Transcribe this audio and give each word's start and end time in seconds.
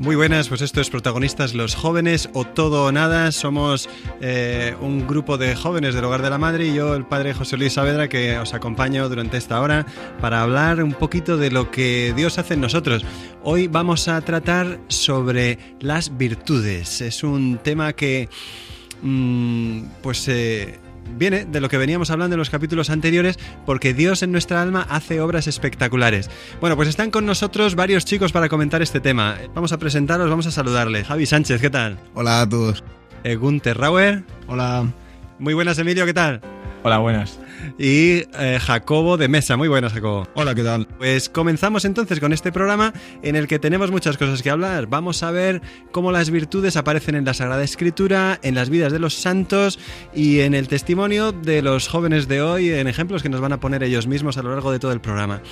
Muy 0.00 0.16
buenas, 0.16 0.48
pues 0.48 0.62
esto 0.62 0.80
es 0.80 0.88
Protagonistas 0.88 1.52
los 1.52 1.74
Jóvenes 1.74 2.30
o 2.32 2.46
Todo 2.46 2.86
o 2.86 2.90
Nada. 2.92 3.30
Somos 3.32 3.86
eh, 4.22 4.74
un 4.80 5.06
grupo 5.06 5.36
de 5.36 5.54
jóvenes 5.54 5.94
del 5.94 6.06
Hogar 6.06 6.22
de 6.22 6.30
la 6.30 6.38
Madre 6.38 6.68
y 6.68 6.74
yo, 6.74 6.94
el 6.94 7.04
padre 7.04 7.34
José 7.34 7.58
Luis 7.58 7.74
Saavedra, 7.74 8.08
que 8.08 8.38
os 8.38 8.54
acompaño 8.54 9.06
durante 9.10 9.36
esta 9.36 9.60
hora 9.60 9.84
para 10.18 10.40
hablar 10.40 10.82
un 10.82 10.94
poquito 10.94 11.36
de 11.36 11.50
lo 11.50 11.70
que 11.70 12.14
Dios 12.16 12.38
hace 12.38 12.54
en 12.54 12.62
nosotros. 12.62 13.04
Hoy 13.42 13.66
vamos 13.66 14.08
a 14.08 14.18
tratar 14.22 14.80
sobre 14.88 15.58
las 15.80 16.16
virtudes. 16.16 17.02
Es 17.02 17.22
un 17.22 17.58
tema 17.58 17.92
que, 17.92 18.30
mm, 19.02 19.82
pues... 20.00 20.26
Eh, 20.28 20.78
viene 21.16 21.44
de 21.44 21.60
lo 21.60 21.68
que 21.68 21.78
veníamos 21.78 22.10
hablando 22.10 22.34
en 22.34 22.38
los 22.38 22.50
capítulos 22.50 22.90
anteriores, 22.90 23.38
porque 23.66 23.94
Dios 23.94 24.22
en 24.22 24.32
nuestra 24.32 24.62
alma 24.62 24.86
hace 24.88 25.20
obras 25.20 25.46
espectaculares. 25.46 26.30
Bueno, 26.60 26.76
pues 26.76 26.88
están 26.88 27.10
con 27.10 27.26
nosotros 27.26 27.74
varios 27.74 28.04
chicos 28.04 28.32
para 28.32 28.48
comentar 28.48 28.82
este 28.82 29.00
tema. 29.00 29.36
Vamos 29.54 29.72
a 29.72 29.78
presentaros, 29.78 30.28
vamos 30.28 30.46
a 30.46 30.50
saludarle. 30.50 31.04
Javi 31.04 31.26
Sánchez, 31.26 31.60
¿qué 31.60 31.70
tal? 31.70 31.98
Hola 32.14 32.42
a 32.42 32.48
todos. 32.48 32.84
Eh, 33.24 33.36
Gunther 33.36 33.78
Rauer. 33.78 34.24
Hola. 34.46 34.86
Muy 35.38 35.54
buenas, 35.54 35.78
Emilio, 35.78 36.04
¿qué 36.06 36.14
tal? 36.14 36.40
Hola, 36.82 36.98
buenas 36.98 37.38
y 37.78 38.24
eh, 38.38 38.58
Jacobo 38.60 39.16
de 39.16 39.28
Mesa. 39.28 39.56
Muy 39.56 39.68
buenas, 39.68 39.92
Jacobo. 39.92 40.26
Hola, 40.34 40.54
¿qué 40.54 40.62
tal? 40.62 40.86
Pues 40.98 41.28
comenzamos 41.28 41.84
entonces 41.84 42.20
con 42.20 42.32
este 42.32 42.52
programa 42.52 42.92
en 43.22 43.36
el 43.36 43.46
que 43.46 43.58
tenemos 43.58 43.90
muchas 43.90 44.16
cosas 44.16 44.42
que 44.42 44.50
hablar. 44.50 44.86
Vamos 44.86 45.22
a 45.22 45.30
ver 45.30 45.60
cómo 45.92 46.12
las 46.12 46.30
virtudes 46.30 46.76
aparecen 46.76 47.14
en 47.14 47.24
la 47.24 47.34
Sagrada 47.34 47.62
Escritura, 47.62 48.38
en 48.42 48.54
las 48.54 48.70
vidas 48.70 48.92
de 48.92 48.98
los 48.98 49.14
santos 49.14 49.78
y 50.14 50.40
en 50.40 50.54
el 50.54 50.68
testimonio 50.68 51.32
de 51.32 51.62
los 51.62 51.88
jóvenes 51.88 52.28
de 52.28 52.42
hoy, 52.42 52.70
en 52.70 52.86
ejemplos 52.86 53.22
que 53.22 53.28
nos 53.28 53.40
van 53.40 53.52
a 53.52 53.60
poner 53.60 53.82
ellos 53.82 54.06
mismos 54.06 54.36
a 54.38 54.42
lo 54.42 54.50
largo 54.50 54.72
de 54.72 54.78
todo 54.78 54.92
el 54.92 55.00
programa. 55.00 55.42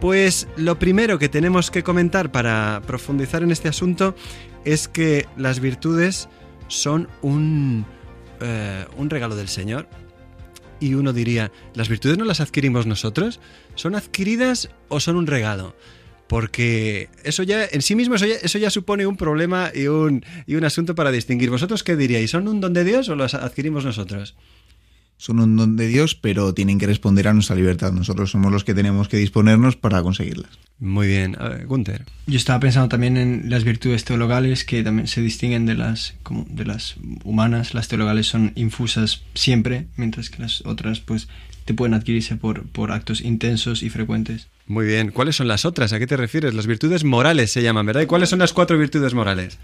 Pues 0.00 0.48
lo 0.56 0.78
primero 0.78 1.18
que 1.18 1.28
tenemos 1.28 1.70
que 1.70 1.82
comentar 1.82 2.30
para 2.30 2.82
profundizar 2.86 3.42
en 3.42 3.50
este 3.50 3.68
asunto 3.68 4.14
es 4.64 4.88
que 4.88 5.26
las 5.36 5.60
virtudes 5.60 6.28
son 6.68 7.08
un, 7.22 7.84
eh, 8.40 8.84
un 8.96 9.10
regalo 9.10 9.34
del 9.34 9.48
Señor 9.48 9.88
y 10.80 10.94
uno 10.94 11.12
diría, 11.12 11.50
¿las 11.74 11.88
virtudes 11.88 12.18
no 12.18 12.24
las 12.24 12.40
adquirimos 12.40 12.86
nosotros? 12.86 13.40
¿Son 13.74 13.94
adquiridas 13.94 14.70
o 14.88 15.00
son 15.00 15.16
un 15.16 15.26
regalo? 15.26 15.74
Porque 16.28 17.08
eso 17.24 17.42
ya, 17.42 17.64
en 17.64 17.80
sí 17.80 17.94
mismo, 17.94 18.14
eso 18.16 18.58
ya, 18.58 18.70
supone 18.70 19.06
un 19.06 19.16
problema 19.16 19.70
y 19.74 19.86
un, 19.86 20.24
y 20.46 20.56
un 20.56 20.64
asunto 20.64 20.94
para 20.94 21.10
distinguir. 21.10 21.48
¿Vosotros 21.48 21.82
qué 21.82 21.96
diríais? 21.96 22.30
¿Son 22.30 22.46
un 22.48 22.60
don 22.60 22.74
de 22.74 22.84
Dios 22.84 23.08
o 23.08 23.16
las 23.16 23.32
adquirimos 23.34 23.84
nosotros? 23.84 24.36
Son 25.18 25.40
un 25.40 25.56
don 25.56 25.76
de 25.76 25.88
Dios, 25.88 26.14
pero 26.14 26.54
tienen 26.54 26.78
que 26.78 26.86
responder 26.86 27.28
a 27.28 27.34
nuestra 27.34 27.56
libertad. 27.56 27.92
Nosotros 27.92 28.30
somos 28.30 28.50
los 28.50 28.64
que 28.64 28.72
tenemos 28.72 29.08
que 29.08 29.18
disponernos 29.18 29.76
para 29.76 30.02
conseguirlas. 30.02 30.50
Muy 30.78 31.08
bien, 31.08 31.36
Gunther. 31.66 32.06
Yo 32.26 32.36
estaba 32.36 32.60
pensando 32.60 32.88
también 32.88 33.16
en 33.16 33.50
las 33.50 33.64
virtudes 33.64 34.04
teologales 34.04 34.64
que 34.64 34.82
también 34.84 35.08
se 35.08 35.20
distinguen 35.20 35.66
de 35.66 35.74
las, 35.74 36.14
como 36.22 36.46
de 36.48 36.64
las 36.64 36.94
humanas. 37.24 37.74
Las 37.74 37.88
teologales 37.88 38.28
son 38.28 38.52
infusas 38.54 39.22
siempre, 39.34 39.88
mientras 39.96 40.30
que 40.30 40.40
las 40.40 40.64
otras 40.64 41.00
pues 41.00 41.28
te 41.64 41.74
pueden 41.74 41.94
adquirirse 41.94 42.36
por, 42.36 42.68
por 42.68 42.92
actos 42.92 43.20
intensos 43.20 43.82
y 43.82 43.90
frecuentes. 43.90 44.46
Muy 44.66 44.86
bien. 44.86 45.10
¿Cuáles 45.10 45.36
son 45.36 45.48
las 45.48 45.64
otras? 45.64 45.92
¿A 45.92 45.98
qué 45.98 46.06
te 46.06 46.16
refieres? 46.16 46.54
Las 46.54 46.66
virtudes 46.66 47.02
morales 47.02 47.50
se 47.50 47.62
llaman, 47.62 47.84
¿verdad? 47.84 48.02
¿Y 48.02 48.06
cuáles 48.06 48.28
son 48.28 48.38
las 48.38 48.52
cuatro 48.52 48.78
virtudes 48.78 49.14
morales? 49.14 49.58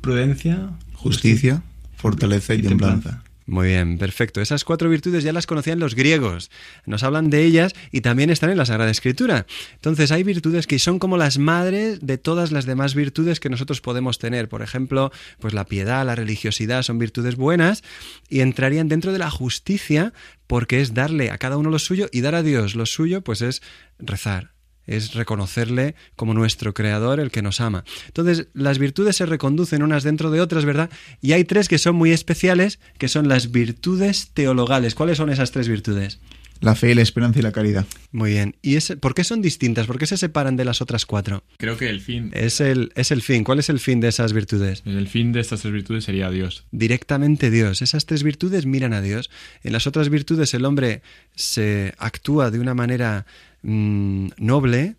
prudencia, 0.00 0.70
justicia, 0.92 1.62
fortaleza 1.96 2.54
y, 2.54 2.60
templanza. 2.60 3.22
Muy 3.46 3.68
bien, 3.68 3.98
perfecto. 3.98 4.40
Esas 4.40 4.64
cuatro 4.64 4.88
virtudes 4.88 5.22
ya 5.22 5.32
las 5.32 5.46
conocían 5.46 5.78
los 5.78 5.94
griegos. 5.94 6.50
Nos 6.86 7.02
hablan 7.02 7.28
de 7.28 7.44
ellas 7.44 7.74
y 7.92 8.00
también 8.00 8.30
están 8.30 8.48
en 8.48 8.56
la 8.56 8.64
Sagrada 8.64 8.90
Escritura. 8.90 9.46
Entonces 9.74 10.12
hay 10.12 10.22
virtudes 10.22 10.66
que 10.66 10.78
son 10.78 10.98
como 10.98 11.18
las 11.18 11.36
madres 11.36 12.00
de 12.00 12.16
todas 12.16 12.52
las 12.52 12.64
demás 12.64 12.94
virtudes 12.94 13.40
que 13.40 13.50
nosotros 13.50 13.82
podemos 13.82 14.18
tener. 14.18 14.48
Por 14.48 14.62
ejemplo, 14.62 15.12
pues 15.40 15.52
la 15.52 15.66
piedad, 15.66 16.06
la 16.06 16.14
religiosidad 16.14 16.82
son 16.82 16.98
virtudes 16.98 17.36
buenas 17.36 17.82
y 18.30 18.40
entrarían 18.40 18.88
dentro 18.88 19.12
de 19.12 19.18
la 19.18 19.30
justicia 19.30 20.14
porque 20.46 20.80
es 20.80 20.94
darle 20.94 21.30
a 21.30 21.38
cada 21.38 21.58
uno 21.58 21.68
lo 21.68 21.78
suyo 21.78 22.08
y 22.12 22.22
dar 22.22 22.34
a 22.34 22.42
Dios 22.42 22.74
lo 22.74 22.86
suyo 22.86 23.22
pues 23.22 23.42
es 23.42 23.62
rezar, 23.98 24.53
es 24.86 25.14
reconocerle 25.14 25.94
como 26.16 26.34
nuestro 26.34 26.74
creador, 26.74 27.20
el 27.20 27.30
que 27.30 27.42
nos 27.42 27.60
ama. 27.60 27.84
Entonces, 28.06 28.48
las 28.54 28.78
virtudes 28.78 29.16
se 29.16 29.26
reconducen 29.26 29.82
unas 29.82 30.02
dentro 30.02 30.30
de 30.30 30.40
otras, 30.40 30.64
¿verdad? 30.64 30.90
Y 31.20 31.32
hay 31.32 31.44
tres 31.44 31.68
que 31.68 31.78
son 31.78 31.96
muy 31.96 32.12
especiales, 32.12 32.78
que 32.98 33.08
son 33.08 33.28
las 33.28 33.50
virtudes 33.50 34.30
teologales. 34.34 34.94
¿Cuáles 34.94 35.18
son 35.18 35.30
esas 35.30 35.50
tres 35.50 35.68
virtudes? 35.68 36.18
La 36.60 36.74
fe, 36.74 36.94
la 36.94 37.02
esperanza 37.02 37.40
y 37.40 37.42
la 37.42 37.52
caridad. 37.52 37.84
Muy 38.10 38.30
bien. 38.30 38.56
¿Y 38.62 38.78
por 38.96 39.14
qué 39.14 39.24
son 39.24 39.42
distintas? 39.42 39.86
¿Por 39.86 39.98
qué 39.98 40.06
se 40.06 40.16
separan 40.16 40.56
de 40.56 40.64
las 40.64 40.80
otras 40.80 41.04
cuatro? 41.04 41.44
Creo 41.58 41.76
que 41.76 41.90
el 41.90 42.00
fin. 42.00 42.30
Es 42.32 42.60
el, 42.60 42.90
es 42.94 43.10
el 43.10 43.20
fin. 43.22 43.44
¿Cuál 43.44 43.58
es 43.58 43.68
el 43.68 43.80
fin 43.80 44.00
de 44.00 44.08
esas 44.08 44.32
virtudes? 44.32 44.82
El 44.86 45.08
fin 45.08 45.32
de 45.32 45.40
estas 45.40 45.60
tres 45.60 45.74
virtudes 45.74 46.04
sería 46.04 46.30
Dios. 46.30 46.64
Directamente 46.70 47.50
Dios. 47.50 47.82
Esas 47.82 48.06
tres 48.06 48.22
virtudes 48.22 48.64
miran 48.64 48.94
a 48.94 49.02
Dios. 49.02 49.30
En 49.62 49.72
las 49.72 49.86
otras 49.86 50.08
virtudes 50.08 50.54
el 50.54 50.64
hombre 50.64 51.02
se 51.34 51.92
actúa 51.98 52.50
de 52.50 52.60
una 52.60 52.74
manera 52.74 53.26
Mm, 53.66 54.28
noble 54.36 54.96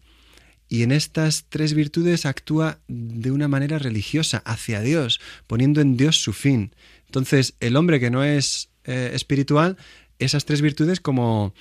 y 0.68 0.81
en 0.81 0.92
estas 0.92 1.46
tres 1.50 1.76
virtudes 1.76 2.26
actúa 2.26 2.80
de 2.88 3.30
una 3.30 3.48
manera 3.48 3.78
religiosa 3.78 4.40
hacia 4.40 4.81
Dios, 4.81 5.22
poniendo 5.46 5.81
en 5.81 5.98
Dios 5.98 6.18
su 6.18 6.34
fin. 6.34 6.74
Entonces, 7.06 7.53
el 7.59 7.76
hombre 7.76 8.00
que 8.00 8.09
no 8.09 8.24
es 8.24 8.70
eh, 8.84 9.12
espiritual, 9.14 9.78
esas 10.20 10.46
tres 10.46 10.62
virtudes 10.62 11.00
como... 11.00 11.53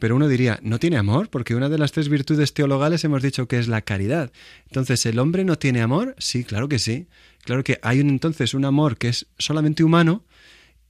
Pero 0.00 0.14
uno 0.16 0.28
diría, 0.28 0.60
¿no 0.62 0.78
tiene 0.78 0.96
amor? 0.96 1.28
Porque 1.28 1.54
una 1.56 1.68
de 1.68 1.78
las 1.78 1.92
tres 1.92 2.08
virtudes 2.08 2.54
teologales 2.54 3.02
hemos 3.04 3.22
dicho 3.22 3.48
que 3.48 3.58
es 3.58 3.66
la 3.66 3.82
caridad. 3.82 4.32
Entonces, 4.66 5.06
¿el 5.06 5.18
hombre 5.18 5.44
no 5.44 5.58
tiene 5.58 5.80
amor? 5.80 6.14
Sí, 6.18 6.44
claro 6.44 6.68
que 6.68 6.78
sí. 6.78 7.06
Claro 7.44 7.64
que 7.64 7.78
hay 7.82 8.00
un, 8.00 8.08
entonces 8.08 8.54
un 8.54 8.64
amor 8.64 8.96
que 8.96 9.08
es 9.08 9.26
solamente 9.38 9.82
humano 9.82 10.24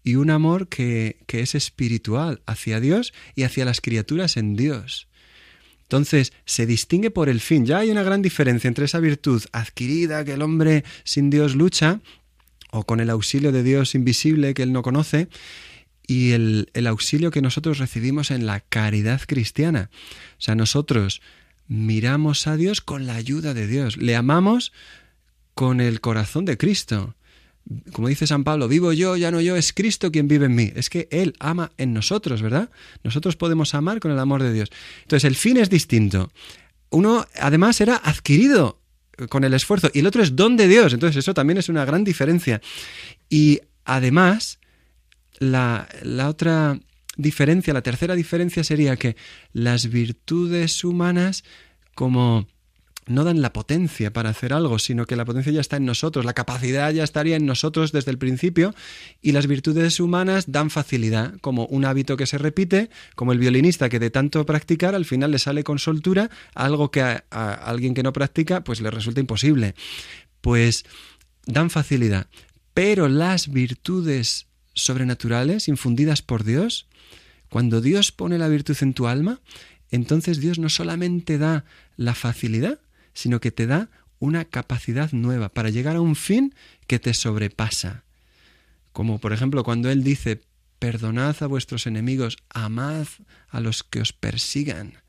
y 0.03 0.17
un 0.17 0.31
amor 0.31 0.69
que, 0.69 1.19
que 1.27 1.41
es 1.41 1.55
espiritual 1.55 2.43
hacia 2.47 2.81
Dios 2.81 3.15
y 3.35 3.45
hacia 3.45 3.65
las 3.65 3.81
criaturas 3.81 4.37
en 4.37 4.57
Dios. 4.57 5.09
Entonces, 5.89 6.35
se 6.45 6.67
distingue 6.67 7.11
por 7.11 7.31
el 7.31 7.41
fin. 7.41 7.65
Ya 7.65 7.79
hay 7.79 7.91
una 7.91 8.03
gran 8.03 8.21
diferencia 8.21 8.69
entre 8.69 8.85
esa 8.85 9.01
virtud 9.01 9.43
adquirida 9.53 10.23
que 10.23 10.35
el 10.35 10.43
hombre 10.43 10.85
sin 11.03 11.31
Dios 11.31 11.55
lucha, 11.55 12.01
o 12.71 12.85
con 12.85 13.01
el 13.01 13.09
auxilio 13.09 13.53
de 13.53 13.63
Dios 13.63 13.95
invisible 13.95 14.53
que 14.53 14.63
él 14.63 14.73
no 14.75 14.83
conoce, 14.83 15.29
y 16.07 16.33
el, 16.33 16.69
el 16.75 16.87
auxilio 16.87 17.31
que 17.31 17.41
nosotros 17.41 17.79
recibimos 17.79 18.31
en 18.31 18.45
la 18.45 18.61
caridad 18.61 19.23
cristiana. 19.27 19.89
O 20.33 20.43
sea, 20.43 20.55
nosotros 20.55 21.23
miramos 21.69 22.47
a 22.47 22.57
Dios 22.57 22.83
con 22.83 23.07
la 23.07 23.15
ayuda 23.15 23.55
de 23.55 23.67
Dios, 23.67 23.97
le 23.97 24.15
amamos 24.15 24.75
con 25.55 25.81
el 25.81 26.03
corazón 26.03 26.45
de 26.45 26.59
Cristo 26.59 27.15
como 27.93 28.09
dice 28.09 28.27
San 28.27 28.45
Pablo, 28.45 28.69
vivo 28.69 28.93
yo, 28.93 29.17
ya 29.17 29.31
no 29.31 29.41
yo, 29.41 29.57
es 29.57 29.73
Cristo 29.73 30.11
quien 30.11 30.29
vive 30.29 30.47
en 30.47 30.55
mí. 30.55 30.73
Es 30.75 30.89
que 30.89 31.09
Él 31.11 31.35
ama 31.39 31.71
en 31.77 31.93
nosotros, 31.93 32.41
¿verdad? 32.41 32.71
Nosotros 33.05 33.37
podemos 33.37 33.75
amar 33.75 34.01
con 34.01 34.11
el 34.11 34.19
amor 34.19 34.43
de 34.43 34.53
Dios. 34.53 34.71
Entonces, 35.03 35.25
el 35.25 35.37
fin 35.37 35.59
es 35.59 35.69
distinto. 35.69 36.31
Uno, 36.91 37.27
además, 37.39 37.81
era 37.81 37.97
adquirido 37.97 38.81
con 39.29 39.45
el 39.45 39.53
esfuerzo 39.53 39.91
y 39.93 39.99
el 39.99 40.07
otro 40.07 40.23
es 40.23 40.37
don 40.37 40.57
de 40.57 40.69
Dios. 40.69 40.93
Entonces, 40.93 41.17
eso 41.19 41.35
también 41.35 41.59
es 41.59 41.69
una 41.69 41.85
gran 41.85 42.05
diferencia. 42.05 42.61
Y 43.29 43.61
además, 43.85 44.59
la, 45.39 45.89
la 46.03 46.29
otra 46.29 46.81
diferencia, 47.17 47.75
la 47.75 47.83
tercera 47.83 48.15
diferencia 48.15 48.65
sería 48.65 48.97
que 48.97 49.17
las 49.53 49.91
virtudes 49.91 50.85
humanas, 50.85 51.45
como 51.95 52.47
no 53.09 53.25
dan 53.25 53.43
la 53.43 53.53
potencia 53.53 54.13
para 54.13 54.31
hacer 54.31 54.53
algo, 54.53 54.79
sino 54.79 55.07
que 55.07 55.17
la 55.17 55.25
potencia 55.25 55.53
ya 55.53 55.61
está 55.61 55.77
en 55.77 55.85
nosotros, 55.85 56.25
la 56.25 56.35
capacidad 56.35 56.93
ya 56.93 57.05
estaría 57.05 57.37
en 57.37 57.47
nosotros 57.47 57.93
desde 57.93 58.11
el 58.11 58.19
principio 58.19 58.75
y 59.23 59.33
las 59.33 59.47
virtudes 59.47 60.01
humanas 60.01 60.45
dan 60.51 60.71
facilidad, 60.71 61.35
como 61.41 61.67
un 61.67 61.85
hábito 61.85 62.17
que 62.17 62.27
se 62.27 62.39
repite, 62.39 62.91
como 63.15 63.33
el 63.33 63.39
violinista 63.39 63.89
que 63.89 63.99
de 63.99 64.11
tanto 64.11 64.45
practicar 64.47 64.95
al 64.95 65.05
final 65.05 65.31
le 65.31 65.39
sale 65.39 65.65
con 65.65 65.79
soltura, 65.79 66.31
algo 66.55 66.91
que 66.91 67.03
a, 67.03 67.23
alguien 67.31 67.95
que 67.95 68.03
no 68.03 68.13
practica 68.13 68.63
pues 68.63 68.81
le 68.81 68.91
resulta 68.91 69.21
imposible. 69.21 69.75
Pues 70.41 70.85
dan 71.47 71.71
facilidad, 71.71 72.27
pero 72.75 73.09
las 73.09 73.49
virtudes 73.49 74.47
sobrenaturales 74.75 75.69
infundidas 75.69 76.23
por 76.23 76.45
Dios, 76.45 76.87
cuando 77.49 77.81
Dios 77.81 78.13
pone 78.13 78.39
la 78.39 78.49
virtud 78.49 78.77
en 78.81 78.95
tu 78.95 79.07
alma, 79.09 79.41
entonces 79.91 80.39
Dios 80.39 80.59
no 80.59 80.69
solamente 80.69 81.39
da 81.39 81.65
la 81.97 82.15
facilidad, 82.15 82.79
sino 83.19 83.41
que 83.41 83.51
te 83.51 83.67
da 83.67 83.91
una 84.21 84.45
capacidad 84.45 85.11
nueva 85.11 85.49
para 85.49 85.71
llegar 85.71 85.97
a 85.97 86.01
un 86.01 86.15
fin 86.15 86.55
que 86.87 87.01
te 87.01 87.15
sobrepasa. 87.15 88.05
Como 88.93 89.19
por 89.19 89.33
ejemplo 89.33 89.65
cuando 89.65 89.91
Él 89.91 90.05
dice, 90.05 90.41
perdonad 90.79 91.35
a 91.41 91.49
vuestros 91.49 91.89
enemigos, 91.89 92.37
amad 92.49 93.09
a 93.49 93.59
los 93.59 93.83
que 93.83 94.01
os 94.01 94.13
persigan. 94.13 95.03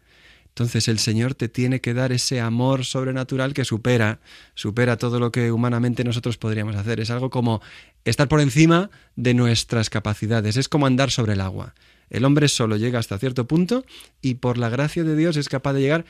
Entonces 0.47 0.87
el 0.87 0.97
Señor 0.97 1.35
te 1.35 1.49
tiene 1.49 1.81
que 1.81 1.93
dar 1.93 2.11
ese 2.11 2.41
amor 2.41 2.83
sobrenatural 2.83 3.53
que 3.53 3.63
supera, 3.63 4.21
supera 4.55 4.97
todo 4.97 5.19
lo 5.19 5.31
que 5.31 5.51
humanamente 5.51 6.03
nosotros 6.03 6.37
podríamos 6.37 6.75
hacer. 6.75 6.99
Es 6.99 7.11
algo 7.11 7.29
como 7.29 7.61
estar 8.05 8.27
por 8.27 8.41
encima 8.41 8.89
de 9.15 9.35
nuestras 9.35 9.91
capacidades, 9.91 10.57
es 10.57 10.67
como 10.67 10.87
andar 10.87 11.11
sobre 11.11 11.33
el 11.33 11.41
agua. 11.41 11.75
El 12.09 12.25
hombre 12.25 12.47
solo 12.47 12.75
llega 12.75 12.97
hasta 12.97 13.19
cierto 13.19 13.47
punto 13.47 13.85
y 14.19 14.35
por 14.35 14.57
la 14.57 14.69
gracia 14.69 15.03
de 15.03 15.15
Dios 15.15 15.37
es 15.37 15.47
capaz 15.47 15.73
de 15.73 15.81
llegar 15.81 16.05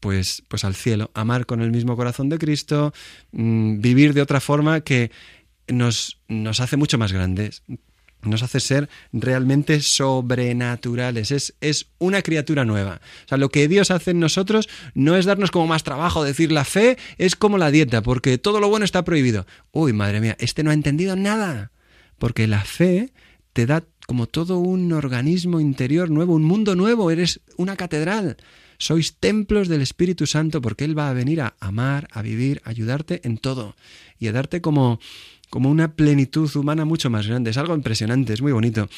pues, 0.00 0.42
pues 0.48 0.64
al 0.64 0.74
cielo, 0.74 1.10
amar 1.14 1.46
con 1.46 1.60
el 1.60 1.70
mismo 1.70 1.96
corazón 1.96 2.28
de 2.28 2.38
Cristo, 2.38 2.92
mmm, 3.32 3.80
vivir 3.80 4.14
de 4.14 4.22
otra 4.22 4.40
forma 4.40 4.80
que 4.80 5.10
nos, 5.68 6.18
nos 6.28 6.60
hace 6.60 6.76
mucho 6.76 6.98
más 6.98 7.12
grandes, 7.12 7.62
nos 8.22 8.42
hace 8.42 8.60
ser 8.60 8.88
realmente 9.12 9.80
sobrenaturales. 9.80 11.30
Es, 11.30 11.54
es, 11.60 11.86
una 11.98 12.22
criatura 12.22 12.64
nueva. 12.64 13.00
O 13.24 13.28
sea, 13.28 13.38
lo 13.38 13.48
que 13.48 13.68
Dios 13.68 13.90
hace 13.90 14.10
en 14.10 14.20
nosotros 14.20 14.68
no 14.94 15.16
es 15.16 15.24
darnos 15.24 15.50
como 15.50 15.66
más 15.66 15.84
trabajo, 15.84 16.24
decir 16.24 16.52
la 16.52 16.64
fe 16.64 16.98
es 17.18 17.36
como 17.36 17.58
la 17.58 17.70
dieta, 17.70 18.02
porque 18.02 18.38
todo 18.38 18.60
lo 18.60 18.68
bueno 18.68 18.84
está 18.84 19.04
prohibido. 19.04 19.46
Uy, 19.72 19.92
madre 19.92 20.20
mía, 20.20 20.36
este 20.40 20.62
no 20.62 20.70
ha 20.70 20.74
entendido 20.74 21.16
nada. 21.16 21.70
Porque 22.18 22.46
la 22.46 22.64
fe 22.64 23.12
te 23.52 23.66
da 23.66 23.84
como 24.06 24.26
todo 24.26 24.58
un 24.58 24.92
organismo 24.92 25.60
interior 25.60 26.10
nuevo, 26.10 26.34
un 26.34 26.44
mundo 26.44 26.74
nuevo, 26.76 27.10
eres 27.10 27.40
una 27.56 27.76
catedral. 27.76 28.36
Sois 28.78 29.16
templos 29.18 29.68
del 29.68 29.82
Espíritu 29.82 30.26
Santo 30.26 30.60
porque 30.60 30.84
Él 30.84 30.98
va 30.98 31.10
a 31.10 31.14
venir 31.14 31.40
a 31.40 31.54
amar, 31.60 32.08
a 32.12 32.22
vivir, 32.22 32.60
a 32.64 32.70
ayudarte 32.70 33.20
en 33.24 33.38
todo 33.38 33.76
y 34.18 34.28
a 34.28 34.32
darte 34.32 34.60
como, 34.60 35.00
como 35.50 35.70
una 35.70 35.94
plenitud 35.94 36.54
humana 36.56 36.84
mucho 36.84 37.10
más 37.10 37.26
grande. 37.26 37.50
Es 37.50 37.56
algo 37.56 37.74
impresionante, 37.74 38.32
es 38.32 38.42
muy 38.42 38.52
bonito. 38.52 38.88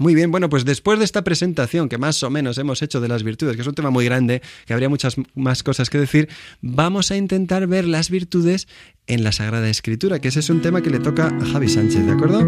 Muy 0.00 0.14
bien, 0.14 0.30
bueno, 0.30 0.48
pues 0.48 0.64
después 0.64 0.98
de 0.98 1.04
esta 1.04 1.24
presentación 1.24 1.90
que 1.90 1.98
más 1.98 2.22
o 2.22 2.30
menos 2.30 2.56
hemos 2.56 2.80
hecho 2.80 3.02
de 3.02 3.08
las 3.08 3.22
virtudes, 3.22 3.54
que 3.54 3.60
es 3.60 3.68
un 3.68 3.74
tema 3.74 3.90
muy 3.90 4.06
grande, 4.06 4.40
que 4.64 4.72
habría 4.72 4.88
muchas 4.88 5.16
más 5.34 5.62
cosas 5.62 5.90
que 5.90 5.98
decir, 5.98 6.30
vamos 6.62 7.10
a 7.10 7.18
intentar 7.18 7.66
ver 7.66 7.84
las 7.84 8.08
virtudes 8.08 8.66
en 9.06 9.24
la 9.24 9.32
Sagrada 9.32 9.68
Escritura, 9.68 10.18
que 10.18 10.28
ese 10.28 10.40
es 10.40 10.48
un 10.48 10.62
tema 10.62 10.80
que 10.80 10.88
le 10.88 11.00
toca 11.00 11.26
a 11.26 11.44
Javi 11.44 11.68
Sánchez, 11.68 12.06
¿de 12.06 12.12
acuerdo? 12.12 12.40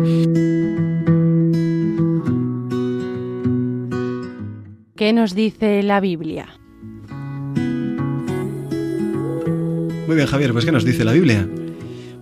¿Qué 4.96 5.12
nos 5.12 5.34
dice 5.34 5.82
la 5.82 6.00
Biblia? 6.00 6.62
Bien, 10.14 10.26
Javier, 10.26 10.53
pues 10.53 10.67
¿qué 10.67 10.73
nos 10.73 10.85
dice 10.85 11.05
la 11.05 11.12
Biblia? 11.12 11.49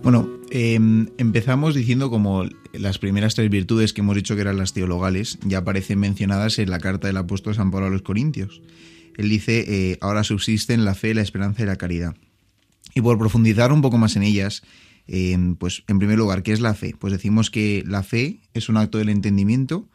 Bueno, 0.01 0.29
eh, 0.49 0.75
empezamos 1.17 1.75
diciendo 1.75 2.09
como 2.09 2.45
las 2.71 2.99
primeras 2.99 3.35
tres 3.35 3.49
virtudes 3.49 3.91
que 3.91 3.99
hemos 3.99 4.15
dicho 4.15 4.35
que 4.35 4.41
eran 4.41 4.55
las 4.57 4.71
teologales 4.71 5.37
ya 5.43 5.59
aparecen 5.59 5.99
mencionadas 5.99 6.57
en 6.59 6.69
la 6.69 6.79
carta 6.79 7.07
del 7.07 7.17
apóstol 7.17 7.53
San 7.53 7.69
Pablo 7.69 7.87
a 7.87 7.89
los 7.89 8.01
Corintios. 8.01 8.61
Él 9.17 9.27
dice, 9.27 9.65
eh, 9.67 9.97
ahora 9.99 10.23
subsisten 10.23 10.85
la 10.85 10.95
fe, 10.95 11.13
la 11.13 11.21
esperanza 11.21 11.63
y 11.63 11.65
la 11.65 11.75
caridad. 11.75 12.15
Y 12.95 13.01
por 13.01 13.17
profundizar 13.17 13.73
un 13.73 13.81
poco 13.81 13.97
más 13.97 14.15
en 14.15 14.23
ellas, 14.23 14.63
eh, 15.07 15.37
pues 15.59 15.83
en 15.87 15.99
primer 15.99 16.17
lugar, 16.17 16.43
¿qué 16.43 16.53
es 16.53 16.61
la 16.61 16.73
fe? 16.73 16.95
Pues 16.97 17.11
decimos 17.11 17.51
que 17.51 17.83
la 17.85 18.03
fe 18.03 18.39
es 18.53 18.69
un 18.69 18.77
acto 18.77 18.99
del 18.99 19.09
entendimiento 19.09 19.89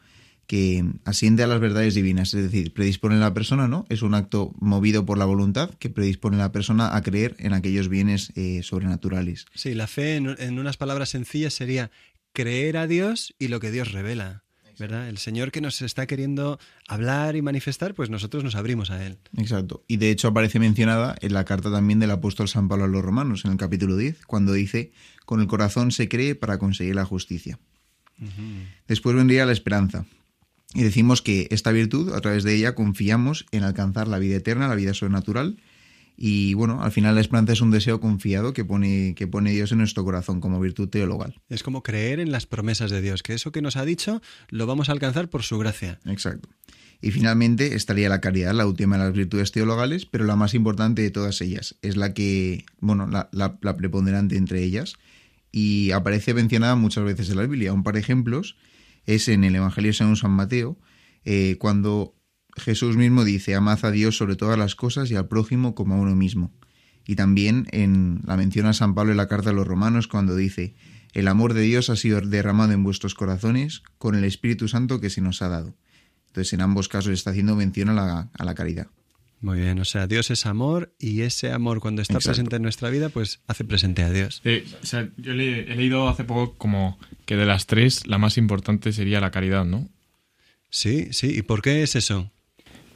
que 0.47 0.83
asiente 1.03 1.43
a 1.43 1.47
las 1.47 1.59
verdades 1.59 1.93
divinas, 1.93 2.33
es 2.33 2.43
decir, 2.43 2.73
predispone 2.73 3.15
a 3.15 3.19
la 3.19 3.33
persona, 3.33 3.67
¿no? 3.67 3.85
Es 3.89 4.01
un 4.01 4.13
acto 4.13 4.53
movido 4.59 5.05
por 5.05 5.17
la 5.17 5.25
voluntad 5.25 5.71
que 5.71 5.89
predispone 5.89 6.37
a 6.37 6.39
la 6.39 6.51
persona 6.53 6.95
a 6.95 7.01
creer 7.01 7.35
en 7.39 7.53
aquellos 7.53 7.89
bienes 7.89 8.31
eh, 8.35 8.61
sobrenaturales. 8.63 9.45
Sí, 9.53 9.73
la 9.73 9.87
fe, 9.87 10.15
en, 10.15 10.35
en, 10.39 10.57
unas 10.57 10.77
palabras 10.77 11.09
sencillas, 11.09 11.53
sería 11.53 11.91
creer 12.31 12.77
a 12.77 12.87
Dios 12.87 13.35
y 13.37 13.49
lo 13.49 13.59
que 13.59 13.71
Dios 13.71 13.91
revela. 13.91 14.43
¿verdad? 14.79 15.09
El 15.09 15.17
Señor 15.17 15.51
que 15.51 15.61
nos 15.61 15.81
está 15.81 16.05
queriendo 16.05 16.59
hablar 16.87 17.35
y 17.35 17.41
manifestar, 17.41 17.93
pues 17.93 18.09
nosotros 18.09 18.43
nos 18.43 18.55
abrimos 18.55 18.91
a 18.91 19.05
Él. 19.05 19.17
Exacto. 19.37 19.83
Y 19.87 19.97
de 19.97 20.11
hecho 20.11 20.27
aparece 20.27 20.59
mencionada 20.59 21.15
en 21.21 21.33
la 21.33 21.45
carta 21.45 21.71
también 21.71 21.99
del 21.99 22.11
apóstol 22.11 22.47
San 22.47 22.67
Pablo 22.67 22.85
a 22.85 22.87
los 22.87 23.03
romanos, 23.03 23.43
en 23.45 23.51
el 23.51 23.57
capítulo 23.57 23.97
10, 23.97 24.25
cuando 24.25 24.53
dice, 24.53 24.91
con 25.25 25.41
el 25.41 25.47
corazón 25.47 25.91
se 25.91 26.07
cree 26.07 26.35
para 26.35 26.59
conseguir 26.59 26.95
la 26.95 27.05
justicia. 27.05 27.59
Uh 28.19 28.25
-huh. 28.25 28.67
Después 28.87 29.15
vendría 29.15 29.45
la 29.45 29.51
esperanza. 29.51 30.05
Y 30.77 30.83
decimos 30.83 31.23
que 31.23 31.47
esta 31.49 31.71
virtud, 31.71 32.13
a 32.13 32.21
través 32.21 32.43
de 32.43 32.53
ella, 32.53 32.75
confiamos 32.75 33.47
en 33.49 33.63
alcanzar 33.63 34.07
la 34.07 34.19
vida 34.19 34.35
eterna, 34.35 34.67
la 34.67 34.75
vida 34.75 34.93
sobrenatural. 34.93 35.57
Y 36.15 36.53
bueno, 36.53 36.83
al 36.83 36.91
final 36.91 37.15
la 37.15 37.21
esperanza 37.21 37.53
es 37.53 37.61
un 37.61 37.71
deseo 37.71 37.99
confiado 37.99 38.53
que 38.53 38.63
pone, 38.63 39.15
que 39.15 39.25
pone 39.25 39.49
Dios 39.49 39.71
en 39.71 39.79
nuestro 39.79 40.05
corazón 40.05 40.39
como 40.39 40.59
virtud 40.59 40.87
teologal. 40.87 41.41
Es 41.49 41.63
como 41.63 41.81
creer 41.81 42.19
en 42.19 42.31
las 42.31 42.45
promesas 42.45 42.91
de 42.91 43.01
Dios, 43.01 43.23
que 43.23 43.33
eso 43.33 43.51
que 43.51 43.63
nos 43.63 43.75
ha 43.75 43.85
dicho 43.85 44.21
lo 44.49 44.67
vamos 44.67 44.89
a 44.89 44.91
alcanzar 44.91 45.31
por 45.31 45.41
su 45.41 45.57
gracia. 45.57 45.99
Exacto. 46.05 46.47
Y 47.01 47.09
finalmente 47.09 47.73
estaría 47.73 48.07
la 48.07 48.21
caridad, 48.21 48.53
la 48.53 48.67
última 48.67 48.99
de 48.99 49.05
las 49.05 49.13
virtudes 49.13 49.51
teologales, 49.51 50.05
pero 50.05 50.25
la 50.25 50.35
más 50.35 50.53
importante 50.53 51.01
de 51.01 51.09
todas 51.09 51.41
ellas. 51.41 51.75
Es 51.81 51.97
la 51.97 52.13
que, 52.13 52.65
bueno, 52.81 53.07
la, 53.07 53.29
la, 53.31 53.57
la 53.61 53.75
preponderante 53.77 54.37
entre 54.37 54.61
ellas. 54.61 54.93
Y 55.51 55.89
aparece 55.89 56.35
mencionada 56.35 56.75
muchas 56.75 57.03
veces 57.03 57.31
en 57.31 57.37
la 57.37 57.47
Biblia. 57.47 57.73
Un 57.73 57.81
par 57.81 57.95
de 57.95 58.01
ejemplos 58.01 58.57
es 59.07 59.27
en 59.29 59.43
el 59.43 59.55
Evangelio 59.55 59.93
según 59.93 60.17
San 60.17 60.31
Mateo, 60.31 60.77
eh, 61.23 61.55
cuando 61.59 62.13
Jesús 62.55 62.97
mismo 62.97 63.23
dice, 63.23 63.55
amad 63.55 63.83
a 63.83 63.91
Dios 63.91 64.17
sobre 64.17 64.35
todas 64.35 64.59
las 64.59 64.75
cosas 64.75 65.09
y 65.09 65.15
al 65.15 65.27
prójimo 65.27 65.73
como 65.73 65.95
a 65.95 65.97
uno 65.97 66.15
mismo. 66.15 66.53
Y 67.05 67.15
también 67.15 67.67
en 67.71 68.21
la 68.25 68.35
menciona 68.35 68.73
San 68.73 68.93
Pablo 68.93 69.11
en 69.11 69.17
la 69.17 69.27
carta 69.27 69.49
a 69.49 69.53
los 69.53 69.65
romanos 69.65 70.07
cuando 70.07 70.35
dice, 70.35 70.75
el 71.13 71.29
amor 71.29 71.53
de 71.53 71.61
Dios 71.61 71.89
ha 71.89 71.95
sido 71.95 72.19
derramado 72.19 72.73
en 72.73 72.83
vuestros 72.83 73.15
corazones 73.15 73.81
con 73.97 74.13
el 74.15 74.25
Espíritu 74.25 74.67
Santo 74.67 74.99
que 74.99 75.09
se 75.09 75.21
nos 75.21 75.41
ha 75.41 75.47
dado. 75.47 75.75
Entonces 76.27 76.53
en 76.53 76.61
ambos 76.61 76.89
casos 76.89 77.13
está 77.13 77.31
haciendo 77.31 77.55
mención 77.55 77.89
a 77.89 77.93
la, 77.93 78.29
a 78.37 78.43
la 78.43 78.55
caridad. 78.55 78.87
Muy 79.39 79.59
bien, 79.59 79.79
o 79.79 79.85
sea, 79.85 80.07
Dios 80.07 80.31
es 80.31 80.45
amor 80.47 80.95
y 80.99 81.21
ese 81.21 81.51
amor 81.51 81.79
cuando 81.79 82.01
está 82.01 82.15
Exacto. 82.15 82.29
presente 82.29 82.55
en 82.55 82.63
nuestra 82.63 82.89
vida, 82.89 83.09
pues 83.09 83.41
hace 83.47 83.63
presente 83.63 84.01
a 84.03 84.09
Dios. 84.09 84.41
O 84.81 84.85
sea, 84.85 85.09
yo 85.17 85.33
le, 85.33 85.71
he 85.71 85.75
leído 85.75 86.07
hace 86.07 86.23
poco 86.23 86.55
como 86.57 86.97
que 87.25 87.35
de 87.35 87.45
las 87.45 87.67
tres 87.67 88.07
la 88.07 88.17
más 88.17 88.37
importante 88.37 88.91
sería 88.91 89.21
la 89.21 89.29
caridad, 89.29 89.63
¿no? 89.63 89.89
Sí, 90.69 91.09
sí, 91.11 91.37
¿y 91.37 91.43
por 91.43 91.61
qué 91.61 91.83
es 91.83 91.95
eso? 91.95 92.31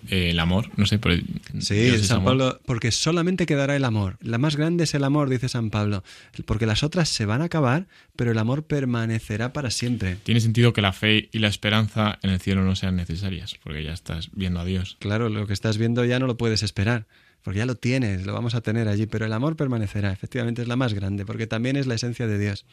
Eh, 0.10 0.32
el 0.32 0.40
amor, 0.40 0.70
no 0.78 0.86
sé. 0.86 1.00
Por 1.00 1.12
el, 1.12 1.26
sí, 1.60 1.98
San 2.00 2.24
Pablo, 2.24 2.60
porque 2.66 2.92
solamente 2.92 3.46
quedará 3.46 3.76
el 3.76 3.86
amor. 3.86 4.18
La 4.22 4.38
más 4.38 4.56
grande 4.56 4.84
es 4.86 4.94
el 4.94 5.04
amor, 5.04 5.30
dice 5.30 5.50
San 5.50 5.70
Pablo, 5.70 6.04
porque 6.46 6.66
las 6.66 6.84
otras 6.84 7.10
se 7.10 7.26
van 7.26 7.42
a 7.42 7.46
acabar, 7.46 7.88
pero 8.16 8.32
el 8.32 8.38
amor 8.38 8.64
permanecerá 8.64 9.54
para 9.54 9.72
siempre. 9.72 10.18
Tiene 10.24 10.42
sentido 10.42 10.74
que 10.74 10.82
la 10.82 10.94
fe 10.94 11.30
y 11.32 11.40
la 11.40 11.48
esperanza 11.48 12.20
en 12.22 12.32
el 12.32 12.40
cielo 12.40 12.64
no 12.64 12.76
sean 12.76 12.96
necesarias, 12.96 13.56
porque 13.64 13.84
ya 13.84 13.94
estás 13.94 14.30
viendo 14.34 14.60
a 14.60 14.66
Dios. 14.66 14.98
Claro, 15.00 15.30
lo 15.30 15.48
que 15.48 15.54
estás 15.54 15.78
viendo 15.78 16.04
ya 16.06 16.20
no 16.20 16.28
lo 16.28 16.38
puedes 16.38 16.64
esperar, 16.64 17.06
porque 17.44 17.60
ya 17.60 17.66
lo 17.66 17.76
tienes, 17.76 18.26
lo 18.26 18.34
vamos 18.34 18.56
a 18.56 18.62
tener 18.62 18.88
allí, 18.88 19.06
pero 19.06 19.26
el 19.26 19.34
amor 19.34 19.56
permanecerá, 19.56 20.12
efectivamente 20.12 20.62
es 20.62 20.68
la 20.68 20.76
más 20.76 20.94
grande, 20.94 21.26
porque 21.26 21.48
también 21.48 21.76
es 21.76 21.88
la 21.88 21.96
esencia 21.96 22.28
de 22.28 22.40
Dios. 22.40 22.66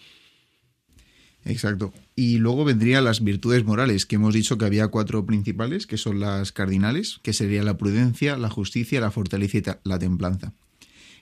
Exacto. 1.45 1.92
Y 2.14 2.38
luego 2.38 2.64
vendrían 2.64 3.04
las 3.04 3.23
virtudes 3.23 3.64
morales, 3.64 4.07
que 4.07 4.16
hemos 4.16 4.35
dicho 4.35 4.59
que 4.59 4.64
había 4.64 4.88
cuatro 4.88 5.25
principales, 5.25 5.87
que 5.87 5.97
son 5.97 6.21
las 6.21 6.52
cardinales, 6.52 7.21
que 7.23 7.33
serían 7.33 7.64
la 7.64 7.76
prudencia, 7.76 8.37
la 8.37 8.50
justicia, 8.50 9.00
la 9.00 9.11
fortaleza 9.11 9.59
y 9.59 9.88
la 9.88 9.99
templanza. 9.99 10.52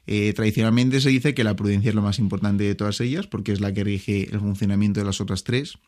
Eh, 0.07 0.33
tradicionalmente 0.35 1.01
se 1.01 1.11
dice 1.11 1.35
que 1.35 1.45
la 1.45 1.57
prudencia 1.57 1.89
es 1.89 1.95
lo 1.95 2.03
más 2.03 2.19
importante 2.19 2.65
de 2.65 2.75
todas 2.75 3.01
ellas, 3.01 3.27
porque 3.27 3.53
es 3.53 3.61
la 3.61 3.73
que 3.73 3.85
rige 3.85 4.29
el 4.31 4.41
funcionamiento 4.41 5.01
de 5.01 5.07
las 5.07 5.21
otras 5.21 5.45
tres. 5.45 5.79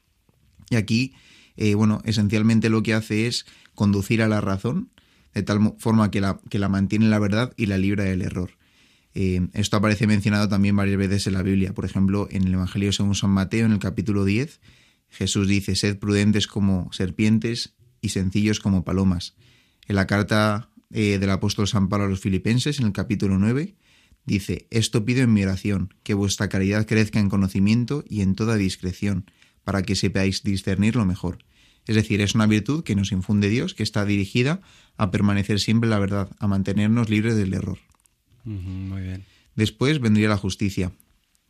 Y 0.70 0.76
aquí, 0.76 1.14
eh, 1.56 1.74
bueno, 1.74 2.02
esencialmente 2.04 2.68
lo 2.68 2.82
que 2.82 2.94
hace 2.94 3.26
es 3.26 3.46
conducir 3.74 4.22
a 4.22 4.28
la 4.28 4.40
razón, 4.40 4.90
de 5.34 5.42
tal 5.42 5.74
forma 5.78 6.10
que 6.10 6.20
la, 6.20 6.40
que 6.50 6.58
la 6.58 6.68
mantiene 6.68 7.04
en 7.04 7.10
la 7.10 7.18
verdad 7.18 7.52
y 7.56 7.66
la 7.66 7.78
libra 7.78 8.04
del 8.04 8.22
error. 8.22 8.57
Eh, 9.14 9.48
esto 9.54 9.76
aparece 9.76 10.06
mencionado 10.06 10.48
también 10.48 10.76
varias 10.76 10.98
veces 10.98 11.26
en 11.26 11.34
la 11.34 11.42
Biblia. 11.42 11.74
Por 11.74 11.84
ejemplo, 11.84 12.28
en 12.30 12.46
el 12.46 12.54
Evangelio 12.54 12.92
según 12.92 13.14
San 13.14 13.30
Mateo, 13.30 13.66
en 13.66 13.72
el 13.72 13.78
capítulo 13.78 14.24
10, 14.24 14.60
Jesús 15.08 15.48
dice, 15.48 15.74
sed 15.76 15.98
prudentes 15.98 16.46
como 16.46 16.92
serpientes 16.92 17.74
y 18.00 18.10
sencillos 18.10 18.60
como 18.60 18.84
palomas. 18.84 19.34
En 19.86 19.96
la 19.96 20.06
carta 20.06 20.70
eh, 20.90 21.18
del 21.18 21.30
apóstol 21.30 21.66
San 21.66 21.88
Pablo 21.88 22.06
a 22.06 22.08
los 22.08 22.20
filipenses, 22.20 22.78
en 22.78 22.86
el 22.86 22.92
capítulo 22.92 23.38
9, 23.38 23.74
Dice, 24.28 24.66
esto 24.68 25.06
pido 25.06 25.22
en 25.22 25.32
mi 25.32 25.42
oración, 25.42 25.94
que 26.02 26.12
vuestra 26.12 26.50
caridad 26.50 26.86
crezca 26.86 27.18
en 27.18 27.30
conocimiento 27.30 28.04
y 28.06 28.20
en 28.20 28.34
toda 28.34 28.56
discreción, 28.56 29.24
para 29.64 29.82
que 29.82 29.96
sepáis 29.96 30.42
discernir 30.42 30.96
lo 30.96 31.06
mejor. 31.06 31.38
Es 31.86 31.96
decir, 31.96 32.20
es 32.20 32.34
una 32.34 32.46
virtud 32.46 32.84
que 32.84 32.94
nos 32.94 33.10
infunde 33.10 33.48
Dios, 33.48 33.72
que 33.72 33.82
está 33.82 34.04
dirigida 34.04 34.60
a 34.98 35.10
permanecer 35.10 35.60
siempre 35.60 35.86
en 35.86 35.92
la 35.92 35.98
verdad, 35.98 36.28
a 36.40 36.46
mantenernos 36.46 37.08
libres 37.08 37.36
del 37.36 37.54
error. 37.54 37.78
Muy 38.54 39.02
bien. 39.02 39.24
Después 39.54 40.00
vendría 40.00 40.28
la 40.28 40.36
justicia, 40.36 40.92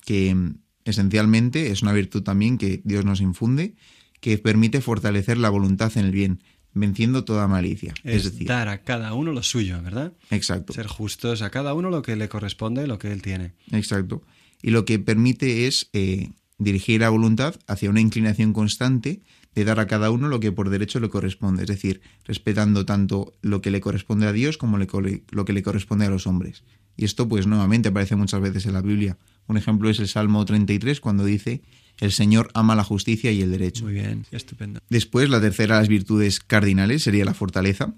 que 0.05 0.35
mm, 0.35 0.55
esencialmente 0.85 1.71
es 1.71 1.83
una 1.83 1.93
virtud 1.93 2.23
también 2.23 2.59
que 2.59 2.81
Dios 2.85 3.05
nos 3.05 3.21
infunde, 3.21 3.75
que 4.21 4.38
permite 4.38 4.81
fortalecer 4.81 5.38
la 5.38 5.50
voluntad 5.50 5.93
en 5.97 6.07
el 6.07 6.11
bien, 6.11 6.43
venciendo 6.75 7.25
toda 7.25 7.47
malicia. 7.49 7.95
Es, 8.05 8.25
decir, 8.25 8.47
dar 8.47 8.69
a 8.69 8.83
cada 8.83 9.14
uno 9.14 9.33
lo 9.33 9.43
suyo, 9.43 9.81
¿verdad? 9.83 10.12
Exacto. 10.31 10.73
Ser 10.73 10.87
justos 10.87 11.43
a 11.43 11.50
cada 11.50 11.75
uno 11.75 11.90
lo 11.90 12.02
que 12.02 12.17
le 12.17 12.28
corresponde, 12.28 12.87
lo 12.87 12.99
que 12.99 13.12
él 13.12 13.23
tiene. 13.23 13.52
Exacto. 13.71 14.23
Y 14.62 14.71
lo 14.71 14.85
que 14.85 14.99
permite 14.99 15.67
es 15.67 15.88
eh, 15.93 16.31
dirigir 16.59 17.00
la 17.00 17.11
voluntad 17.11 17.57
hacia 17.67 17.90
una 17.90 18.00
inclinación 18.00 18.52
constante 18.52 19.23
de 19.55 19.64
dar 19.64 19.81
a 19.81 19.87
cada 19.87 20.11
uno 20.11 20.28
lo 20.28 20.40
que 20.40 20.52
por 20.52 20.71
derecho 20.71 21.00
le 21.00 21.09
corresponde, 21.09 21.62
es 21.62 21.69
decir, 21.69 22.00
respetando 22.25 22.87
tanto 22.87 23.35
lo 23.43 23.61
que 23.61 23.71
le 23.71 23.81
corresponde 23.81 24.26
a 24.26 24.33
Dios 24.33 24.57
como 24.57 24.78
lo 24.78 25.45
que 25.45 25.52
le 25.52 25.62
corresponde 25.62 26.07
a 26.07 26.11
los 26.11 26.26
hombres. 26.26 26.62
Y 26.99 27.05
esto 27.05 27.28
pues 27.28 27.47
nuevamente 27.47 27.88
aparece 27.88 28.17
muchas 28.17 28.40
veces 28.40 28.67
en 28.67 28.75
la 28.75 28.83
Biblia. 28.83 29.17
Un 29.47 29.57
ejemplo 29.57 29.88
es 29.88 30.00
el 30.00 30.09
Salmo 30.09 30.45
33 30.45 31.00
cuando 31.00 31.25
dice, 31.25 31.62
el 32.00 32.11
Señor 32.11 32.50
ama 32.55 32.75
la 32.75 32.83
justicia 32.83 33.31
y 33.31 33.40
el 33.40 33.52
derecho. 33.52 33.85
Muy 33.85 33.95
bien, 33.95 34.26
estupendo. 34.33 34.81
Después, 34.90 35.31
la 35.31 35.40
tercera 35.40 35.76
de 35.76 35.83
las 35.83 35.88
virtudes 35.88 36.40
cardinales 36.40 37.05
sería 37.05 37.25
la 37.25 37.35
fortaleza. 37.35 37.95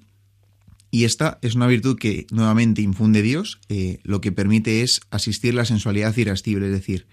Y 0.90 1.04
esta 1.04 1.38
es 1.40 1.54
una 1.54 1.66
virtud 1.66 1.96
que 1.98 2.26
nuevamente 2.30 2.82
infunde 2.82 3.22
Dios, 3.22 3.60
eh, 3.70 4.00
lo 4.02 4.20
que 4.20 4.32
permite 4.32 4.82
es 4.82 5.00
asistir 5.10 5.54
la 5.54 5.64
sensualidad 5.64 6.14
irascible, 6.16 6.66
es 6.66 6.72
decir, 6.72 7.06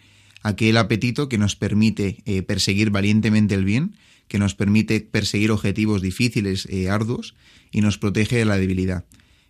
aquel 0.44 0.76
apetito 0.76 1.30
que 1.30 1.38
nos 1.38 1.56
permite 1.56 2.18
eh, 2.26 2.42
perseguir 2.42 2.90
valientemente 2.90 3.56
el 3.56 3.64
bien, 3.64 3.96
que 4.28 4.40
nos 4.40 4.56
permite 4.56 5.00
perseguir 5.00 5.52
objetivos 5.52 6.02
difíciles, 6.02 6.68
e 6.70 6.90
arduos, 6.90 7.36
y 7.72 7.80
nos 7.80 7.98
protege 7.98 8.36
de 8.36 8.46
la 8.46 8.58
debilidad. 8.58 9.06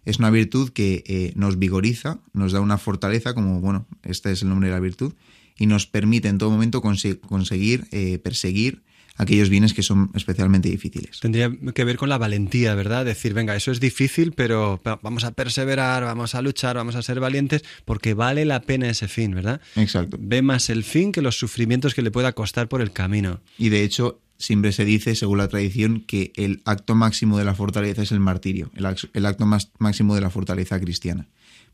Es 0.07 0.19
una 0.19 0.29
virtud 0.29 0.69
que 0.69 1.33
nos 1.35 1.59
vigoriza, 1.59 2.19
nos 2.31 2.53
da 2.53 2.61
una 2.61 2.77
fortaleza, 2.77 3.33
como, 3.33 3.59
bueno, 3.59 3.85
este 4.03 4.31
es 4.31 4.41
el 4.41 4.47
nombre 4.47 4.69
de 4.69 4.73
la 4.73 4.79
virtud, 4.79 5.13
y 5.59 5.65
nos 5.65 5.85
permite 5.85 6.29
en 6.29 6.37
todo 6.37 6.49
momento 6.49 6.81
conseguir 6.81 7.87
eh, 7.91 8.17
perseguir 8.17 8.83
aquellos 9.17 9.49
bienes 9.49 9.73
que 9.73 9.83
son 9.83 10.11
especialmente 10.13 10.69
difíciles. 10.69 11.19
Tendría 11.19 11.51
que 11.73 11.83
ver 11.83 11.97
con 11.97 12.07
la 12.07 12.17
valentía, 12.17 12.73
¿verdad? 12.73 13.03
Decir, 13.03 13.33
venga, 13.33 13.53
eso 13.55 13.71
es 13.71 13.81
difícil, 13.81 14.31
pero 14.31 14.79
vamos 15.01 15.25
a 15.25 15.31
perseverar, 15.31 16.03
vamos 16.03 16.35
a 16.35 16.41
luchar, 16.41 16.77
vamos 16.77 16.95
a 16.95 17.01
ser 17.01 17.19
valientes, 17.19 17.63
porque 17.83 18.13
vale 18.13 18.45
la 18.45 18.61
pena 18.61 18.89
ese 18.89 19.09
fin, 19.09 19.35
¿verdad? 19.35 19.59
Exacto. 19.75 20.17
Ve 20.21 20.41
más 20.41 20.69
el 20.69 20.85
fin 20.85 21.11
que 21.11 21.21
los 21.21 21.37
sufrimientos 21.37 21.93
que 21.93 22.01
le 22.01 22.11
pueda 22.11 22.31
costar 22.31 22.69
por 22.69 22.81
el 22.81 22.91
camino. 22.91 23.41
Y 23.57 23.69
de 23.69 23.83
hecho, 23.83 24.21
siempre 24.37 24.71
se 24.71 24.85
dice, 24.85 25.15
según 25.15 25.39
la 25.39 25.47
tradición, 25.47 26.01
que 26.01 26.31
el 26.35 26.61
acto 26.65 26.95
máximo 26.95 27.37
de 27.37 27.45
la 27.45 27.55
fortaleza 27.55 28.01
es 28.01 28.11
el 28.11 28.19
martirio, 28.19 28.71
el, 28.75 29.25
acto 29.25 29.45
más 29.45 29.71
máximo 29.79 30.15
de 30.15 30.21
la 30.21 30.29
fortaleza 30.29 30.79
cristiana 30.79 31.27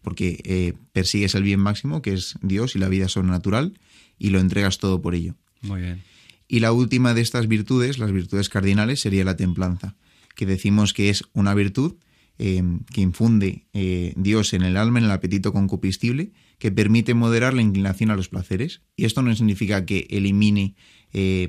porque 0.03 0.41
eh, 0.43 0.74
persigues 0.91 1.34
el 1.34 1.43
bien 1.43 1.62
máximo, 1.62 2.01
que 2.01 2.13
es 2.13 2.36
Dios 2.41 2.75
y 2.75 2.79
la 2.79 2.89
vida 2.89 3.08
sobrenatural, 3.08 3.79
y 4.20 4.29
lo 4.29 4.39
entregas 4.39 4.77
todo 4.77 5.01
por 5.01 5.15
ello. 5.15 5.36
Muy 5.62 5.82
bien. 5.82 6.03
Y 6.48 6.60
la 6.60 6.72
última 6.72 7.13
de 7.13 7.22
estas 7.22 7.48
virtudes, 7.48 7.98
las 7.98 8.12
virtudes 8.12 8.50
cardinales, 8.50 9.00
sería 9.00 9.24
la 9.24 9.38
templanza, 9.38 9.96
que 10.36 10.46
decimos 10.46 10.93
que 10.93 11.10
es 11.10 11.24
una 11.34 11.53
virtud 11.55 11.96
eh, 12.38 12.62
que 12.93 13.01
infunde 13.01 13.65
eh, 13.74 14.13
Dios 14.17 14.53
en 14.53 14.63
el 14.63 14.75
alma, 14.75 15.00
en 15.00 15.05
el 15.05 15.12
apetito 15.12 15.53
concupiscible, 15.53 16.34
que 16.60 16.72
permite 16.72 17.13
moderar 17.13 17.53
la 17.53 17.62
inclinación 17.62 18.12
a 18.12 18.15
los 18.15 18.27
placeres. 18.27 18.82
Y 18.96 19.05
esto 19.05 19.22
no 19.22 19.34
significa 19.36 19.86
que 19.86 20.08
elimine 20.10 20.75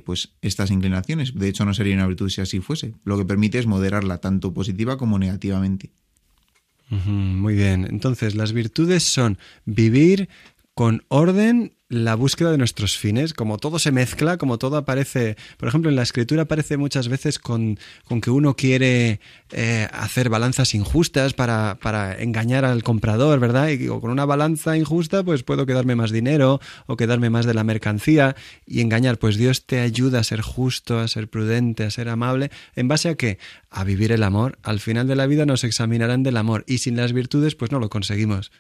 pues 0.05 0.35
estas 0.43 0.71
inclinaciones. 0.71 1.35
De 1.35 1.49
hecho, 1.49 1.65
no 1.65 1.75
sería 1.75 1.95
una 1.95 2.07
virtud 2.07 2.29
si 2.29 2.41
así 2.41 2.61
fuese. 2.61 2.95
Lo 3.05 3.17
que 3.17 3.25
permite 3.25 3.59
es 3.59 3.67
moderarla 3.67 4.19
tanto 4.19 4.53
positiva 4.53 4.97
como 4.97 5.19
negativamente. 5.19 5.91
Muy 6.91 7.55
bien. 7.55 7.87
Entonces, 7.89 8.35
las 8.35 8.53
virtudes 8.53 9.03
son 9.03 9.39
vivir 9.65 10.29
con 10.75 11.05
orden 11.09 11.73
la 11.89 12.17
búsqueda 12.17 12.51
de 12.51 12.59
nuestros 12.59 12.97
fines, 12.97 13.35
como 13.35 13.59
todo 13.59 13.79
se 13.79 13.93
mezcla, 13.93 14.37
como 14.37 14.59
todo 14.59 14.77
aparece, 14.77 15.37
por 15.59 15.69
ejemplo, 15.69 15.91
en 15.91 15.97
la 15.97 16.03
escritura 16.03 16.43
aparece 16.43 16.77
muchas 16.77 17.09
veces 17.09 17.39
con, 17.39 17.79
con 18.07 18.21
que 18.21 18.31
uno 18.31 18.57
quiere 18.57 19.21
eh, 19.53 19.87
hacer 19.93 20.29
balanzas 20.29 20.75
injustas 20.75 21.35
para, 21.35 21.79
para, 21.81 22.21
engañar 22.21 22.65
al 22.65 22.83
comprador, 22.83 23.39
¿verdad? 23.39 23.69
Y 23.69 23.87
con 23.87 24.11
una 24.11 24.25
balanza 24.25 24.77
injusta, 24.77 25.23
pues 25.23 25.45
puedo 25.45 25.67
quedarme 25.67 25.95
más 25.95 26.11
dinero 26.11 26.61
o 26.87 26.97
quedarme 26.97 27.31
más 27.31 27.47
de 27.47 27.55
la 27.55 27.65
mercancía 27.65 28.35
y 28.67 28.81
engañar. 28.81 29.19
Pues 29.19 29.37
Dios 29.37 29.67
te 29.67 29.81
ayuda 29.81 30.21
a 30.21 30.25
ser 30.25 30.41
justo, 30.41 30.99
a 30.99 31.07
ser 31.07 31.29
prudente, 31.29 31.85
a 31.85 31.91
ser 31.91 32.09
amable. 32.09 32.51
¿En 32.75 32.89
base 32.89 33.11
a 33.11 33.15
qué? 33.15 33.39
A 33.71 33.85
vivir 33.85 34.11
el 34.11 34.25
amor. 34.25 34.59
Al 34.63 34.81
final 34.81 35.07
de 35.07 35.17
la 35.17 35.27
vida 35.27 35.47
nos 35.47 35.63
examinarán 35.63 36.25
del 36.25 36.39
amor 36.39 36.65
y 36.67 36.79
sin 36.79 36.97
las 36.97 37.13
virtudes, 37.13 37.55
pues 37.55 37.71
no 37.71 37.79
lo 37.79 37.89
conseguimos. 37.89 38.51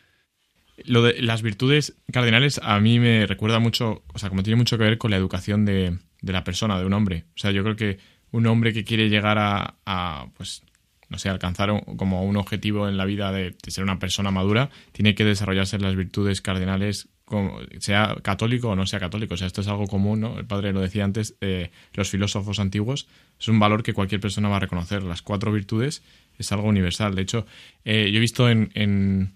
Lo 0.85 1.02
de 1.02 1.23
las 1.23 1.43
virtudes 1.43 1.97
cardinales 2.12 2.61
a 2.62 2.81
mí 2.81 2.99
me 2.99 3.26
recuerda 3.26 3.59
mucho, 3.61 4.02
o 4.12 4.19
sea, 4.19 4.28
como 4.28 4.43
tiene 4.43 4.57
mucho 4.57 4.76
que 4.76 4.85
ver 4.85 4.99
con 4.99 5.11
la 5.11 5.16
educación 5.16 5.64
de, 5.64 5.99
la 6.23 6.45
persona, 6.45 6.78
de 6.78 6.85
un 6.85 6.93
hombre. 6.93 7.25
O 7.37 7.38
sea, 7.38 7.52
yo 7.52 7.62
creo 7.62 7.76
que 7.76 7.99
un 8.33 8.47
hombre 8.47 8.73
que 8.73 8.85
quiere 8.85 9.09
llegar 9.09 9.38
a, 9.38 10.26
pues, 10.37 10.62
no 11.09 11.19
sé, 11.19 11.28
alcanzar 11.28 11.71
como 11.97 12.25
un 12.25 12.37
objetivo 12.37 12.88
en 12.88 12.97
la 12.97 13.04
vida 13.04 13.31
de, 13.31 13.54
ser 13.69 13.85
una 13.85 14.00
persona 14.00 14.33
madura, 14.33 14.71
tiene 14.90 15.14
que 15.14 15.25
desarrollarse 15.25 15.78
las 15.78 15.95
virtudes 15.95 16.40
cardinales, 16.40 17.09
como, 17.25 17.61
sea 17.78 18.16
católico 18.23 18.71
o 18.71 18.76
no 18.76 18.85
sea 18.87 18.99
católico. 18.99 19.35
O 19.35 19.37
sea, 19.37 19.47
esto 19.47 19.61
es 19.61 19.69
algo 19.69 19.87
común, 19.87 20.21
¿no? 20.21 20.38
El 20.38 20.47
padre 20.47 20.73
lo 20.73 20.81
decía 20.81 21.04
antes, 21.04 21.37
eh, 21.40 21.71
los 21.93 22.11
filósofos 22.11 22.59
antiguos, 22.59 23.07
es 23.38 23.47
un 23.47 23.61
valor 23.61 23.85
que 23.85 23.93
cualquier 23.93 24.21
persona 24.21 24.49
va 24.49 24.57
a 24.57 24.61
reconocer. 24.61 25.04
Las 25.04 25.23
cuatro 25.23 25.52
virtudes 25.52 26.02
es 26.37 26.50
algo 26.50 26.66
universal. 26.66 27.14
De 27.14 27.23
hecho, 27.23 27.47
eh, 27.85 28.11
yo 28.11 28.16
he 28.16 28.21
visto 28.21 28.49
en 28.50 28.73
en 28.75 29.35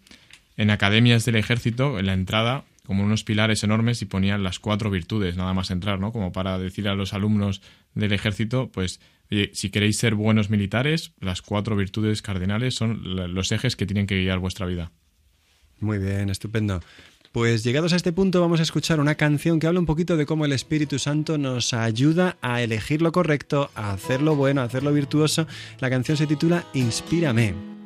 academias 0.71 1.25
del 1.25 1.37
ejército, 1.37 1.99
en 1.99 2.07
la 2.07 2.15
entrada, 2.15 2.65
como 2.87 3.05
unos 3.05 3.23
pilares 3.23 3.63
enormes 3.65 4.03
y 4.03 4.07
ponían 4.07 4.43
las 4.43 4.59
cuatro 4.59 4.91
virtudes, 4.91 5.37
nada 5.37 5.53
más 5.55 5.71
entrar, 5.71 6.01
¿no? 6.01 6.11
Como 6.11 6.33
para 6.33 6.59
decir 6.59 6.89
a 6.89 6.95
los 6.95 7.13
alumnos 7.13 7.61
del 7.95 8.13
ejército, 8.13 8.71
pues, 8.73 9.01
si 9.53 9.71
queréis 9.71 9.99
ser 9.99 10.15
buenos 10.15 10.49
militares, 10.49 11.13
las 11.21 11.43
cuatro 11.43 11.77
virtudes 11.77 12.23
cardinales 12.23 12.75
son 12.75 13.35
los 13.35 13.53
ejes 13.53 13.77
que 13.77 13.87
tienen 13.87 14.07
que 14.07 14.21
guiar 14.21 14.39
vuestra 14.39 14.67
vida. 14.67 14.91
Muy 15.81 15.99
bien, 15.99 16.31
estupendo. 16.31 16.81
Pues 17.31 17.63
llegados 17.63 17.93
a 17.93 17.97
este 17.97 18.13
punto 18.13 18.41
vamos 18.41 18.61
a 18.61 18.63
escuchar 18.63 19.01
una 19.01 19.17
canción 19.17 19.61
que 19.61 19.67
habla 19.67 19.81
un 19.81 19.87
poquito 19.87 20.17
de 20.17 20.25
cómo 20.25 20.47
el 20.47 20.53
Espíritu 20.53 20.99
Santo 20.99 21.37
nos 21.37 21.75
ayuda 21.75 22.39
a 22.41 22.63
elegir 22.63 23.03
lo 23.03 23.13
correcto, 23.13 23.71
a 23.75 23.93
hacer 23.93 24.23
lo 24.23 24.35
bueno, 24.35 24.63
a 24.63 24.65
hacer 24.65 24.83
lo 24.83 24.93
virtuoso. 24.93 25.47
La 25.79 25.91
canción 25.91 26.17
se 26.17 26.27
titula 26.27 26.65
Inspírame. 26.73 27.78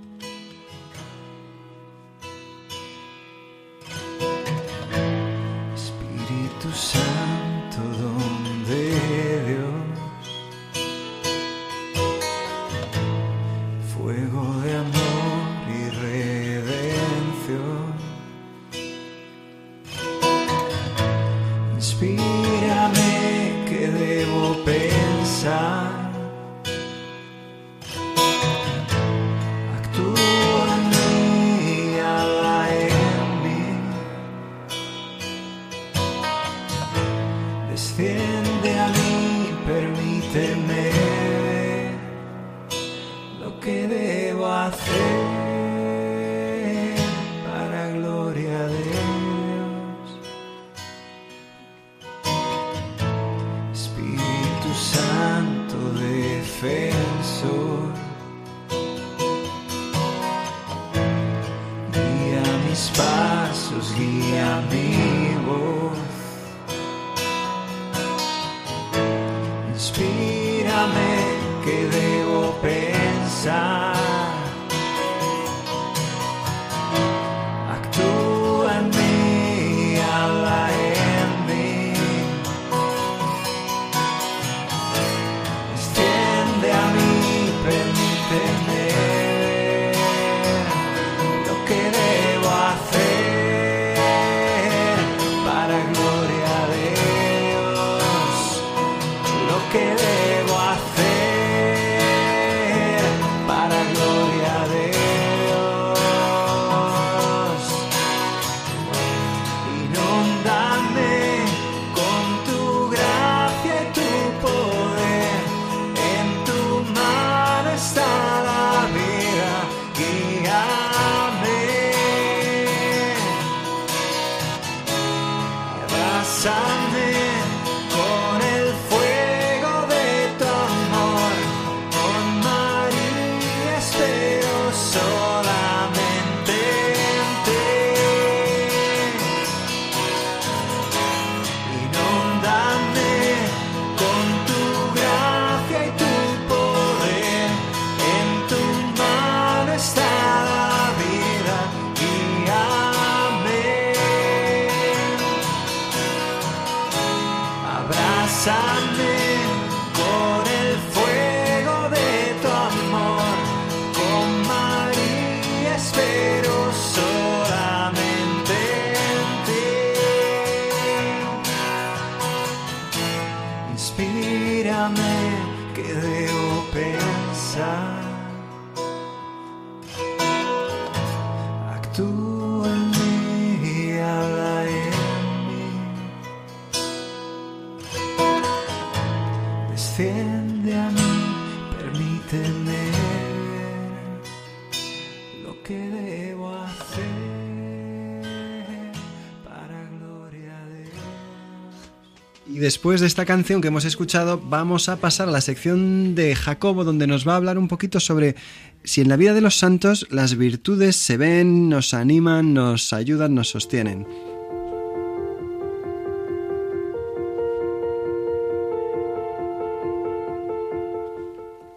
Después 202.62 203.00
de 203.00 203.08
esta 203.08 203.26
canción 203.26 203.60
que 203.60 203.68
hemos 203.68 203.84
escuchado, 203.84 204.40
vamos 204.40 204.88
a 204.88 204.96
pasar 204.96 205.28
a 205.28 205.32
la 205.32 205.40
sección 205.40 206.14
de 206.14 206.36
Jacobo, 206.36 206.84
donde 206.84 207.08
nos 207.08 207.26
va 207.26 207.32
a 207.32 207.36
hablar 207.36 207.58
un 207.58 207.66
poquito 207.66 207.98
sobre 207.98 208.36
si 208.84 209.00
en 209.00 209.08
la 209.08 209.16
vida 209.16 209.34
de 209.34 209.40
los 209.40 209.58
santos 209.58 210.06
las 210.10 210.36
virtudes 210.36 210.94
se 210.94 211.16
ven, 211.16 211.68
nos 211.68 211.92
animan, 211.92 212.54
nos 212.54 212.92
ayudan, 212.92 213.34
nos 213.34 213.50
sostienen. 213.50 214.06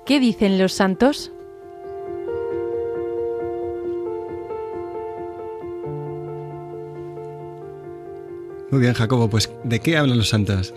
¿Qué 0.05 0.19
dicen 0.19 0.59
los 0.59 0.73
santos? 0.73 1.31
Muy 8.69 8.81
bien, 8.81 8.93
Jacobo, 8.93 9.31
pues 9.31 9.49
¿de 9.63 9.79
qué 9.79 9.97
hablan 9.97 10.19
los 10.19 10.29
santos? 10.29 10.75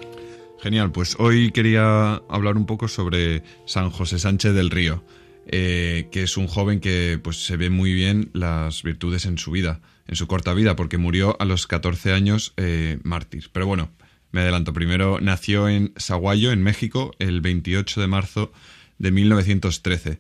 Genial, 0.60 0.92
pues 0.92 1.14
hoy 1.18 1.50
quería 1.50 2.22
hablar 2.30 2.56
un 2.56 2.64
poco 2.64 2.88
sobre 2.88 3.42
San 3.66 3.90
José 3.90 4.18
Sánchez 4.18 4.54
del 4.54 4.70
Río, 4.70 5.04
eh, 5.46 6.08
que 6.10 6.22
es 6.22 6.38
un 6.38 6.46
joven 6.46 6.80
que 6.80 7.20
pues 7.22 7.44
se 7.44 7.58
ve 7.58 7.68
muy 7.68 7.92
bien 7.92 8.30
las 8.32 8.82
virtudes 8.82 9.26
en 9.26 9.36
su 9.36 9.50
vida, 9.50 9.82
en 10.06 10.16
su 10.16 10.26
corta 10.26 10.54
vida, 10.54 10.74
porque 10.74 10.96
murió 10.96 11.36
a 11.38 11.44
los 11.44 11.66
14 11.66 12.14
años 12.14 12.54
eh, 12.56 12.98
mártir. 13.02 13.50
Pero 13.52 13.66
bueno, 13.66 13.90
me 14.32 14.40
adelanto. 14.40 14.72
Primero 14.72 15.18
nació 15.20 15.68
en 15.68 15.92
Saguayo, 15.96 16.50
en 16.50 16.62
México, 16.62 17.12
el 17.18 17.42
28 17.42 18.00
de 18.00 18.06
marzo 18.06 18.52
de 18.98 19.10
1913. 19.10 20.18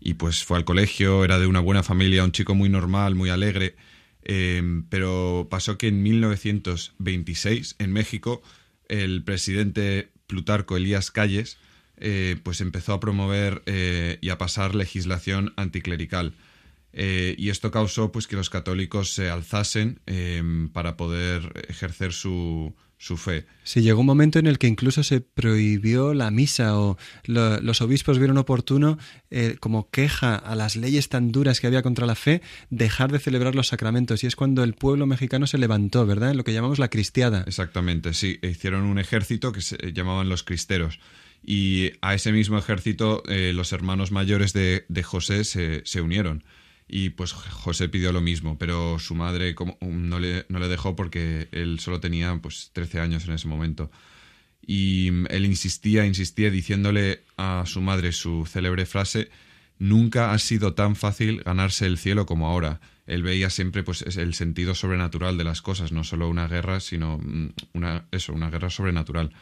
Y 0.00 0.14
pues 0.14 0.44
fue 0.44 0.58
al 0.58 0.64
colegio, 0.64 1.24
era 1.24 1.38
de 1.38 1.46
una 1.46 1.60
buena 1.60 1.82
familia, 1.82 2.24
un 2.24 2.32
chico 2.32 2.54
muy 2.54 2.68
normal, 2.68 3.14
muy 3.14 3.30
alegre. 3.30 3.76
Eh, 4.22 4.82
pero 4.90 5.46
pasó 5.50 5.78
que 5.78 5.88
en 5.88 6.02
1926, 6.02 7.76
en 7.78 7.92
México, 7.92 8.42
el 8.88 9.22
presidente 9.22 10.10
Plutarco 10.26 10.76
Elías 10.76 11.10
Calles 11.10 11.58
eh, 11.98 12.36
pues 12.42 12.60
empezó 12.60 12.92
a 12.92 13.00
promover 13.00 13.62
eh, 13.66 14.18
y 14.20 14.28
a 14.28 14.38
pasar 14.38 14.74
legislación 14.74 15.54
anticlerical. 15.56 16.34
Eh, 16.92 17.34
y 17.38 17.50
esto 17.50 17.70
causó 17.70 18.12
pues 18.12 18.26
que 18.26 18.36
los 18.36 18.50
católicos 18.50 19.12
se 19.12 19.30
alzasen 19.30 20.00
para 20.72 20.96
poder 20.96 21.66
ejercer 21.68 22.12
su, 22.12 22.74
su 22.98 23.16
fe. 23.16 23.44
Sí, 23.62 23.82
llegó 23.82 24.00
un 24.00 24.06
momento 24.06 24.38
en 24.38 24.46
el 24.46 24.58
que 24.58 24.66
incluso 24.66 25.02
se 25.02 25.20
prohibió 25.20 26.14
la 26.14 26.30
misa 26.30 26.78
o 26.78 26.96
los 27.24 27.80
obispos 27.82 28.18
vieron 28.18 28.38
oportuno, 28.38 28.98
eh, 29.30 29.56
como 29.60 29.90
queja 29.90 30.34
a 30.34 30.54
las 30.54 30.76
leyes 30.76 31.08
tan 31.08 31.30
duras 31.30 31.60
que 31.60 31.66
había 31.66 31.82
contra 31.82 32.06
la 32.06 32.14
fe, 32.14 32.42
dejar 32.70 33.12
de 33.12 33.18
celebrar 33.18 33.54
los 33.54 33.68
sacramentos. 33.68 34.24
Y 34.24 34.26
es 34.26 34.36
cuando 34.36 34.64
el 34.64 34.74
pueblo 34.74 35.06
mexicano 35.06 35.46
se 35.46 35.58
levantó, 35.58 36.06
¿verdad? 36.06 36.30
En 36.30 36.36
lo 36.36 36.44
que 36.44 36.52
llamamos 36.52 36.78
la 36.78 36.88
cristiada. 36.88 37.44
Exactamente, 37.46 38.14
sí. 38.14 38.38
Hicieron 38.42 38.84
un 38.84 38.98
ejército 38.98 39.52
que 39.52 39.60
se 39.60 39.92
llamaban 39.92 40.28
los 40.28 40.42
cristeros. 40.42 40.98
Y 41.42 41.92
a 42.00 42.14
ese 42.14 42.32
mismo 42.32 42.58
ejército 42.58 43.22
eh, 43.28 43.52
los 43.54 43.72
hermanos 43.72 44.10
mayores 44.10 44.52
de, 44.52 44.86
de 44.88 45.02
José 45.02 45.44
se, 45.44 45.82
se 45.84 46.00
unieron 46.00 46.44
y 46.88 47.10
pues 47.10 47.32
José 47.32 47.88
pidió 47.88 48.12
lo 48.12 48.20
mismo, 48.20 48.58
pero 48.58 48.98
su 48.98 49.14
madre 49.14 49.54
como, 49.54 49.76
no, 49.80 50.20
le, 50.20 50.46
no 50.48 50.58
le 50.58 50.68
dejó 50.68 50.94
porque 50.94 51.48
él 51.50 51.80
solo 51.80 52.00
tenía 52.00 52.36
pues 52.40 52.70
13 52.72 53.00
años 53.00 53.26
en 53.26 53.34
ese 53.34 53.48
momento. 53.48 53.90
Y 54.64 55.08
él 55.28 55.44
insistía, 55.46 56.06
insistía 56.06 56.50
diciéndole 56.50 57.24
a 57.36 57.64
su 57.66 57.80
madre 57.80 58.12
su 58.12 58.46
célebre 58.46 58.86
frase, 58.86 59.30
nunca 59.78 60.32
ha 60.32 60.38
sido 60.38 60.74
tan 60.74 60.96
fácil 60.96 61.42
ganarse 61.42 61.86
el 61.86 61.98
cielo 61.98 62.24
como 62.24 62.46
ahora. 62.48 62.80
Él 63.06 63.22
veía 63.22 63.50
siempre 63.50 63.82
pues 63.82 64.02
el 64.16 64.34
sentido 64.34 64.74
sobrenatural 64.74 65.38
de 65.38 65.44
las 65.44 65.62
cosas, 65.62 65.92
no 65.92 66.04
solo 66.04 66.28
una 66.28 66.48
guerra, 66.48 66.80
sino 66.80 67.18
mm, 67.18 67.52
una, 67.74 68.06
eso, 68.12 68.32
una 68.32 68.50
guerra 68.50 68.70
sobrenatural 68.70 69.32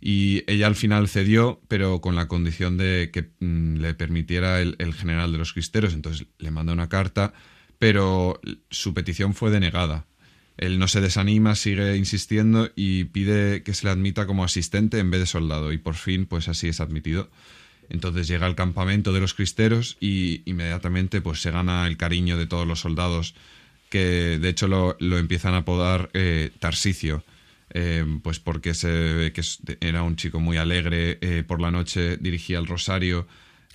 y 0.00 0.44
ella 0.46 0.66
al 0.66 0.76
final 0.76 1.08
cedió, 1.08 1.60
pero 1.68 2.00
con 2.00 2.14
la 2.14 2.28
condición 2.28 2.76
de 2.76 3.10
que 3.12 3.30
mm, 3.40 3.76
le 3.76 3.94
permitiera 3.94 4.60
el, 4.60 4.94
general 4.94 5.32
de 5.32 5.38
los 5.38 5.52
cristeros. 5.52 5.94
Entonces 5.94 6.26
le 6.38 6.50
manda 6.50 6.72
una 6.72 6.88
carta, 6.88 7.32
pero 7.78 8.40
su 8.70 8.92
petición 8.94 9.34
fue 9.34 9.50
denegada. 9.50 10.06
Él 10.56 10.78
no 10.78 10.88
se 10.88 11.00
desanima, 11.00 11.56
sigue 11.56 11.96
insistiendo 11.96 12.70
y 12.76 13.04
pide 13.04 13.62
que 13.62 13.74
se 13.74 13.86
le 13.86 13.92
admita 13.92 14.26
como 14.26 14.44
asistente 14.44 14.98
en 14.98 15.10
vez 15.10 15.20
de 15.20 15.26
soldado. 15.26 15.72
Y 15.72 15.78
por 15.78 15.94
fin, 15.94 16.26
pues 16.26 16.48
así 16.48 16.68
es 16.68 16.80
admitido. 16.80 17.30
Entonces 17.88 18.28
llega 18.28 18.46
al 18.46 18.54
campamento 18.54 19.12
de 19.12 19.20
los 19.20 19.34
cristeros 19.34 19.96
y 20.00 20.42
inmediatamente 20.44 21.20
pues 21.20 21.40
se 21.42 21.50
gana 21.50 21.86
el 21.86 21.96
cariño 21.96 22.36
de 22.36 22.46
todos 22.46 22.66
los 22.66 22.80
soldados 22.80 23.34
que 23.90 24.38
de 24.38 24.48
hecho 24.48 24.66
lo, 24.66 24.96
empiezan 25.18 25.54
a 25.54 25.58
apodar 25.58 26.10
eh, 26.14 26.50
Tarsicio 26.58 27.24
eh, 27.74 28.04
pues 28.22 28.38
porque 28.38 28.72
se 28.72 29.32
que 29.34 29.42
era 29.80 30.02
un 30.02 30.16
chico 30.16 30.40
muy 30.40 30.56
alegre, 30.56 31.18
eh, 31.20 31.44
por 31.46 31.60
la 31.60 31.70
noche 31.70 32.16
dirigía 32.16 32.58
el 32.58 32.66
rosario, 32.66 33.26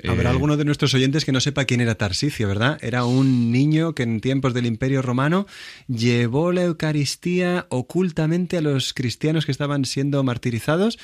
Habrá 0.08 0.30
eh, 0.30 0.32
alguno 0.34 0.56
de 0.58 0.66
nuestros 0.66 0.94
oyentes 0.94 1.26
que 1.26 1.32
no 1.32 1.42
sepa 1.42 1.66
quién 1.66 1.82
era 1.82 1.96
Tarsicio, 1.96 2.48
¿verdad? 2.48 2.78
Era 2.82 3.06
un 3.06 3.52
niño 3.52 3.94
que 3.94 4.04
en 4.04 4.22
tiempos 4.22 4.54
del 4.54 4.66
Imperio 4.66 5.02
Romano 5.02 5.46
llevó 5.88 6.52
la 6.52 6.64
Eucaristía 6.64 7.68
ocultamente 7.70 8.58
a 8.58 8.62
los 8.62 8.94
cristianos 8.94 9.46
que 9.46 9.52
estaban 9.52 9.86
siendo 9.86 10.24
martirizados 10.24 11.00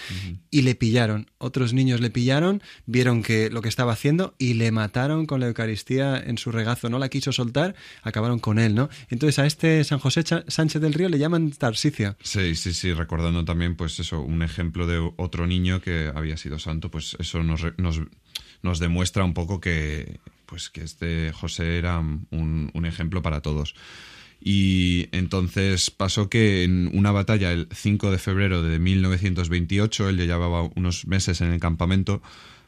y 0.49 0.61
le 0.61 0.75
pillaron. 0.75 1.29
Otros 1.37 1.73
niños 1.73 1.99
le 1.99 2.09
pillaron, 2.09 2.61
vieron 2.85 3.23
que 3.23 3.49
lo 3.49 3.61
que 3.61 3.69
estaba 3.69 3.93
haciendo 3.93 4.35
y 4.37 4.53
le 4.53 4.71
mataron 4.71 5.25
con 5.25 5.39
la 5.39 5.47
Eucaristía 5.47 6.17
en 6.17 6.37
su 6.37 6.51
regazo. 6.51 6.89
No 6.89 6.99
la 6.99 7.09
quiso 7.09 7.31
soltar, 7.31 7.75
acabaron 8.01 8.39
con 8.39 8.59
él, 8.59 8.75
¿no? 8.75 8.89
Entonces 9.09 9.39
a 9.39 9.45
este 9.45 9.83
San 9.83 9.99
José 9.99 10.23
Sánchez 10.47 10.81
del 10.81 10.93
Río 10.93 11.09
le 11.09 11.19
llaman 11.19 11.51
Tarsicio. 11.51 12.15
Sí, 12.21 12.55
sí, 12.55 12.73
sí, 12.73 12.93
recordando 12.93 13.43
también, 13.43 13.75
pues 13.75 13.99
eso, 13.99 14.21
un 14.21 14.41
ejemplo 14.41 14.87
de 14.87 15.11
otro 15.17 15.47
niño 15.47 15.81
que 15.81 16.11
había 16.13 16.37
sido 16.37 16.59
santo, 16.59 16.89
pues 16.89 17.17
eso 17.19 17.43
nos, 17.43 17.65
nos 17.77 18.01
nos 18.65 18.79
demuestra 18.85 19.23
un 19.23 19.33
poco 19.33 19.59
que, 19.59 20.19
pues, 20.45 20.69
que 20.69 20.83
este 20.83 21.31
José 21.33 21.77
era 21.77 21.99
un, 21.99 22.71
ejemplo 22.85 23.21
para 23.21 23.41
todos. 23.41 23.75
Y 24.39 25.07
entonces 25.11 25.89
pasó 25.89 26.29
que 26.29 26.63
en 26.63 26.91
una 26.93 27.11
batalla 27.11 27.51
el 27.51 27.67
5 27.73 28.11
de 28.11 28.19
febrero 28.19 28.61
de 28.61 28.77
1928, 28.77 30.09
él 30.09 30.17
ya 30.17 30.25
llevaba 30.25 30.69
unos 30.75 31.07
meses 31.07 31.41
en 31.41 31.51
el 31.51 31.59
campamento, 31.59 32.21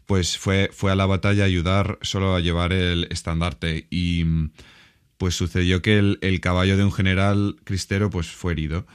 pues 0.07 0.37
fue, 0.37 0.71
fue 0.73 0.91
a 0.91 0.95
la 0.95 1.05
batalla 1.05 1.43
a 1.43 1.45
ayudar 1.45 1.99
solo 2.01 2.35
a 2.35 2.39
llevar 2.39 2.73
el 2.73 3.07
estandarte 3.11 3.85
y 3.91 4.25
pues 5.17 5.35
sucedió 5.35 5.81
que 5.81 5.99
el, 5.99 6.17
el 6.21 6.39
caballo 6.39 6.77
de 6.77 6.83
un 6.83 6.91
general 6.91 7.57
cristero 7.63 8.09
pues 8.09 8.27
fue 8.27 8.53
herido 8.53 8.87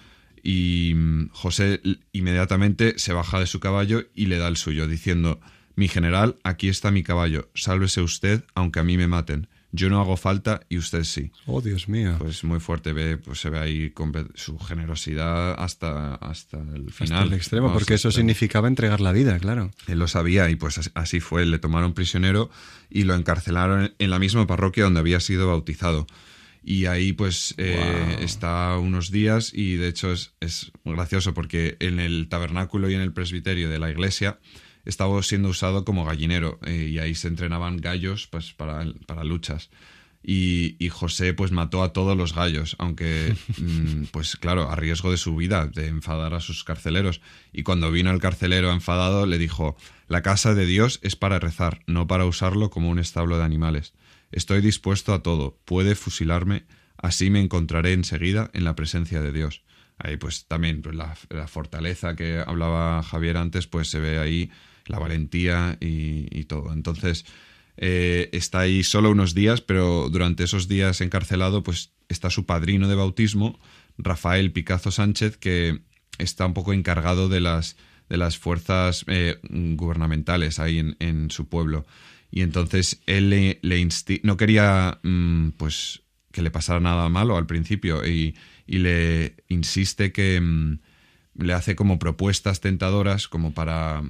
y 0.43 0.95
José 1.31 1.81
inmediatamente 2.13 2.99
se 2.99 3.13
baja 3.13 3.39
de 3.39 3.47
su 3.47 3.61
caballo 3.61 4.05
y 4.15 4.27
le 4.27 4.39
da 4.39 4.49
el 4.49 4.57
suyo 4.57 4.89
diciendo 4.89 5.41
mi 5.77 5.89
general, 5.89 6.37
aquí 6.45 6.69
está 6.69 6.91
mi 6.91 7.03
caballo, 7.03 7.51
sálvese 7.55 8.01
usted, 8.03 8.45
aunque 8.55 8.81
a 8.81 8.85
mí 8.85 8.97
me 8.97 9.07
maten. 9.09 9.49
yo 9.75 9.89
no 9.89 10.01
hago 10.03 10.19
falta 10.19 10.61
y 10.69 10.77
usted 10.77 11.03
sí. 11.05 11.33
Oh, 11.47 11.63
Dios 11.63 11.89
mío. 11.89 12.17
Pues 12.19 12.45
muy 12.45 12.61
fuerte, 12.61 12.93
ve, 12.93 13.17
pues 13.17 13.41
se 13.41 13.49
ve 13.49 13.59
ahí 13.59 13.91
su 14.35 14.59
generosidad 14.59 15.55
hasta, 15.59 16.17
hasta 16.17 16.59
el 16.59 16.91
final. 16.91 17.19
Hasta 17.21 17.23
el 17.23 17.33
extremo, 17.33 17.73
porque 17.73 17.95
eso 17.95 18.11
significaba 18.11 18.69
entregar 18.69 19.01
la 19.01 19.13
vida, 19.13 19.39
claro. 19.39 19.71
Él 19.87 19.99
lo 19.99 20.09
sabía 20.09 20.51
y 20.51 20.57
pues 20.57 20.77
as- 20.77 20.91
así 20.95 21.21
fue. 21.21 21.47
Le 21.47 21.59
tomaron 21.59 21.95
prisionero 21.95 22.51
y 22.91 23.05
lo 23.05 23.15
encarcelaron 23.15 23.95
en 23.99 24.11
la 24.11 24.19
misma 24.19 24.47
parroquia 24.47 24.85
donde 24.85 25.01
había 25.01 25.21
sido 25.21 25.49
bautizado. 25.49 26.07
Y 26.65 26.85
ahí 26.87 27.13
pues 27.13 27.55
eh, 27.57 28.19
está 28.21 28.77
unos 28.79 29.11
días 29.11 29.53
y 29.55 29.77
de 29.77 29.89
hecho 29.89 30.13
es, 30.13 30.35
es 30.41 30.71
gracioso 30.85 31.35
porque 31.35 31.77
en 31.81 31.99
el 31.99 32.29
tabernáculo 32.29 32.89
y 32.91 32.95
en 32.95 33.01
el 33.01 33.13
presbiterio 33.13 33.69
de 33.69 33.79
la 33.81 33.91
iglesia 33.91 34.39
estaba 34.85 35.23
siendo 35.23 35.49
usado 35.49 35.85
como 35.85 36.05
gallinero 36.05 36.59
eh, 36.65 36.89
y 36.91 36.99
ahí 36.99 37.15
se 37.15 37.29
entrenaban 37.29 37.77
gallos 37.77 38.27
pues 38.27 38.53
para, 38.53 38.85
para 39.07 39.25
luchas. 39.25 39.71
Y, 40.25 40.77
y 40.79 40.89
José 40.89 41.35
pues 41.35 41.51
mató 41.51 41.83
a 41.83 41.93
todos 41.93 42.17
los 42.17 42.35
gallos, 42.35 42.77
aunque 42.79 43.35
mm, 43.59 44.05
pues 44.13 44.37
claro, 44.37 44.71
a 44.71 44.77
riesgo 44.77 45.11
de 45.11 45.17
su 45.17 45.35
vida, 45.35 45.67
de 45.67 45.89
enfadar 45.89 46.35
a 46.35 46.41
sus 46.41 46.65
carceleros. 46.65 47.21
Y 47.53 47.65
cuando 47.65 47.91
vino 47.91 48.11
el 48.11 48.21
carcelero 48.21 48.73
enfadado 48.73 49.27
le 49.27 49.39
dijo, 49.39 49.77
la 50.09 50.23
casa 50.23 50.55
de 50.55 50.67
Dios 50.67 51.01
es 51.03 51.17
para 51.17 51.39
rezar, 51.39 51.83
no 51.87 52.07
para 52.07 52.25
usarlo 52.25 52.71
como 52.71 52.89
un 52.89 52.99
establo 52.99 53.39
de 53.39 53.45
animales. 53.45 53.95
Estoy 54.31 54.61
dispuesto 54.61 55.13
a 55.13 55.23
todo, 55.23 55.59
puede 55.65 55.95
fusilarme, 55.95 56.65
así 56.97 57.29
me 57.29 57.41
encontraré 57.41 57.93
enseguida 57.93 58.51
en 58.55 58.65
la 58.65 58.77
presencia 58.77 59.21
de 59.21 59.33
Dios. 59.33 59.63
Ahí 59.99 60.17
pues 60.17 60.47
también 60.47 60.83
pues, 60.83 60.95
la, 60.95 61.17
la 61.31 61.49
fortaleza 61.49 62.17
que 62.17 62.43
hablaba 62.45 63.03
Javier 63.03 63.37
antes, 63.37 63.67
pues 63.67 63.89
se 63.89 64.01
ve 64.01 64.19
ahí 64.19 64.51
la 64.87 64.99
valentía 64.99 65.77
y, 65.81 66.45
todo. 66.45 66.73
Entonces, 66.73 67.25
eh, 67.77 68.29
está 68.33 68.61
ahí 68.61 68.83
solo 68.83 69.11
unos 69.11 69.35
días, 69.35 69.61
pero 69.61 70.09
durante 70.11 70.45
esos 70.45 70.69
días 70.69 71.01
encarcelado, 71.01 71.63
pues 71.63 71.93
está 72.09 72.31
su 72.31 72.47
padrino 72.47 72.89
de 72.89 72.95
bautismo, 72.95 73.59
Rafael 73.99 74.53
Picazo 74.53 74.91
Sánchez, 74.91 75.37
que 75.37 75.81
está 76.19 76.47
un 76.47 76.55
poco 76.55 76.73
encargado 76.73 77.29
de 77.29 77.41
las, 77.41 77.77
de 78.09 78.17
las 78.17 78.39
fuerzas 78.39 79.05
eh, 79.09 79.39
gubernamentales 79.43 80.59
ahí 80.59 80.79
en, 80.79 80.97
en, 81.01 81.31
su 81.31 81.49
pueblo. 81.49 81.87
Y 82.31 82.43
entonces 82.43 83.01
él 83.07 83.31
le, 83.31 83.61
no 84.23 84.37
quería 84.37 84.99
mm, 85.03 85.51
pues 85.57 86.03
que 86.33 86.43
le 86.43 86.51
pasara 86.51 86.81
nada 86.81 87.09
malo 87.09 87.37
al 87.37 87.47
principio 87.47 88.07
y, 88.07 88.35
y 88.67 88.79
le 88.79 89.37
insiste 89.49 90.13
que 90.13 90.41
mm, 90.41 90.79
le 91.35 91.53
hace 91.53 91.77
como 91.77 91.99
propuestas 91.99 92.61
tentadoras 92.61 93.29
como 93.29 93.53
para 93.53 94.03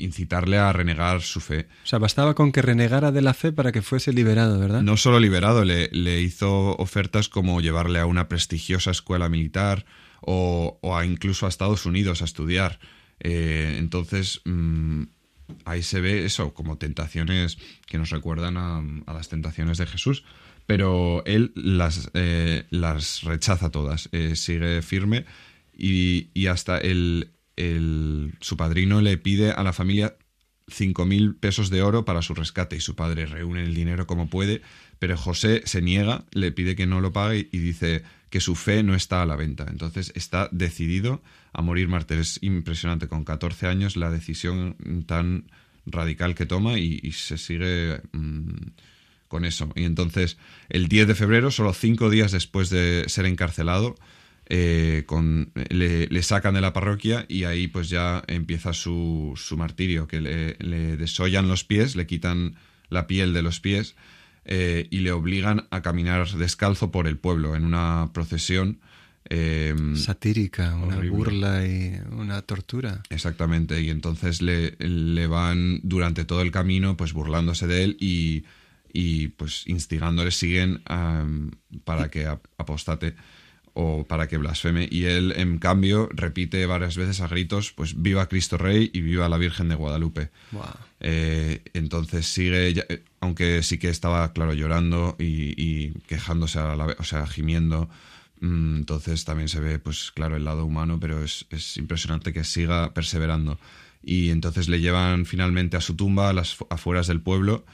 incitarle 0.00 0.58
a 0.58 0.72
renegar 0.72 1.22
su 1.22 1.40
fe. 1.40 1.68
O 1.84 1.86
sea, 1.86 1.98
bastaba 1.98 2.34
con 2.34 2.52
que 2.52 2.62
renegara 2.62 3.12
de 3.12 3.22
la 3.22 3.34
fe 3.34 3.52
para 3.52 3.72
que 3.72 3.82
fuese 3.82 4.12
liberado, 4.12 4.58
¿verdad? 4.58 4.82
No 4.82 4.96
solo 4.96 5.20
liberado, 5.20 5.64
le, 5.64 5.88
le 5.92 6.20
hizo 6.20 6.76
ofertas 6.76 7.28
como 7.28 7.60
llevarle 7.60 7.98
a 7.98 8.06
una 8.06 8.28
prestigiosa 8.28 8.90
escuela 8.90 9.28
militar 9.28 9.84
o, 10.20 10.78
o 10.82 10.96
a 10.96 11.04
incluso 11.04 11.46
a 11.46 11.48
Estados 11.48 11.86
Unidos 11.86 12.22
a 12.22 12.24
estudiar. 12.24 12.78
Eh, 13.20 13.76
entonces, 13.78 14.40
mmm, 14.44 15.04
ahí 15.64 15.82
se 15.82 16.00
ve 16.00 16.24
eso, 16.24 16.54
como 16.54 16.78
tentaciones 16.78 17.58
que 17.86 17.98
nos 17.98 18.10
recuerdan 18.10 18.56
a, 18.56 18.82
a 19.06 19.12
las 19.14 19.28
tentaciones 19.28 19.78
de 19.78 19.86
Jesús. 19.86 20.24
Pero 20.66 21.22
él 21.24 21.52
las, 21.54 22.10
eh, 22.12 22.66
las 22.68 23.22
rechaza 23.22 23.70
todas, 23.70 24.10
eh, 24.12 24.36
sigue 24.36 24.82
firme 24.82 25.24
y, 25.72 26.28
y 26.34 26.48
hasta 26.48 26.76
el, 26.76 27.30
el, 27.58 28.34
su 28.40 28.56
padrino 28.56 29.00
le 29.00 29.18
pide 29.18 29.50
a 29.50 29.62
la 29.62 29.72
familia 29.72 30.16
cinco 30.68 31.06
mil 31.06 31.34
pesos 31.34 31.70
de 31.70 31.82
oro 31.82 32.04
para 32.04 32.22
su 32.22 32.34
rescate 32.34 32.76
y 32.76 32.80
su 32.80 32.94
padre 32.94 33.26
reúne 33.26 33.64
el 33.64 33.74
dinero 33.74 34.06
como 34.06 34.28
puede, 34.28 34.62
pero 34.98 35.16
José 35.16 35.62
se 35.64 35.82
niega, 35.82 36.24
le 36.32 36.52
pide 36.52 36.76
que 36.76 36.86
no 36.86 37.00
lo 37.00 37.12
pague 37.12 37.48
y 37.50 37.58
dice 37.58 38.02
que 38.30 38.40
su 38.40 38.54
fe 38.54 38.82
no 38.82 38.94
está 38.94 39.22
a 39.22 39.26
la 39.26 39.36
venta. 39.36 39.66
Entonces 39.68 40.12
está 40.14 40.48
decidido 40.52 41.22
a 41.52 41.62
morir 41.62 41.88
mártir. 41.88 42.18
Es 42.18 42.38
impresionante, 42.42 43.08
con 43.08 43.24
14 43.24 43.66
años 43.66 43.96
la 43.96 44.10
decisión 44.10 44.76
tan 45.06 45.50
radical 45.86 46.34
que 46.34 46.46
toma 46.46 46.78
y, 46.78 47.12
se 47.12 47.38
sigue 47.38 48.02
mmm, 48.12 48.72
con 49.28 49.44
eso. 49.44 49.72
Y 49.74 49.84
entonces 49.84 50.36
el 50.68 50.88
10 50.88 51.08
de 51.08 51.14
febrero, 51.14 51.50
solo 51.50 51.72
cinco 51.72 52.10
días 52.10 52.32
después 52.32 52.70
de 52.70 53.04
ser 53.08 53.26
encarcelado, 53.26 53.96
eh, 54.50 55.02
con, 55.04 55.52
le, 55.68 56.06
le, 56.06 56.22
sacan 56.22 56.54
de 56.54 56.62
la 56.62 56.72
parroquia 56.72 57.26
y 57.28 57.44
ahí 57.44 57.68
pues 57.68 57.90
ya 57.90 58.22
empieza 58.28 58.72
su, 58.72 59.34
su 59.36 59.58
martirio, 59.58 60.08
que 60.08 60.22
le, 60.22 60.56
le, 60.58 60.96
desollan 60.96 61.48
los 61.48 61.64
pies, 61.64 61.96
le 61.96 62.06
quitan 62.06 62.56
la 62.88 63.06
piel 63.06 63.34
de 63.34 63.42
los 63.42 63.60
pies 63.60 63.94
eh, 64.46 64.88
y 64.90 65.00
le 65.00 65.12
obligan 65.12 65.66
a 65.70 65.82
caminar 65.82 66.26
descalzo 66.30 66.90
por 66.90 67.06
el 67.06 67.18
pueblo 67.18 67.56
en 67.56 67.66
una 67.66 68.08
procesión. 68.14 68.80
Eh, 69.28 69.74
Satírica, 69.96 70.74
una 70.76 70.96
horrible. 70.96 71.10
burla 71.10 71.66
y 71.66 72.00
una 72.12 72.40
tortura. 72.40 73.02
Exactamente, 73.10 73.82
y 73.82 73.90
entonces 73.90 74.40
le, 74.40 74.76
le 74.78 75.26
van 75.26 75.80
durante 75.82 76.24
todo 76.24 76.40
el 76.40 76.52
camino 76.52 76.96
pues 76.96 77.12
burlándose 77.12 77.66
de 77.66 77.84
él 77.84 77.96
y, 78.00 78.44
y 78.90 79.28
pues 79.28 79.64
instigándole 79.66 80.30
siguen 80.30 80.80
um, 80.88 81.50
para 81.84 82.10
que 82.10 82.26
apostate 82.26 83.14
o 83.80 84.02
para 84.02 84.26
que 84.26 84.38
blasfeme. 84.38 84.88
Y 84.90 85.04
él 85.04 85.32
en 85.36 85.58
cambio 85.58 86.08
repite 86.12 86.66
varias 86.66 86.96
veces 86.96 87.20
a 87.20 87.28
gritos 87.28 87.72
pues 87.72 88.02
viva 88.02 88.28
Cristo 88.28 88.58
Rey 88.58 88.90
y 88.92 89.02
viva 89.02 89.28
la 89.28 89.38
Virgen 89.38 89.68
de 89.68 89.76
Guadalupe 89.76 90.30
wow. 90.50 90.64
eh, 90.98 91.62
entonces 91.74 92.26
sigue 92.26 92.74
ya, 92.74 92.84
aunque 93.20 93.62
sí 93.62 93.78
que 93.78 93.88
estaba 93.88 94.32
claro 94.32 94.52
llorando 94.52 95.14
y, 95.20 95.54
y 95.56 95.92
quejándose 96.08 96.58
a 96.58 96.74
la 96.74 96.86
o 96.98 97.04
sea 97.04 97.24
gimiendo 97.28 97.88
mm, 98.40 98.78
entonces 98.78 99.24
también 99.24 99.48
se 99.48 99.60
ve 99.60 99.78
pues 99.78 100.10
claro 100.10 100.34
el 100.34 100.44
lado 100.44 100.64
humano 100.64 100.98
pero 100.98 101.22
es, 101.22 101.46
es 101.50 101.76
impresionante 101.76 102.32
que 102.32 102.42
siga 102.42 102.92
perseverando. 102.94 103.60
Y 104.02 104.30
entonces 104.30 104.68
le 104.68 104.80
llevan 104.80 105.24
finalmente 105.26 105.76
a 105.76 105.80
su 105.80 105.94
tumba 105.94 106.30
a 106.30 106.32
las 106.32 106.56
afueras 106.70 107.06
del 107.08 107.20
pueblo 107.20 107.64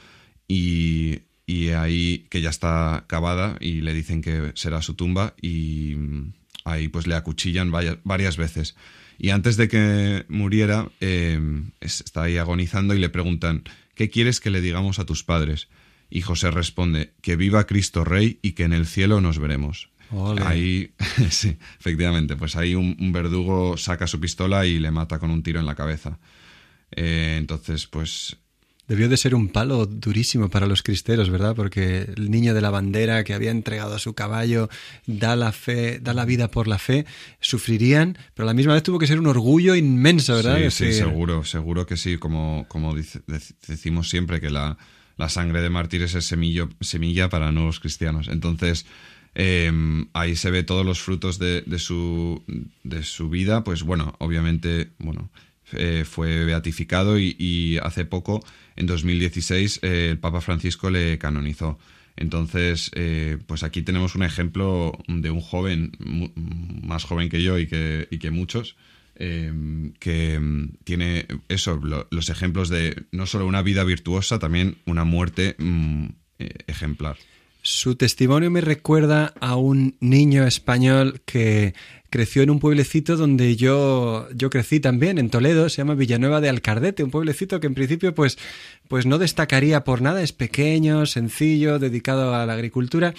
y 0.48 1.20
y 1.46 1.70
ahí 1.70 2.26
que 2.30 2.40
ya 2.40 2.50
está 2.50 3.04
cavada 3.06 3.56
y 3.60 3.80
le 3.80 3.92
dicen 3.92 4.22
que 4.22 4.52
será 4.54 4.82
su 4.82 4.94
tumba 4.94 5.34
y 5.40 5.96
ahí 6.64 6.88
pues 6.88 7.06
le 7.06 7.14
acuchillan 7.14 7.70
varias, 7.70 7.98
varias 8.04 8.36
veces. 8.36 8.76
Y 9.18 9.30
antes 9.30 9.56
de 9.56 9.68
que 9.68 10.24
muriera, 10.28 10.88
eh, 11.00 11.38
está 11.80 12.24
ahí 12.24 12.38
agonizando 12.38 12.94
y 12.94 12.98
le 12.98 13.10
preguntan, 13.10 13.62
¿qué 13.94 14.10
quieres 14.10 14.40
que 14.40 14.50
le 14.50 14.60
digamos 14.60 14.98
a 14.98 15.06
tus 15.06 15.22
padres? 15.22 15.68
Y 16.10 16.22
José 16.22 16.50
responde, 16.50 17.12
que 17.20 17.36
viva 17.36 17.66
Cristo 17.66 18.04
Rey 18.04 18.38
y 18.42 18.52
que 18.52 18.64
en 18.64 18.72
el 18.72 18.86
cielo 18.86 19.20
nos 19.20 19.38
veremos. 19.38 19.90
Ole. 20.10 20.42
Ahí, 20.44 20.90
sí, 21.30 21.56
efectivamente, 21.78 22.36
pues 22.36 22.56
ahí 22.56 22.74
un, 22.74 22.96
un, 23.00 23.12
verdugo 23.12 23.76
saca 23.76 24.06
su 24.06 24.20
pistola 24.20 24.66
y 24.66 24.78
le 24.78 24.90
mata 24.90 25.18
con 25.18 25.30
un 25.30 25.42
tiro 25.42 25.60
en 25.60 25.66
la 25.66 25.74
cabeza. 25.74 26.18
Eh, 26.90 27.36
entonces, 27.38 27.86
pues 27.86 28.36
Debió 28.86 29.08
de 29.08 29.16
ser 29.16 29.34
un 29.34 29.48
palo 29.48 29.86
durísimo 29.86 30.50
para 30.50 30.66
los 30.66 30.82
cristeros, 30.82 31.30
¿verdad? 31.30 31.56
Porque 31.56 32.06
el 32.16 32.30
niño 32.30 32.52
de 32.52 32.60
la 32.60 32.70
bandera 32.70 33.24
que 33.24 33.32
había 33.32 33.50
entregado 33.50 33.94
a 33.94 33.98
su 33.98 34.14
caballo 34.14 34.68
da 35.06 35.36
la 35.36 35.52
fe, 35.52 36.00
da 36.00 36.12
la 36.12 36.26
vida 36.26 36.50
por 36.50 36.68
la 36.68 36.78
fe, 36.78 37.06
sufrirían, 37.40 38.18
pero 38.34 38.44
a 38.44 38.50
la 38.50 38.54
misma 38.54 38.74
vez 38.74 38.82
tuvo 38.82 38.98
que 38.98 39.06
ser 39.06 39.18
un 39.18 39.26
orgullo 39.26 39.74
inmenso, 39.74 40.34
¿verdad? 40.34 40.58
Sí, 40.70 40.86
sí, 40.86 40.92
seguro, 40.92 41.44
seguro 41.44 41.86
que 41.86 41.96
sí, 41.96 42.18
como, 42.18 42.66
como 42.68 42.94
dice, 42.94 43.22
decimos 43.66 44.10
siempre 44.10 44.40
que 44.40 44.50
la, 44.50 44.76
la, 45.16 45.30
sangre 45.30 45.62
de 45.62 45.70
mártires 45.70 46.14
es 46.14 46.26
semillo, 46.26 46.68
semilla 46.80 47.30
para 47.30 47.52
nuevos 47.52 47.80
cristianos. 47.80 48.28
Entonces, 48.28 48.84
eh, 49.34 49.72
ahí 50.12 50.36
se 50.36 50.50
ve 50.50 50.62
todos 50.62 50.84
los 50.84 51.00
frutos 51.00 51.38
de, 51.38 51.62
de, 51.62 51.78
su, 51.78 52.42
de 52.82 53.02
su 53.02 53.30
vida, 53.30 53.64
pues 53.64 53.82
bueno, 53.82 54.14
obviamente, 54.18 54.90
bueno, 54.98 55.30
eh, 55.72 56.04
fue 56.06 56.44
beatificado 56.44 57.18
y, 57.18 57.78
hace 57.82 58.04
poco, 58.04 58.44
en 58.76 58.86
2016, 58.86 59.80
eh, 59.82 60.08
el 60.10 60.18
Papa 60.18 60.40
Francisco 60.40 60.90
le 60.90 61.18
canonizó. 61.18 61.78
Entonces, 62.16 62.90
eh, 62.94 63.38
pues 63.46 63.62
aquí 63.64 63.82
tenemos 63.82 64.14
un 64.14 64.22
ejemplo 64.22 64.96
de 65.08 65.30
un 65.30 65.40
joven, 65.40 65.92
más 66.82 67.04
joven 67.04 67.28
que 67.28 67.42
yo 67.42 67.58
y 67.58 67.66
que, 67.66 68.06
y 68.10 68.18
que 68.18 68.30
muchos, 68.30 68.76
que 69.16 70.40
tiene 70.84 71.26
eso, 71.48 71.80
lo, 71.82 72.06
los 72.10 72.30
ejemplos 72.30 72.68
de 72.68 73.04
no 73.12 73.26
solo 73.26 73.46
una 73.46 73.62
vida 73.62 73.84
virtuosa, 73.84 74.38
también 74.38 74.78
una 74.86 75.04
muerte 75.04 75.56
mm, 75.58 76.06
ejemplar. 76.66 77.16
Su 77.66 77.94
testimonio 77.94 78.50
me 78.50 78.60
recuerda 78.60 79.32
a 79.40 79.56
un 79.56 79.96
niño 79.98 80.46
español 80.46 81.22
que 81.24 81.72
creció 82.14 82.44
en 82.44 82.50
un 82.50 82.60
pueblecito 82.60 83.16
donde 83.16 83.56
yo, 83.56 84.28
yo 84.36 84.48
crecí 84.48 84.78
también, 84.78 85.18
en 85.18 85.30
Toledo, 85.30 85.68
se 85.68 85.78
llama 85.78 85.96
Villanueva 85.96 86.40
de 86.40 86.48
Alcardete, 86.48 87.02
un 87.02 87.10
pueblecito 87.10 87.58
que 87.58 87.66
en 87.66 87.74
principio 87.74 88.14
pues, 88.14 88.38
pues 88.86 89.04
no 89.04 89.18
destacaría 89.18 89.82
por 89.82 90.00
nada, 90.00 90.22
es 90.22 90.32
pequeño, 90.32 91.06
sencillo, 91.06 91.80
dedicado 91.80 92.32
a 92.32 92.46
la 92.46 92.52
agricultura, 92.52 93.14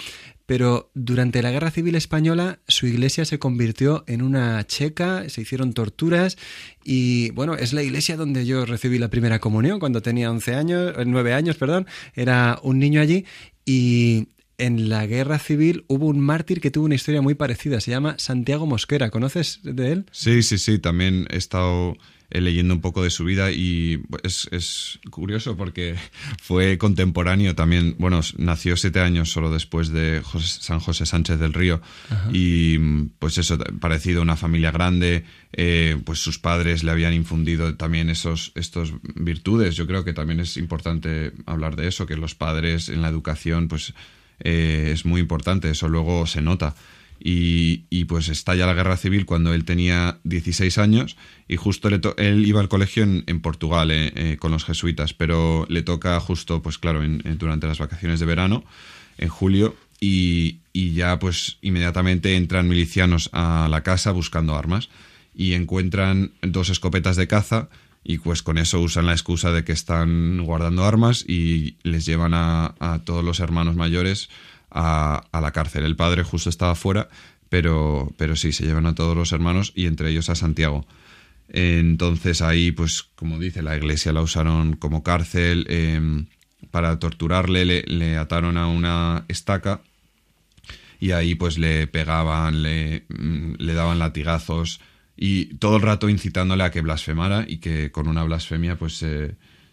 pero 0.46 0.92
durante 0.94 1.42
la 1.42 1.52
Guerra 1.52 1.72
Civil 1.72 1.96
Española 1.96 2.60
su 2.70 2.88
iglesia 2.88 3.26
se 3.26 3.38
convirtió 3.38 4.06
en 4.08 4.22
una 4.22 4.66
checa, 4.66 5.28
se 5.28 5.42
hicieron 5.42 5.74
torturas 5.74 6.38
y 6.86 7.32
bueno, 7.32 7.56
es 7.56 7.74
la 7.74 7.84
iglesia 7.84 8.16
donde 8.16 8.46
yo 8.46 8.66
recibí 8.66 8.98
la 8.98 9.10
primera 9.10 9.40
comunión 9.40 9.82
cuando 9.82 10.02
tenía 10.02 10.32
11 10.32 10.56
años, 10.56 10.94
9 11.06 11.34
años, 11.34 11.58
perdón, 11.58 11.86
era 12.14 12.60
un 12.64 12.80
niño 12.80 13.02
allí 13.02 13.26
y 13.66 14.30
en 14.58 14.90
la 14.90 15.06
guerra 15.06 15.40
civil 15.40 15.86
hubo 15.88 16.08
un 16.08 16.20
mártir 16.20 16.62
que 16.62 16.72
tuvo 16.72 16.86
una 16.86 16.96
historia 16.96 17.22
muy 17.22 17.36
parecida, 17.36 17.82
se 17.82 17.92
llama 17.92 18.16
Santiago 18.18 18.66
Mosquera, 18.66 19.10
¿conoces 19.10 19.60
de 19.64 19.92
él? 19.92 20.06
Sí, 20.12 20.44
sí, 20.44 20.58
sí, 20.58 20.80
también 20.80 21.28
he 21.30 21.38
estado 21.38 21.98
eh, 22.32 22.42
leyendo 22.42 22.74
un 22.74 22.82
poco 22.82 23.04
de 23.04 23.12
su 23.12 23.24
vida 23.24 23.52
y 23.52 24.02
es, 24.24 24.48
es, 24.52 25.00
curioso 25.12 25.56
porque 25.56 25.96
fue 26.42 26.78
contemporáneo 26.78 27.54
también, 27.54 27.96
bueno, 28.00 28.22
nació 28.38 28.78
siete 28.78 29.00
años 29.00 29.32
solo 29.32 29.52
después 29.52 29.90
de 29.90 30.22
San 30.40 30.80
José 30.80 31.06
Sánchez 31.06 31.40
del 31.40 31.54
Río 31.54 31.82
y 32.34 32.80
pues 33.20 33.38
eso, 33.38 33.58
parecido 33.80 34.20
a 34.20 34.24
una 34.24 34.38
familia 34.38 34.72
grande, 34.72 35.26
eh, 35.54 35.98
pues 36.04 36.20
sus 36.20 36.40
padres 36.40 36.84
le 36.84 36.92
habían 36.92 37.14
infundido 37.14 37.76
también 37.76 38.10
esos 38.10 38.52
estos 38.56 38.94
virtudes, 39.16 39.76
yo 39.76 39.86
creo 39.86 40.04
que 40.04 40.14
también 40.14 40.40
es 40.40 40.58
importante 40.58 41.32
hablar 41.46 41.76
de 41.76 41.88
eso, 41.88 42.08
que 42.08 42.18
los 42.18 42.36
padres 42.36 42.90
en 42.90 43.02
la 43.02 43.10
educación 43.10 43.68
pues 43.68 43.94
eh, 44.40 44.92
es 44.94 45.06
muy 45.06 45.22
importante, 45.22 45.70
eso 45.70 45.90
luego 45.90 46.28
se 46.28 46.42
nota. 46.42 46.76
Y, 47.18 47.86
y, 47.90 48.06
pues 48.06 48.28
estalla 48.28 48.68
la 48.68 48.74
guerra 48.74 48.98
civil 48.98 49.26
cuando 49.26 49.54
él 49.54 49.64
tenía 49.64 50.20
16 50.26 50.78
años 50.78 51.16
y 51.48 51.56
justo 51.56 51.90
le 51.90 52.02
él 52.18 52.46
iba 52.46 52.60
al 52.60 52.68
colegio 52.68 53.04
en, 53.04 53.40
Portugal 53.40 53.90
eh, 53.90 54.12
eh, 54.16 54.38
con 54.38 54.52
los 54.52 54.66
jesuitas, 54.66 55.14
pero 55.14 55.66
le 55.70 55.82
toca 55.82 56.20
justo, 56.20 56.62
pues 56.62 56.78
claro, 56.78 57.04
en, 57.04 57.22
durante 57.38 57.68
las 57.68 57.80
vacaciones 57.80 58.20
de 58.20 58.26
verano, 58.26 58.66
en 59.18 59.30
julio, 59.30 59.76
y, 60.02 60.58
y, 60.74 60.92
ya 60.92 61.18
pues 61.18 61.58
inmediatamente 61.62 62.36
entran 62.36 62.68
milicianos 62.68 63.30
a 63.32 63.70
la 63.72 63.82
casa 63.82 64.12
buscando 64.12 64.56
armas 64.56 64.90
y 65.34 65.54
encuentran 65.54 66.32
dos 66.42 66.70
escopetas 66.70 67.16
de 67.16 67.28
caza 67.28 67.70
y 68.08 68.20
pues 68.20 68.44
con 68.44 68.60
eso 68.60 68.80
usan 68.82 69.08
la 69.08 69.14
excusa 69.14 69.52
de 69.52 69.64
que 69.64 69.72
están 69.72 70.38
guardando 70.46 70.86
armas 70.86 71.26
y 71.28 71.78
les 71.82 72.06
llevan 72.06 72.36
a, 72.36 73.02
todos 73.04 73.26
los 73.26 73.40
hermanos 73.40 73.76
mayores 73.76 74.30
a, 74.70 75.28
la 75.34 75.52
cárcel. 75.52 75.86
El 75.86 75.96
padre 75.96 76.22
justo 76.22 76.52
estaba 76.52 76.76
fuera, 76.76 77.10
pero, 77.50 78.14
pero 78.16 78.36
sí, 78.36 78.52
se 78.52 78.64
llevan 78.64 78.86
a 78.86 78.94
todos 78.94 79.18
los 79.18 79.32
hermanos 79.32 79.74
y 79.76 79.88
entre 79.88 80.12
ellos 80.12 80.30
a 80.30 80.36
Santiago. 80.36 80.86
Entonces 81.50 82.44
ahí, 82.44 82.72
pues 82.72 83.02
como 83.02 83.40
dice, 83.40 83.64
la 83.64 83.76
iglesia 83.76 84.14
la 84.14 84.22
usaron 84.22 84.76
como 84.76 85.02
cárcel. 85.02 85.66
Em, 85.68 86.28
para 86.70 87.00
torturarle 87.00 87.66
le, 87.88 88.18
ataron 88.18 88.58
a 88.58 88.68
una 88.68 89.26
estaca 89.30 89.82
y 91.00 91.10
ahí 91.12 91.34
pues 91.34 91.58
le 91.58 91.88
pegaban, 91.88 92.62
le, 92.62 93.06
mm, 93.10 93.56
le 93.58 93.74
daban 93.74 93.98
latigazos 93.98 94.80
y 95.18 95.56
todo 95.56 95.78
el 95.78 95.82
rato 95.82 96.10
incitándole 96.10 96.64
a 96.64 96.72
que 96.72 96.82
blasfemara 96.82 97.46
y 97.48 97.58
que 97.58 97.92
con 97.92 98.08
una 98.08 98.24
blasfemia 98.24 98.78
pues 98.78 98.98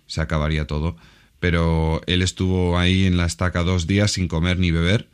se 0.06 0.20
acabaría 0.20 0.66
todo. 0.66 0.96
Pero 1.40 2.02
él 2.06 2.22
estuvo 2.22 2.78
ahí 2.78 3.04
en 3.04 3.16
la 3.16 3.26
estaca 3.26 3.64
dos 3.64 3.88
días 3.88 4.12
sin 4.12 4.28
comer 4.28 4.60
ni 4.60 4.70
beber, 4.70 5.08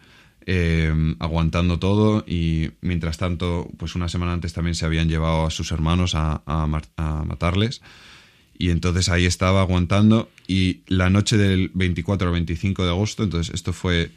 eh, 0.45 0.91
aguantando 1.19 1.79
todo 1.79 2.25
y 2.27 2.71
mientras 2.81 3.19
tanto, 3.19 3.71
pues 3.77 3.95
una 3.95 4.09
semana 4.09 4.33
antes 4.33 4.55
también 4.55 4.75
se 4.75 4.87
habían 4.87 5.09
llevado 5.09 5.47
a 5.47 5.51
sus 5.51 5.73
hermanos 5.73 6.13
a, 6.15 6.43
matarles. 7.27 7.83
Y 8.59 8.71
entonces 8.71 9.09
ahí 9.09 9.25
estaba 9.25 9.61
aguantando 9.61 10.31
y 10.47 10.81
la 10.87 11.11
noche 11.11 11.37
del 11.37 11.71
24 11.75 12.29
al 12.29 12.33
25 12.33 12.85
de 12.85 12.91
agosto, 12.91 13.23
entonces 13.25 13.55
esto 13.55 13.73
fue 13.73 14.11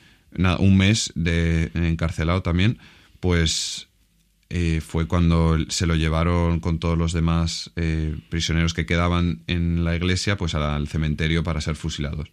un 0.60 0.78
mes 0.78 1.12
de 1.16 1.70
encarcelado 1.76 2.42
también, 2.42 2.80
pues 3.20 3.88
eh, 4.54 4.82
fue 4.82 5.08
cuando 5.08 5.58
se 5.70 5.88
lo 5.88 5.96
llevaron 5.96 6.60
con 6.60 6.78
todos 6.78 6.98
los 6.98 7.14
demás 7.14 7.72
eh, 7.78 8.18
prisioneros 8.28 8.74
que 8.74 8.86
quedaban 8.86 9.44
en 9.48 9.86
la 9.86 9.96
iglesia 9.96 10.36
pues 10.36 10.56
al 10.56 10.90
cementerio 10.90 11.42
para 11.42 11.62
ser 11.62 11.78
fusilados. 11.78 12.30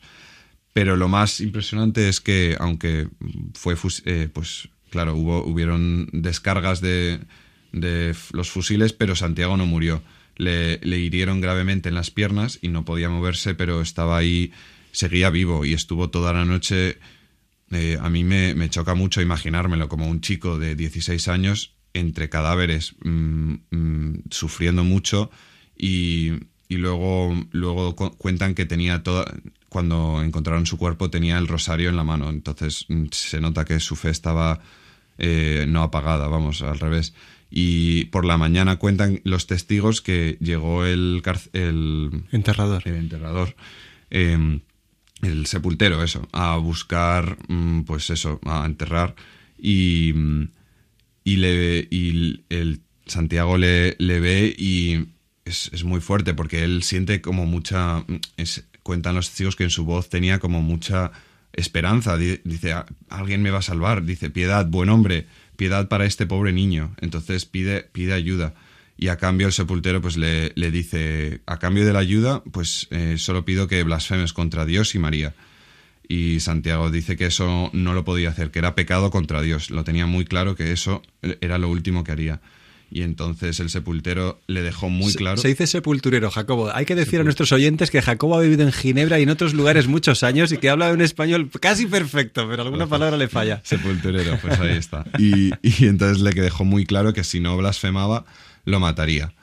Pero 0.72 0.96
lo 0.96 1.06
más 1.06 1.40
impresionante 1.40 2.08
es 2.08 2.20
que 2.20 2.56
aunque 2.58 3.06
fue 3.54 3.76
eh, 4.04 4.28
pues 4.32 4.68
claro, 4.90 5.14
hubo 5.14 5.44
hubieron 5.44 6.08
descargas 6.12 6.80
de, 6.80 7.20
los 7.70 8.50
fusiles, 8.50 8.92
pero 8.92 9.14
Santiago 9.14 9.56
no 9.56 9.66
murió. 9.66 10.02
Le, 10.34 10.78
le 10.78 10.98
hirieron 10.98 11.40
gravemente 11.40 11.88
en 11.88 11.94
las 11.94 12.10
piernas 12.10 12.58
y 12.60 12.66
no 12.66 12.84
podía 12.84 13.08
moverse, 13.08 13.54
pero 13.54 13.80
estaba 13.80 14.16
ahí, 14.16 14.52
seguía 14.90 15.30
vivo 15.30 15.64
y 15.64 15.72
estuvo 15.72 16.10
toda 16.10 16.32
la 16.32 16.44
noche 16.44 16.98
a 18.00 18.08
mí 18.08 18.24
me, 18.24 18.54
me, 18.54 18.70
choca 18.70 18.94
mucho 18.94 19.20
imaginármelo 19.20 19.90
como 19.90 20.08
un 20.08 20.22
chico 20.22 20.58
de 20.58 20.74
16 20.74 21.28
años 21.28 21.77
entre 21.98 22.28
cadáveres 22.28 22.94
mm, 23.04 23.54
mm, 23.70 24.14
sufriendo 24.30 24.84
mucho 24.84 25.30
y, 25.76 26.32
luego, 26.68 27.34
luego 27.52 27.94
cuentan 27.94 28.54
que 28.54 28.66
tenía 28.66 29.02
toda, 29.02 29.32
cuando 29.68 30.22
encontraron 30.22 30.66
su 30.66 30.78
cuerpo 30.78 31.10
tenía 31.10 31.38
el 31.38 31.48
rosario 31.48 31.88
en 31.88 31.96
la 31.96 32.04
mano, 32.04 32.30
entonces 32.30 32.86
mm, 32.88 33.06
se 33.12 33.40
nota 33.40 33.64
que 33.64 33.80
su 33.80 33.96
fe 33.96 34.10
estaba 34.10 34.60
eh, 35.18 35.66
no 35.68 35.82
apagada, 35.82 36.28
vamos, 36.28 36.62
al 36.62 36.78
revés. 36.78 37.14
Y 37.50 38.06
por 38.06 38.24
la 38.24 38.36
mañana 38.36 38.76
cuentan 38.76 39.20
los 39.24 39.46
testigos 39.46 40.02
que 40.02 40.36
llegó 40.40 40.84
el, 40.84 41.22
el 41.54 42.24
enterrador, 42.30 42.82
el 42.84 42.96
enterrador 42.96 43.56
em, 44.10 44.60
el 45.22 45.46
sepultero, 45.46 46.02
eso, 46.02 46.28
a 46.32 46.56
buscar, 46.56 47.38
pues 47.86 48.10
eso, 48.10 48.38
a 48.44 48.64
enterrar 48.66 49.14
y 49.58 50.12
y, 51.28 51.36
le, 51.36 51.86
y 51.90 52.42
el 52.48 52.80
Santiago 53.06 53.58
le, 53.58 53.96
le 53.98 54.18
ve 54.18 54.54
y 54.56 55.08
es, 55.44 55.70
es, 55.74 55.84
muy 55.84 56.00
fuerte 56.00 56.32
porque 56.32 56.64
él 56.64 56.82
siente 56.82 57.20
como 57.20 57.44
mucha... 57.44 58.02
Cuentan 58.82 59.16
los 59.16 59.28
testigos 59.28 59.54
que 59.54 59.64
en 59.64 59.70
su 59.70 59.84
voz 59.84 60.08
tenía 60.08 60.38
como 60.38 60.62
mucha 60.62 61.12
esperanza. 61.52 62.16
Dice, 62.16 62.74
alguien 63.10 63.42
me 63.42 63.50
va 63.50 63.58
a 63.58 63.62
salvar. 63.62 64.06
Dice, 64.06 64.30
piedad, 64.30 64.64
buen 64.66 64.88
hombre, 64.88 65.26
piedad 65.56 65.88
para 65.88 66.06
este 66.06 66.24
pobre 66.24 66.54
niño. 66.54 66.94
Entonces 67.02 67.44
pide, 67.44 67.82
pide 67.82 68.14
ayuda. 68.14 68.54
Y 68.96 69.08
a 69.08 69.18
cambio 69.18 69.48
el 69.48 69.52
sepultero 69.52 70.00
pues 70.00 70.16
le, 70.16 70.52
le 70.54 70.70
dice, 70.70 71.42
a 71.44 71.58
cambio 71.58 71.84
de 71.84 71.92
la 71.92 71.98
ayuda, 71.98 72.42
pues 72.50 72.88
eh, 72.90 73.16
solo 73.18 73.44
pido 73.44 73.68
que 73.68 73.82
blasfemes 73.82 74.32
contra 74.32 74.64
Dios 74.64 74.94
y 74.94 74.98
María 74.98 75.34
y 76.08 76.40
Santiago 76.40 76.90
dice 76.90 77.16
que 77.16 77.26
eso 77.26 77.70
no 77.74 77.92
lo 77.92 78.04
podía 78.04 78.30
hacer, 78.30 78.50
que 78.50 78.58
era 78.58 78.74
pecado 78.74 79.10
contra 79.10 79.42
Dios. 79.42 79.70
Lo 79.70 79.84
tenía 79.84 80.06
muy 80.06 80.24
claro 80.24 80.56
que 80.56 80.72
eso 80.72 81.02
era 81.42 81.58
lo 81.58 81.68
último 81.68 82.02
que 82.02 82.12
haría. 82.12 82.40
Y 82.90 83.02
entonces 83.02 83.60
el 83.60 83.68
sepultero 83.68 84.40
le 84.46 84.62
dejó 84.62 84.88
muy 84.88 85.12
claro. 85.12 85.36
Se, 85.36 85.48
dice 85.48 85.66
sepulturero, 85.66 86.30
Jacobo. 86.30 86.74
Hay 86.74 86.86
que 86.86 86.94
decir 86.94 87.20
a 87.20 87.24
nuestros 87.24 87.52
oyentes 87.52 87.90
que 87.90 88.00
Jacobo 88.00 88.38
ha 88.38 88.40
vivido 88.40 88.62
en 88.62 88.72
Ginebra 88.72 89.20
y 89.20 89.24
en 89.24 89.28
otros 89.28 89.52
lugares 89.52 89.86
muchos 89.86 90.22
años 90.22 90.50
y 90.52 90.56
que 90.56 90.70
habla 90.70 90.90
un 90.90 91.02
español 91.02 91.50
casi 91.60 91.84
perfecto, 91.84 92.48
pero 92.48 92.62
alguna 92.62 92.86
palabra 92.86 93.18
le 93.18 93.28
falla. 93.28 93.60
Sepulturero, 93.62 94.38
pues 94.40 94.58
ahí 94.58 94.76
está. 94.76 95.04
Y, 95.18 95.50
y 95.62 95.86
entonces 95.86 96.22
le 96.22 96.30
dejó 96.30 96.64
muy 96.64 96.86
claro 96.86 97.12
que 97.12 97.24
si 97.24 97.40
no 97.40 97.56
blasfemaba, 97.58 98.24
lo 98.64 98.80
mataría. 98.80 99.34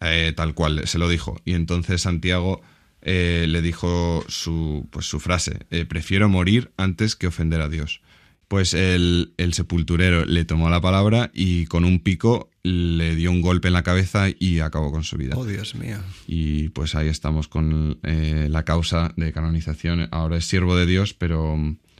Eh, 0.00 0.32
tal 0.34 0.54
cual, 0.54 0.86
se 0.86 0.98
lo 0.98 1.08
dijo. 1.08 1.40
Y 1.44 1.52
entonces 1.52 2.02
Santiago 2.02 2.62
eh, 3.04 3.44
le 3.48 3.62
dijo 3.62 4.24
su, 4.28 4.88
pues, 4.90 5.06
su 5.06 5.20
frase, 5.20 5.58
eh, 5.70 5.84
prefiero 5.84 6.28
morir 6.28 6.72
antes 6.76 7.16
que 7.16 7.26
ofender 7.26 7.60
a 7.60 7.68
Dios. 7.68 8.00
Pues 8.48 8.74
el, 8.74 9.32
el, 9.36 9.52
sepulturero 9.54 10.24
le 10.24 10.44
tomó 10.44 10.70
la 10.70 10.80
palabra 10.80 11.30
y 11.34 11.66
con 11.66 11.84
un 11.84 11.98
pico 11.98 12.50
le 12.62 13.14
dio 13.14 13.30
un 13.30 13.42
golpe 13.42 13.68
en 13.68 13.74
la 13.74 13.82
cabeza 13.82 14.26
y 14.38 14.60
acabó 14.60 14.90
con 14.90 15.04
su 15.04 15.16
vida. 15.16 15.36
Oh, 15.36 15.44
Dios 15.44 15.74
mío. 15.74 15.98
Y 16.26 16.70
pues 16.70 16.94
ahí 16.94 17.08
estamos 17.08 17.48
con 17.48 17.98
eh, 18.02 18.48
la 18.50 18.64
causa 18.64 19.12
de 19.16 19.32
canonización. 19.32 20.08
Ahora 20.10 20.38
es 20.38 20.46
siervo 20.46 20.76
de 20.76 20.86
Dios, 20.86 21.14
pero 21.14 21.58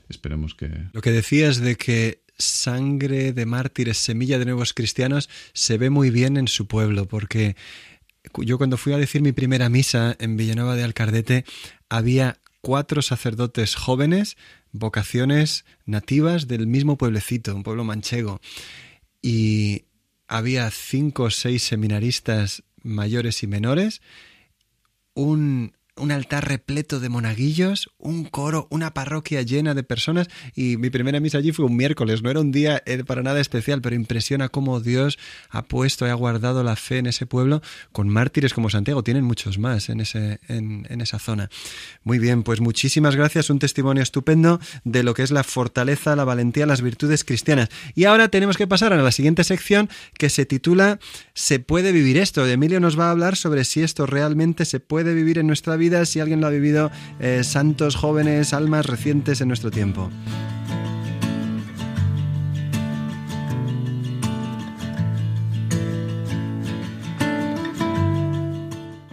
esperemos 0.09 0.55
que... 0.55 0.71
Lo 0.93 1.03
que 1.03 1.13
decías 1.13 1.61
de 1.61 1.77
que 1.77 2.23
sangre 2.39 3.33
de 3.33 3.47
mártires, 3.47 3.99
semilla 3.99 4.39
de 4.39 4.47
nuevos 4.47 4.73
cristianos, 4.73 5.29
se 5.53 5.79
ve 5.79 5.91
muy 5.91 6.11
bien 6.11 6.37
en 6.37 6.49
su 6.49 6.67
pueblo, 6.67 7.07
porque 7.07 7.57
yo 8.39 8.59
cuando 8.59 8.77
fui 8.77 8.93
a 8.93 8.99
decir 8.99 9.23
mi 9.23 9.33
primera 9.33 9.69
misa 9.69 10.17
en 10.19 10.37
Villanueva 10.37 10.77
de 10.77 10.85
Alcardete, 10.85 11.45
había 11.89 12.39
cuatro 12.61 13.03
sacerdotes 13.03 13.75
jóvenes, 13.75 14.37
vocaciones 14.73 15.65
nativas 15.85 16.49
del 16.49 16.67
mismo 16.67 16.97
pueblecito, 16.97 17.55
un 17.55 17.63
pueblo 17.63 17.85
manchego. 17.85 18.41
Y 19.23 19.85
había 20.27 20.71
cinco 20.71 21.25
o 21.25 21.31
seis 21.31 21.63
seminaristas 21.63 22.65
mayores 22.83 23.43
y 23.43 23.47
menores, 23.47 24.03
un 25.15 25.77
un 25.97 26.11
altar 26.11 26.49
repleto 26.49 26.99
de 26.99 27.09
monaguillos, 27.09 27.91
un 27.99 28.25
coro, 28.25 28.67
una 28.71 28.95
parroquia 28.95 29.43
llena 29.43 29.75
de 29.75 29.85
personas 29.85 30.29
y 30.55 30.77
mi 30.77 30.91
primera 30.91 31.21
misa 31.21 31.39
allí 31.39 31.53
fue 31.53 31.65
un 31.65 31.77
miércoles, 31.77 32.23
no 32.23 32.31
era 32.31 32.41
un 32.41 32.51
día 32.51 32.83
eh, 32.87 33.05
para 33.05 33.23
nada 33.23 33.41
especial, 33.41 33.81
pero 33.81 33.95
impresiona 33.95 34.49
cómo 34.49 34.81
Dios 34.81 35.19
ha 35.51 35.63
puesto 35.63 36.07
y 36.07 36.11
ha 36.11 36.15
guardado 36.15 36.65
la 36.65 36.75
fe 36.75 36.99
en 36.99 37.07
ese 37.07 37.27
pueblo 37.27 37.63
con 37.93 38.09
mártires 38.09 38.55
como 38.55 38.71
Santiago, 38.71 39.05
tienen 39.05 39.25
muchos 39.25 39.59
más 39.59 39.89
en, 39.89 40.01
ese, 40.01 40.41
en, 40.49 40.87
en 40.91 41.01
esa 41.01 41.19
zona. 41.19 41.49
Muy 42.03 42.19
bien, 42.19 42.43
pues 42.43 42.61
muchísimas 42.61 43.15
gracias, 43.15 43.51
un 43.51 43.61
testimonio 43.61 44.03
estupendo 44.03 44.61
de 44.83 45.05
lo 45.05 45.15
que 45.15 45.23
es 45.23 45.31
la 45.31 45.45
fortaleza, 45.45 46.17
la 46.17 46.25
valentía, 46.25 46.67
las 46.67 46.83
virtudes 46.83 47.23
cristianas. 47.23 47.69
Y 47.95 48.05
ahora 48.05 48.29
tenemos 48.29 48.57
que 48.57 48.67
pasar 48.67 48.93
a 48.93 49.01
la 49.01 49.13
siguiente 49.13 49.45
sección 49.45 49.89
que 50.19 50.29
se 50.29 50.45
titula 50.45 50.99
¿Se 51.35 51.61
puede 51.61 51.93
vivir 51.93 52.17
esto? 52.17 52.45
Emilio 52.47 52.81
nos 52.81 52.99
va 52.99 53.09
a 53.09 53.11
hablar 53.13 53.37
sobre 53.37 53.65
si 53.65 53.83
esto 53.83 54.07
realmente 54.07 54.65
se 54.65 54.81
puede 54.81 55.15
vivir 55.15 55.39
en 55.39 55.47
nuestra 55.47 55.77
vida 55.77 55.84
si 56.05 56.21
alguien 56.21 56.41
lo 56.41 56.47
ha 56.47 56.51
vivido, 56.51 56.91
eh, 57.21 57.45
santos, 57.45 57.97
jóvenes, 57.97 58.53
almas 58.53 58.87
recientes 58.87 59.41
en 59.41 59.49
nuestro 59.49 59.71
tiempo. 59.71 60.11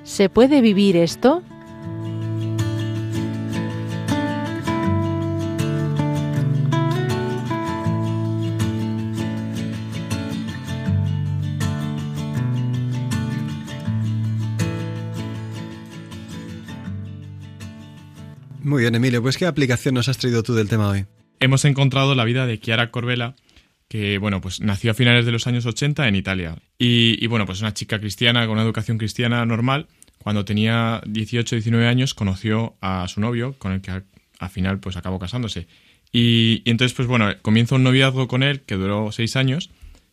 ¿Se 0.04 0.30
puede 0.30 0.62
vivir 0.62 0.98
esto? 0.98 1.42
Muy 18.72 18.84
bien, 18.84 18.96
Emilio, 18.96 19.22
pues 19.22 19.38
¿qué 19.38 19.46
aplicación 19.46 19.96
nos 19.96 20.08
has 20.08 20.18
traído 20.18 20.44
tú 20.44 20.54
del 20.54 20.70
tema 20.70 20.88
hoy? 20.88 21.06
Hemos 21.42 21.66
encontrado 21.66 22.16
la 22.16 22.24
vida 22.24 22.46
de 22.46 22.58
Chiara 22.58 22.90
Corbella, 22.90 23.36
que 23.90 24.18
bueno, 24.18 24.40
pues 24.40 24.62
nació 24.62 24.92
a 24.92 24.94
finales 24.94 25.26
de 25.26 25.34
los 25.34 25.46
años 25.46 25.66
80 25.66 26.08
en 26.08 26.16
Italia. 26.16 26.56
Y, 26.80 27.28
bueno, 27.28 27.46
pues 27.46 27.60
una 27.60 27.74
chica 27.74 28.00
cristiana 28.00 28.46
con 28.46 28.54
una 28.54 28.62
educación 28.62 28.98
cristiana 28.98 29.46
normal. 29.46 29.88
Cuando 30.20 30.46
tenía 30.46 31.02
18, 31.06 31.58
19 31.58 31.86
años 31.86 32.14
conoció 32.14 32.78
a 32.80 33.06
su 33.10 33.20
novio, 33.20 33.56
con 33.58 33.74
el 33.74 33.82
que 33.82 33.92
al 33.92 34.50
final 34.50 34.80
pues 34.80 34.96
acabó 34.96 35.20
casándose. 35.20 35.68
Y, 36.14 36.62
y, 36.64 36.70
entonces 36.70 36.96
pues 36.96 37.10
bueno, 37.10 37.30
comienza 37.42 37.76
un 37.76 37.84
noviazgo 37.84 38.30
con 38.30 38.42
él 38.42 38.62
que 38.62 38.76
duró 38.76 39.12
seis 39.12 39.36
años, 39.36 39.70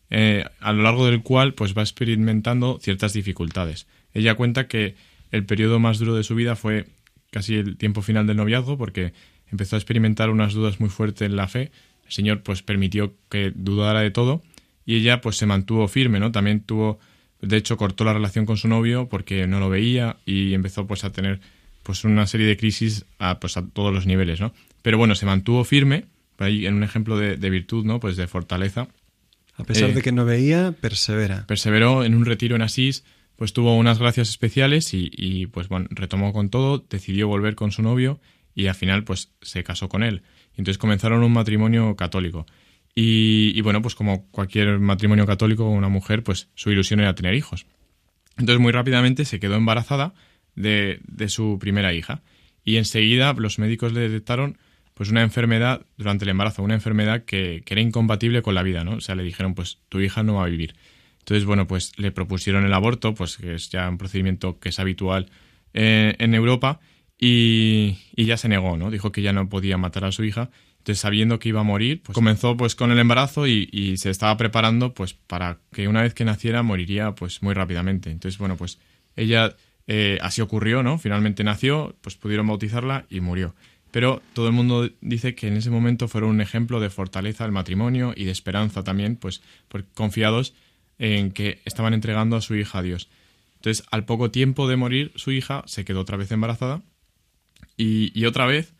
eh, 0.09 0.43
a 0.59 0.73
lo 0.73 0.83
largo 0.83 1.05
del 1.05 1.21
cual 1.21 1.53
pues 1.53 1.77
va 1.77 1.81
experimentando 1.81 2.77
ciertas 2.81 3.13
dificultades. 3.13 3.87
Ella 4.13 4.35
cuenta 4.35 4.67
que 4.67 4.95
el 5.31 5.45
periodo 5.45 5.79
más 5.79 5.97
duro 5.99 6.13
de 6.13 6.23
su 6.23 6.35
vida 6.35 6.57
fue 6.57 6.87
casi 7.31 7.55
el 7.55 7.77
tiempo 7.77 8.01
final 8.01 8.27
del 8.27 8.37
noviazgo 8.37 8.77
porque 8.77 9.13
empezó 9.51 9.75
a 9.75 9.79
experimentar 9.79 10.29
unas 10.29 10.53
dudas 10.53 10.79
muy 10.79 10.89
fuertes 10.89 11.27
en 11.27 11.35
la 11.35 11.47
fe. 11.47 11.71
El 12.05 12.11
Señor 12.11 12.41
pues 12.43 12.63
permitió 12.63 13.13
que 13.29 13.51
dudara 13.55 14.01
de 14.01 14.11
todo 14.11 14.41
y 14.85 14.95
ella 14.95 15.21
pues 15.21 15.37
se 15.37 15.45
mantuvo 15.45 15.87
firme, 15.87 16.19
¿no? 16.19 16.31
También 16.31 16.61
tuvo 16.61 16.99
de 17.41 17.57
hecho 17.57 17.77
cortó 17.77 18.03
la 18.03 18.13
relación 18.13 18.45
con 18.45 18.57
su 18.57 18.67
novio 18.67 19.07
porque 19.07 19.47
no 19.47 19.59
lo 19.59 19.69
veía 19.69 20.17
y 20.25 20.53
empezó 20.53 20.87
pues 20.87 21.03
a 21.03 21.11
tener 21.11 21.39
pues 21.83 22.03
una 22.03 22.27
serie 22.27 22.47
de 22.47 22.57
crisis 22.57 23.05
a, 23.17 23.39
pues 23.39 23.57
a 23.57 23.65
todos 23.65 23.93
los 23.93 24.05
niveles, 24.05 24.39
¿no? 24.39 24.53
Pero 24.81 24.97
bueno, 24.97 25.15
se 25.15 25.25
mantuvo 25.25 25.63
firme, 25.63 26.05
ahí 26.37 26.65
en 26.65 26.75
un 26.75 26.83
ejemplo 26.83 27.17
de, 27.17 27.37
de, 27.37 27.49
virtud, 27.49 27.85
¿no? 27.85 27.99
Pues 27.99 28.15
de 28.15 28.27
fortaleza. 28.27 28.87
A 29.55 29.63
pesar 29.63 29.89
eh, 29.89 29.93
de 29.93 30.01
que 30.01 30.11
no 30.11 30.25
veía, 30.25 30.73
persevera. 30.79 31.45
Perseveró 31.47 32.03
en 32.03 32.15
un 32.15 32.25
retiro 32.25 32.55
en 32.55 32.61
Asís, 32.61 33.03
pues 33.39 33.53
tuvo 33.53 33.77
unas 33.77 33.99
gracias 33.99 34.27
especiales 34.27 34.93
y, 34.93 35.09
y, 35.13 35.45
pues 35.47 35.69
bueno, 35.69 35.87
retomó 35.91 36.33
con 36.33 36.49
todo, 36.49 36.85
decidió 36.89 37.29
volver 37.29 37.55
con 37.55 37.71
su 37.71 37.81
novio 37.81 38.19
y 38.53 38.67
al 38.67 38.75
final 38.75 39.05
pues 39.05 39.31
se 39.41 39.63
casó 39.63 39.87
con 39.87 40.03
él. 40.03 40.23
Entonces 40.57 40.77
comenzaron 40.77 41.23
un 41.23 41.31
matrimonio 41.31 41.95
católico. 41.95 42.45
Y, 42.93 43.53
y, 43.55 43.61
bueno, 43.61 43.81
pues 43.81 43.95
como 43.95 44.29
cualquier 44.31 44.79
matrimonio 44.79 45.25
católico 45.25 45.69
una 45.69 45.87
mujer, 45.87 46.21
pues 46.21 46.49
su 46.53 46.69
ilusión 46.69 46.99
era 46.99 47.15
tener 47.15 47.33
hijos. 47.33 47.65
Entonces 48.37 48.59
muy 48.59 48.73
rápidamente 48.73 49.23
se 49.23 49.39
quedó 49.39 49.55
embarazada 49.55 50.13
de, 50.55 50.99
de 51.07 51.29
su 51.29 51.59
primera 51.61 51.93
hija. 51.93 52.21
Y 52.65 52.75
enseguida 52.75 53.31
los 53.31 53.57
médicos 53.57 53.93
le 53.93 54.01
detectaron 54.01 54.57
pues 54.95 55.11
una 55.11 55.21
enfermedad 55.21 55.85
durante 55.95 56.25
el 56.25 56.31
embarazo, 56.31 56.61
una 56.61 56.73
enfermedad 56.73 57.23
que, 57.23 57.63
que 57.65 57.73
era 57.73 57.79
incompatible 57.79 58.41
con 58.41 58.53
la 58.53 58.63
vida, 58.63 58.83
¿no? 58.83 58.95
O 58.95 59.01
sea, 59.01 59.15
le 59.15 59.23
dijeron, 59.23 59.55
pues 59.55 59.79
tu 59.87 60.01
hija 60.01 60.23
no 60.23 60.33
va 60.33 60.43
a 60.43 60.49
vivir. 60.49 60.75
Entonces, 61.29 61.45
bueno, 61.45 61.67
pues 61.67 61.91
le 61.97 62.11
propusieron 62.11 62.65
el 62.65 62.73
aborto, 62.73 63.13
pues 63.13 63.37
que 63.37 63.53
es 63.53 63.69
ya 63.69 63.87
un 63.87 63.99
procedimiento 63.99 64.59
que 64.59 64.69
es 64.69 64.79
habitual 64.79 65.29
eh, 65.75 66.15
en 66.17 66.33
Europa, 66.33 66.79
y, 67.19 67.99
y, 68.15 68.25
ya 68.25 68.35
se 68.35 68.49
negó, 68.49 68.77
¿no? 68.77 68.89
Dijo 68.89 69.11
que 69.11 69.21
ya 69.21 69.31
no 69.31 69.47
podía 69.47 69.77
matar 69.77 70.05
a 70.05 70.11
su 70.11 70.23
hija. 70.23 70.49
Entonces, 70.79 70.99
sabiendo 70.99 71.37
que 71.37 71.49
iba 71.49 71.59
a 71.59 71.63
morir, 71.63 72.01
pues 72.01 72.15
comenzó 72.15 72.57
pues 72.57 72.73
con 72.73 72.89
el 72.89 72.97
embarazo 72.97 73.45
y, 73.45 73.69
y, 73.71 73.97
se 73.97 74.09
estaba 74.09 74.35
preparando 74.37 74.95
pues 74.95 75.13
para 75.13 75.59
que 75.71 75.87
una 75.87 76.01
vez 76.01 76.15
que 76.15 76.25
naciera 76.25 76.63
moriría 76.63 77.13
pues 77.13 77.43
muy 77.43 77.53
rápidamente. 77.53 78.09
Entonces, 78.09 78.39
bueno, 78.39 78.57
pues 78.57 78.79
ella 79.15 79.55
eh, 79.85 80.17
así 80.23 80.41
ocurrió, 80.41 80.81
¿no? 80.81 80.97
Finalmente 80.97 81.43
nació, 81.43 81.95
pues 82.01 82.15
pudieron 82.15 82.47
bautizarla 82.47 83.05
y 83.07 83.19
murió. 83.19 83.53
Pero 83.91 84.23
todo 84.33 84.47
el 84.47 84.53
mundo 84.53 84.89
dice 85.01 85.35
que 85.35 85.47
en 85.47 85.57
ese 85.57 85.69
momento 85.69 86.07
fueron 86.07 86.31
un 86.31 86.41
ejemplo 86.41 86.79
de 86.79 86.89
fortaleza 86.89 87.43
del 87.43 87.53
matrimonio 87.53 88.13
y 88.15 88.25
de 88.25 88.31
esperanza 88.31 88.83
también, 88.83 89.15
pues 89.15 89.43
confiados 89.93 90.55
en 90.99 91.31
que 91.31 91.61
estaban 91.65 91.93
entregando 91.93 92.35
a 92.35 92.41
su 92.41 92.55
hija 92.55 92.79
a 92.79 92.81
Dios. 92.83 93.09
Entonces, 93.55 93.85
al 93.91 94.05
poco 94.05 94.31
tiempo 94.31 94.67
de 94.67 94.75
morir 94.77 95.11
su 95.15 95.31
hija, 95.31 95.63
se 95.65 95.83
quedó 95.83 96.01
otra 96.01 96.17
vez 96.17 96.31
embarazada 96.31 96.81
y, 97.75 98.11
y, 98.17 98.25
otra 98.25 98.45
vez, 98.45 98.73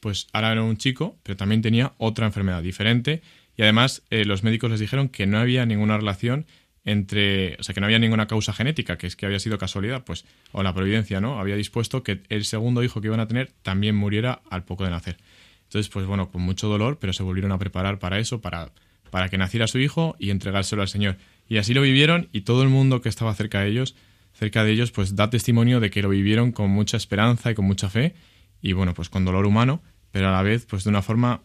pues 0.00 0.28
ahora 0.32 0.52
era 0.52 0.62
un 0.62 0.76
chico, 0.76 1.18
pero 1.22 1.36
también 1.36 1.62
tenía 1.62 1.92
otra 1.98 2.26
enfermedad 2.26 2.62
diferente 2.62 3.22
y 3.56 3.62
además 3.62 4.02
eh, 4.10 4.24
los 4.24 4.42
médicos 4.42 4.70
les 4.70 4.80
dijeron 4.80 5.08
que 5.08 5.26
no 5.26 5.38
había 5.38 5.66
ninguna 5.66 5.96
relación 5.96 6.46
entre, 6.84 7.56
o 7.60 7.62
sea, 7.62 7.74
que 7.74 7.80
no 7.80 7.86
había 7.86 7.98
ninguna 7.98 8.26
causa 8.26 8.52
genética, 8.52 8.98
que 8.98 9.06
es 9.06 9.14
que 9.14 9.26
había 9.26 9.38
sido 9.38 9.58
casualidad, 9.58 10.04
pues, 10.04 10.24
o 10.50 10.62
la 10.62 10.74
providencia, 10.74 11.20
¿no? 11.20 11.38
Había 11.38 11.54
dispuesto 11.54 12.02
que 12.02 12.22
el 12.28 12.44
segundo 12.44 12.82
hijo 12.82 13.00
que 13.00 13.06
iban 13.06 13.20
a 13.20 13.28
tener 13.28 13.52
también 13.62 13.94
muriera 13.94 14.42
al 14.50 14.64
poco 14.64 14.84
de 14.84 14.90
nacer. 14.90 15.18
Entonces, 15.64 15.88
pues 15.90 16.06
bueno, 16.06 16.30
con 16.30 16.42
mucho 16.42 16.68
dolor, 16.68 16.98
pero 16.98 17.12
se 17.12 17.22
volvieron 17.22 17.52
a 17.52 17.58
preparar 17.58 17.98
para 17.98 18.18
eso, 18.18 18.40
para, 18.40 18.72
para 19.10 19.28
que 19.28 19.38
naciera 19.38 19.68
su 19.68 19.78
hijo 19.78 20.16
y 20.18 20.30
entregárselo 20.30 20.82
al 20.82 20.88
Señor. 20.88 21.16
Y 21.48 21.58
así 21.58 21.74
lo 21.74 21.82
vivieron 21.82 22.28
y 22.32 22.42
todo 22.42 22.62
el 22.62 22.68
mundo 22.68 23.00
que 23.00 23.08
estaba 23.08 23.34
cerca 23.34 23.60
de 23.60 23.68
ellos, 23.68 23.94
cerca 24.32 24.64
de 24.64 24.72
ellos, 24.72 24.90
pues 24.90 25.16
da 25.16 25.30
testimonio 25.30 25.80
de 25.80 25.90
que 25.90 26.02
lo 26.02 26.08
vivieron 26.08 26.52
con 26.52 26.70
mucha 26.70 26.96
esperanza 26.96 27.50
y 27.50 27.54
con 27.54 27.64
mucha 27.64 27.90
fe 27.90 28.14
y 28.60 28.72
bueno, 28.72 28.94
pues 28.94 29.08
con 29.08 29.24
dolor 29.24 29.44
humano, 29.44 29.82
pero 30.10 30.28
a 30.28 30.32
la 30.32 30.42
vez 30.42 30.66
pues 30.66 30.84
de 30.84 30.90
una 30.90 31.02
forma 31.02 31.42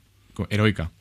heroica. 0.49 0.91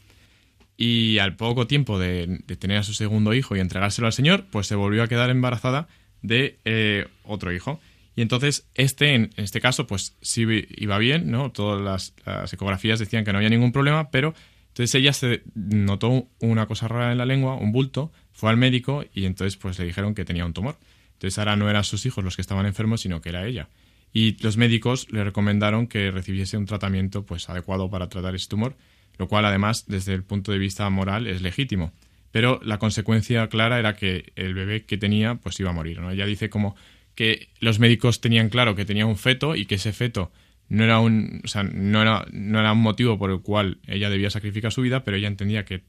Y 0.76 1.18
al 1.18 1.36
poco 1.36 1.66
tiempo 1.66 1.98
de, 1.98 2.40
de 2.46 2.56
tener 2.56 2.78
a 2.78 2.82
su 2.82 2.94
segundo 2.94 3.32
hijo 3.32 3.56
y 3.56 3.60
entregárselo 3.60 4.06
al 4.06 4.12
Señor, 4.12 4.46
pues 4.50 4.66
se 4.66 4.74
volvió 4.74 5.02
a 5.02 5.08
quedar 5.08 5.30
embarazada 5.30 5.88
de 6.22 6.58
eh, 6.64 7.06
otro 7.24 7.52
hijo. 7.52 7.80
Y 8.14 8.22
entonces 8.22 8.66
este, 8.74 9.14
en, 9.14 9.30
este 9.36 9.60
caso, 9.60 9.86
pues 9.86 10.16
sí 10.22 10.46
iba 10.76 10.98
bien, 10.98 11.30
¿no? 11.30 11.52
Todas 11.52 11.80
las, 11.80 12.14
las 12.24 12.52
ecografías 12.52 12.98
decían 12.98 13.24
que 13.24 13.32
no 13.32 13.38
había 13.38 13.50
ningún 13.50 13.72
problema, 13.72 14.10
pero 14.10 14.34
entonces 14.68 14.94
ella 14.94 15.12
se 15.12 15.42
notó 15.54 16.28
una 16.40 16.66
cosa 16.66 16.88
rara 16.88 17.12
en 17.12 17.18
la 17.18 17.26
lengua, 17.26 17.56
un 17.56 17.72
bulto, 17.72 18.12
fue 18.36 18.50
al 18.50 18.58
médico 18.58 19.02
y 19.14 19.24
entonces 19.24 19.56
pues 19.56 19.78
le 19.78 19.86
dijeron 19.86 20.14
que 20.14 20.26
tenía 20.26 20.44
un 20.44 20.52
tumor. 20.52 20.76
Entonces 21.14 21.38
ahora 21.38 21.56
no 21.56 21.70
eran 21.70 21.84
sus 21.84 22.04
hijos 22.04 22.22
los 22.22 22.36
que 22.36 22.42
estaban 22.42 22.66
enfermos, 22.66 23.00
sino 23.00 23.22
que 23.22 23.30
era 23.30 23.46
ella. 23.46 23.70
Y 24.12 24.36
los 24.42 24.58
médicos 24.58 25.10
le 25.10 25.24
recomendaron 25.24 25.86
que 25.86 26.10
recibiese 26.10 26.58
un 26.58 26.66
tratamiento 26.66 27.24
pues 27.24 27.48
adecuado 27.48 27.88
para 27.88 28.10
tratar 28.10 28.34
ese 28.34 28.48
tumor, 28.48 28.76
lo 29.16 29.26
cual 29.26 29.46
además 29.46 29.86
desde 29.86 30.12
el 30.12 30.22
punto 30.22 30.52
de 30.52 30.58
vista 30.58 30.88
moral 30.90 31.26
es 31.26 31.40
legítimo. 31.40 31.94
Pero 32.30 32.60
la 32.62 32.78
consecuencia 32.78 33.48
clara 33.48 33.78
era 33.78 33.96
que 33.96 34.32
el 34.36 34.52
bebé 34.52 34.84
que 34.84 34.98
tenía 34.98 35.36
pues 35.36 35.58
iba 35.58 35.70
a 35.70 35.72
morir. 35.72 36.00
¿no? 36.00 36.10
Ella 36.10 36.26
dice 36.26 36.50
como 36.50 36.76
que 37.14 37.48
los 37.58 37.78
médicos 37.78 38.20
tenían 38.20 38.50
claro 38.50 38.76
que 38.76 38.84
tenía 38.84 39.06
un 39.06 39.16
feto 39.16 39.56
y 39.56 39.64
que 39.64 39.76
ese 39.76 39.94
feto 39.94 40.30
no 40.68 40.84
era 40.84 41.00
un, 41.00 41.40
o 41.42 41.48
sea, 41.48 41.62
no 41.62 42.02
era, 42.02 42.26
no 42.32 42.60
era 42.60 42.72
un 42.72 42.82
motivo 42.82 43.18
por 43.18 43.30
el 43.30 43.40
cual 43.40 43.78
ella 43.86 44.10
debía 44.10 44.28
sacrificar 44.28 44.72
su 44.72 44.82
vida, 44.82 45.04
pero 45.04 45.16
ella 45.16 45.28
entendía 45.28 45.64
que, 45.64 45.84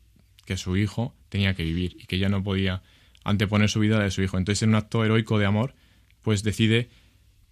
que 0.48 0.58
su 0.58 0.78
hijo 0.78 1.14
tenía 1.30 1.54
que 1.54 1.64
vivir 1.64 1.98
y 2.00 2.06
que 2.06 2.16
ella 2.16 2.30
no 2.30 2.42
podía 2.42 2.82
anteponer 3.24 3.70
su 3.70 3.82
vida 3.82 4.00
de 4.00 4.10
su 4.10 4.24
hijo. 4.24 4.38
Entonces, 4.38 4.64
en 4.64 4.70
un 4.70 4.76
acto 4.76 5.04
heroico 5.04 5.38
de 5.38 5.46
amor, 5.46 5.76
pues 6.22 6.42
decide 6.42 6.90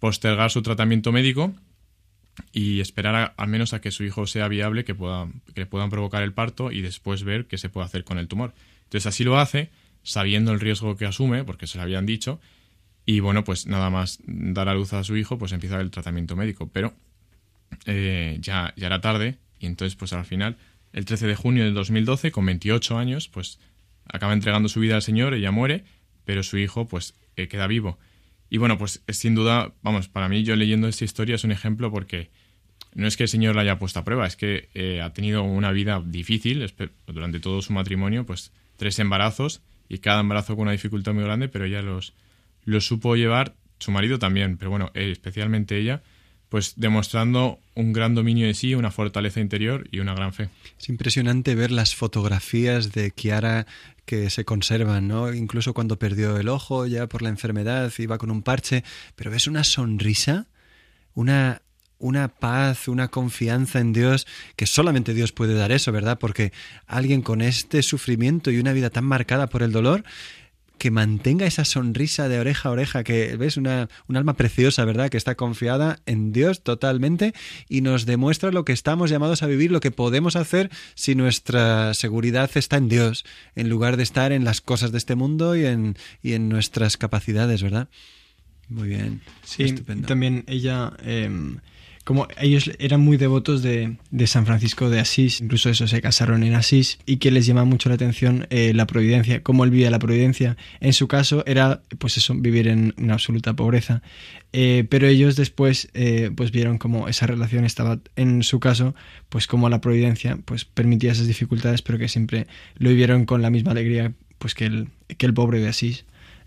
postergar 0.00 0.50
su 0.50 0.62
tratamiento 0.62 1.12
médico 1.12 1.54
y 2.52 2.80
esperar 2.80 3.14
a, 3.14 3.24
al 3.36 3.48
menos 3.48 3.74
a 3.74 3.80
que 3.82 3.90
su 3.90 4.02
hijo 4.02 4.26
sea 4.26 4.48
viable, 4.48 4.84
que, 4.84 4.94
pueda, 4.94 5.28
que 5.54 5.60
le 5.60 5.66
puedan 5.66 5.90
provocar 5.90 6.22
el 6.22 6.32
parto 6.32 6.72
y 6.72 6.80
después 6.80 7.22
ver 7.22 7.46
qué 7.46 7.58
se 7.58 7.68
puede 7.68 7.84
hacer 7.84 8.02
con 8.04 8.18
el 8.18 8.28
tumor. 8.28 8.54
Entonces 8.84 9.06
así 9.06 9.24
lo 9.24 9.38
hace, 9.38 9.70
sabiendo 10.02 10.52
el 10.52 10.60
riesgo 10.60 10.96
que 10.96 11.04
asume, 11.04 11.44
porque 11.44 11.66
se 11.66 11.76
lo 11.76 11.84
habían 11.84 12.06
dicho, 12.06 12.40
y 13.04 13.20
bueno, 13.20 13.44
pues 13.44 13.66
nada 13.66 13.90
más 13.90 14.20
dar 14.26 14.68
a 14.70 14.74
luz 14.74 14.94
a 14.94 15.04
su 15.04 15.16
hijo, 15.16 15.36
pues 15.38 15.52
empieza 15.52 15.80
el 15.80 15.90
tratamiento 15.90 16.34
médico. 16.34 16.70
Pero 16.72 16.94
eh, 17.84 18.38
ya, 18.40 18.72
ya 18.76 18.86
era 18.86 19.00
tarde 19.02 19.36
y 19.60 19.66
entonces 19.66 19.96
pues 19.96 20.12
al 20.14 20.24
final, 20.24 20.56
el 20.96 21.04
13 21.04 21.26
de 21.26 21.36
junio 21.36 21.64
del 21.64 21.74
2012, 21.74 22.32
con 22.32 22.46
28 22.46 22.96
años, 22.96 23.28
pues 23.28 23.60
acaba 24.06 24.32
entregando 24.32 24.70
su 24.70 24.80
vida 24.80 24.96
al 24.96 25.02
Señor, 25.02 25.34
ella 25.34 25.50
muere, 25.50 25.84
pero 26.24 26.42
su 26.42 26.56
hijo 26.56 26.88
pues 26.88 27.14
eh, 27.36 27.48
queda 27.48 27.66
vivo. 27.66 27.98
Y 28.48 28.56
bueno, 28.56 28.78
pues 28.78 29.02
sin 29.08 29.34
duda, 29.34 29.74
vamos, 29.82 30.08
para 30.08 30.30
mí 30.30 30.42
yo 30.42 30.56
leyendo 30.56 30.88
esta 30.88 31.04
historia 31.04 31.34
es 31.34 31.44
un 31.44 31.52
ejemplo 31.52 31.90
porque 31.90 32.30
no 32.94 33.06
es 33.06 33.18
que 33.18 33.24
el 33.24 33.28
Señor 33.28 33.56
la 33.56 33.60
haya 33.60 33.78
puesto 33.78 34.00
a 34.00 34.04
prueba, 34.04 34.26
es 34.26 34.36
que 34.36 34.70
eh, 34.72 35.02
ha 35.02 35.12
tenido 35.12 35.42
una 35.42 35.70
vida 35.70 36.02
difícil 36.02 36.66
durante 37.06 37.40
todo 37.40 37.60
su 37.60 37.74
matrimonio, 37.74 38.24
pues 38.24 38.52
tres 38.76 38.98
embarazos 38.98 39.60
y 39.90 39.98
cada 39.98 40.20
embarazo 40.20 40.56
con 40.56 40.62
una 40.62 40.72
dificultad 40.72 41.12
muy 41.12 41.24
grande, 41.24 41.50
pero 41.50 41.66
ella 41.66 41.82
los, 41.82 42.14
los 42.64 42.86
supo 42.86 43.16
llevar, 43.16 43.54
su 43.80 43.90
marido 43.90 44.18
también, 44.18 44.56
pero 44.56 44.70
bueno, 44.70 44.92
eh, 44.94 45.10
especialmente 45.10 45.76
ella, 45.76 46.02
pues 46.48 46.74
demostrando 46.76 47.58
un 47.74 47.92
gran 47.92 48.14
dominio 48.14 48.46
de 48.46 48.54
sí, 48.54 48.74
una 48.74 48.90
fortaleza 48.90 49.40
interior 49.40 49.88
y 49.90 49.98
una 49.98 50.14
gran 50.14 50.32
fe. 50.32 50.48
Es 50.78 50.88
impresionante 50.88 51.54
ver 51.54 51.70
las 51.70 51.94
fotografías 51.94 52.92
de 52.92 53.10
Kiara 53.10 53.66
que 54.04 54.30
se 54.30 54.44
conservan, 54.44 55.08
¿no? 55.08 55.34
Incluso 55.34 55.74
cuando 55.74 55.98
perdió 55.98 56.36
el 56.36 56.48
ojo 56.48 56.86
ya 56.86 57.08
por 57.08 57.22
la 57.22 57.28
enfermedad, 57.28 57.92
iba 57.98 58.18
con 58.18 58.30
un 58.30 58.42
parche, 58.42 58.84
pero 59.16 59.30
ves 59.30 59.46
una 59.46 59.64
sonrisa, 59.64 60.46
una 61.14 61.62
una 61.98 62.28
paz, 62.28 62.88
una 62.88 63.08
confianza 63.08 63.80
en 63.80 63.92
Dios, 63.92 64.26
que 64.54 64.66
solamente 64.66 65.14
Dios 65.14 65.32
puede 65.32 65.54
dar 65.54 65.72
eso, 65.72 65.92
¿verdad? 65.92 66.18
Porque 66.18 66.52
alguien 66.86 67.22
con 67.22 67.40
este 67.40 67.82
sufrimiento 67.82 68.50
y 68.50 68.58
una 68.58 68.72
vida 68.72 68.90
tan 68.90 69.04
marcada 69.04 69.48
por 69.48 69.62
el 69.62 69.72
dolor, 69.72 70.04
que 70.78 70.90
mantenga 70.90 71.46
esa 71.46 71.64
sonrisa 71.64 72.28
de 72.28 72.38
oreja 72.38 72.68
a 72.68 72.72
oreja, 72.72 73.04
que 73.04 73.36
ves 73.36 73.56
una, 73.56 73.88
un 74.08 74.16
alma 74.16 74.34
preciosa, 74.34 74.84
¿verdad? 74.84 75.08
Que 75.08 75.16
está 75.16 75.34
confiada 75.34 76.00
en 76.06 76.32
Dios 76.32 76.62
totalmente 76.62 77.32
y 77.68 77.80
nos 77.80 78.06
demuestra 78.06 78.50
lo 78.50 78.64
que 78.64 78.72
estamos 78.72 79.10
llamados 79.10 79.42
a 79.42 79.46
vivir, 79.46 79.70
lo 79.70 79.80
que 79.80 79.90
podemos 79.90 80.36
hacer 80.36 80.70
si 80.94 81.14
nuestra 81.14 81.94
seguridad 81.94 82.50
está 82.54 82.76
en 82.76 82.88
Dios, 82.88 83.24
en 83.54 83.68
lugar 83.68 83.96
de 83.96 84.02
estar 84.02 84.32
en 84.32 84.44
las 84.44 84.60
cosas 84.60 84.92
de 84.92 84.98
este 84.98 85.14
mundo 85.14 85.56
y 85.56 85.64
en, 85.64 85.96
y 86.22 86.34
en 86.34 86.48
nuestras 86.48 86.96
capacidades, 86.96 87.62
¿verdad? 87.62 87.88
Muy 88.68 88.88
bien. 88.88 89.22
Sí, 89.44 89.72
también 90.06 90.44
ella... 90.46 90.92
Em, 91.04 91.58
como 92.06 92.28
ellos 92.38 92.70
eran 92.78 93.00
muy 93.00 93.16
devotos 93.16 93.62
de, 93.64 93.96
San 94.26 94.46
Francisco 94.46 94.88
de 94.90 95.00
Asís, 95.00 95.40
incluso 95.40 95.70
eso 95.70 95.88
se 95.88 96.00
casaron 96.00 96.44
en 96.44 96.54
Asís 96.54 97.00
y 97.04 97.16
que 97.16 97.32
les 97.32 97.46
llama 97.46 97.64
mucho 97.64 97.88
la 97.88 97.96
atención 97.96 98.46
eh, 98.50 98.72
la 98.74 98.86
providencia, 98.86 99.42
cómo 99.42 99.64
él 99.64 99.90
la 99.90 99.98
providencia. 99.98 100.56
En 100.78 100.92
su 100.92 101.08
caso 101.08 101.42
era 101.46 101.82
pues 101.98 102.16
eso, 102.16 102.32
vivir 102.36 102.68
en 102.68 102.94
una 102.96 103.14
absoluta 103.14 103.54
pobreza, 103.54 104.02
eh, 104.52 104.86
pero 104.88 105.08
ellos 105.08 105.34
después 105.34 105.88
eh, 105.94 106.30
pues 106.32 106.52
vieron 106.52 106.78
como 106.78 107.08
esa 107.08 107.26
relación 107.26 107.64
estaba 107.64 107.98
en 108.14 108.44
su 108.44 108.60
caso, 108.60 108.94
pues 109.28 109.48
como 109.48 109.68
la 109.68 109.80
providencia 109.80 110.38
pues 110.44 110.64
permitía 110.64 111.10
esas 111.10 111.26
dificultades, 111.26 111.82
pero 111.82 111.98
que 111.98 112.06
siempre 112.06 112.46
lo 112.76 112.90
vivieron 112.90 113.26
con 113.26 113.42
la 113.42 113.50
misma 113.50 113.72
alegría 113.72 114.12
pues 114.38 114.54
que 114.54 114.66
el, 114.66 114.90
que 115.18 115.26
el 115.26 115.34
pobre 115.34 115.58
de 115.58 115.70
Asís. 115.70 116.04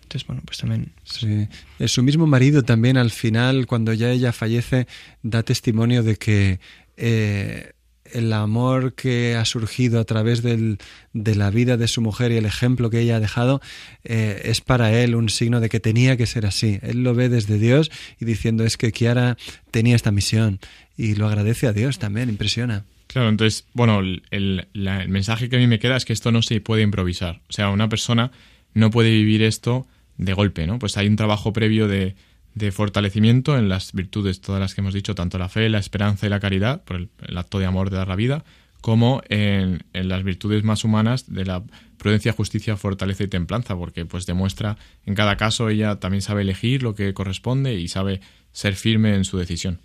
Entonces, 0.10 0.26
bueno, 0.26 0.42
pues 0.44 0.58
también... 0.58 0.92
Sí. 1.04 1.48
Su 1.88 2.02
mismo 2.02 2.26
marido 2.26 2.64
también 2.64 2.98
al 2.98 3.12
final, 3.12 3.68
cuando 3.68 3.94
ya 3.94 4.10
ella 4.10 4.32
fallece, 4.34 4.88
da 5.22 5.44
testimonio 5.44 6.02
de 6.02 6.16
que 6.16 6.60
eh, 6.98 7.74
el 8.12 8.34
amor 8.34 8.96
que 8.96 9.36
ha 9.36 9.46
surgido 9.46 10.00
a 10.00 10.06
través 10.06 10.42
del, 10.42 10.80
de 11.14 11.36
la 11.36 11.52
vida 11.52 11.78
de 11.78 11.88
su 11.88 12.02
mujer 12.02 12.32
y 12.32 12.38
el 12.38 12.48
ejemplo 12.48 12.90
que 12.90 13.02
ella 13.02 13.18
ha 13.18 13.20
dejado 13.20 13.62
eh, 14.04 14.42
es 14.46 14.62
para 14.62 15.00
él 15.00 15.14
un 15.14 15.30
signo 15.30 15.60
de 15.60 15.70
que 15.70 15.80
tenía 15.80 16.18
que 16.18 16.26
ser 16.26 16.48
así. 16.48 16.80
Él 16.82 17.04
lo 17.04 17.14
ve 17.14 17.30
desde 17.30 17.60
Dios 17.60 17.92
y 18.20 18.26
diciendo 18.26 18.64
es 18.64 18.78
que 18.78 18.92
Kiara 18.92 19.38
tenía 19.70 19.96
esta 19.96 20.10
misión 20.10 20.60
y 20.98 21.14
lo 21.14 21.28
agradece 21.28 21.68
a 21.68 21.72
Dios 21.72 22.00
también, 22.00 22.30
impresiona. 22.30 22.84
Claro, 23.06 23.30
entonces, 23.30 23.66
bueno, 23.74 24.00
el, 24.00 24.24
el 24.32 25.08
mensaje 25.08 25.50
que 25.50 25.58
a 25.58 25.60
mí 25.60 25.68
me 25.68 25.78
queda 25.78 25.98
es 25.98 26.06
que 26.06 26.14
esto 26.14 26.32
no 26.32 26.42
se 26.42 26.62
puede 26.62 26.82
improvisar. 26.82 27.42
O 27.48 27.54
sea, 27.54 27.70
una 27.70 27.90
persona 27.90 28.32
no 28.74 28.92
puede 28.92 29.12
vivir 29.12 29.44
esto 29.44 29.88
de 30.20 30.34
golpe, 30.34 30.68
¿no? 30.68 30.78
Pues 30.78 30.98
hay 30.98 31.08
un 31.08 31.16
trabajo 31.16 31.52
previo 31.54 31.88
de, 31.88 32.16
de, 32.54 32.72
fortalecimiento 32.72 33.58
en 33.58 33.70
las 33.70 33.94
virtudes, 33.94 34.42
todas 34.42 34.62
las 34.62 34.76
que 34.76 34.82
hemos 34.82 34.94
dicho, 34.94 35.16
tanto 35.16 35.40
la 35.40 35.50
fe, 35.50 35.70
la 35.70 35.80
esperanza 35.80 36.28
y 36.28 36.30
la 36.30 36.42
caridad, 36.42 36.84
por 36.84 36.98
el, 36.98 37.38
acto 37.38 37.58
de 37.58 37.66
amor 37.66 37.90
de 37.90 37.98
dar 37.98 38.10
la 38.10 38.18
vida, 38.18 38.44
como 38.82 39.22
en, 39.30 39.84
en, 39.94 40.10
las 40.10 40.24
virtudes 40.24 40.64
más 40.64 40.84
humanas 40.84 41.34
de 41.34 41.46
la 41.46 41.64
prudencia, 41.98 42.34
justicia, 42.34 42.76
fortaleza 42.76 43.24
y 43.24 43.28
templanza, 43.28 43.76
porque 43.78 44.06
pues 44.06 44.26
demuestra 44.26 44.78
en 45.06 45.16
cada 45.16 45.38
caso 45.38 45.70
ella 45.70 46.00
también 46.00 46.22
sabe 46.22 46.42
elegir 46.42 46.84
lo 46.84 46.96
que 46.96 47.14
corresponde 47.14 47.76
y 47.76 47.88
sabe 47.88 48.20
ser 48.52 48.76
firme 48.76 49.16
en 49.16 49.24
su 49.24 49.38
decisión. 49.38 49.80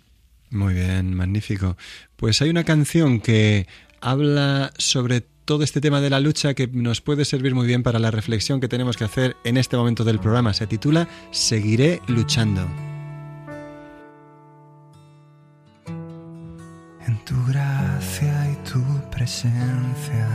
Muy 0.49 0.73
bien, 0.73 1.13
magnífico. 1.13 1.77
Pues 2.17 2.41
hay 2.41 2.49
una 2.49 2.63
canción 2.63 3.19
que 3.19 3.67
habla 4.01 4.71
sobre 4.77 5.25
todo 5.45 5.63
este 5.63 5.79
tema 5.79 6.01
de 6.01 6.09
la 6.09 6.19
lucha 6.19 6.55
que 6.55 6.67
nos 6.67 7.01
puede 7.01 7.23
servir 7.23 7.53
muy 7.53 7.67
bien 7.67 7.83
para 7.83 7.99
la 7.99 8.11
reflexión 8.11 8.59
que 8.59 8.67
tenemos 8.67 8.97
que 8.97 9.03
hacer 9.03 9.37
en 9.43 9.57
este 9.57 9.77
momento 9.77 10.03
del 10.03 10.19
programa. 10.19 10.53
Se 10.53 10.67
titula 10.67 11.07
Seguiré 11.31 12.01
luchando. 12.07 12.67
En 17.07 17.23
tu 17.23 17.35
gracia 17.47 18.51
y 18.51 18.69
tu 18.69 18.81
presencia, 19.11 20.27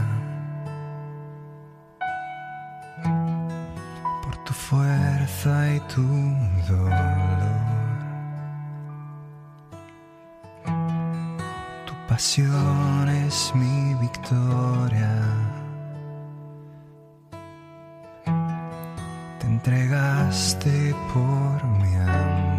por 4.23 4.45
tu 4.45 4.53
fuerza 4.53 5.75
y 5.75 5.81
tu 5.93 6.03
dolor 6.73 7.50
es 13.09 13.51
mi 13.55 13.95
victoria. 13.95 15.11
Te 19.39 19.47
entregaste 19.47 20.95
por 21.15 21.65
mi 21.79 21.95
amor. 21.97 22.50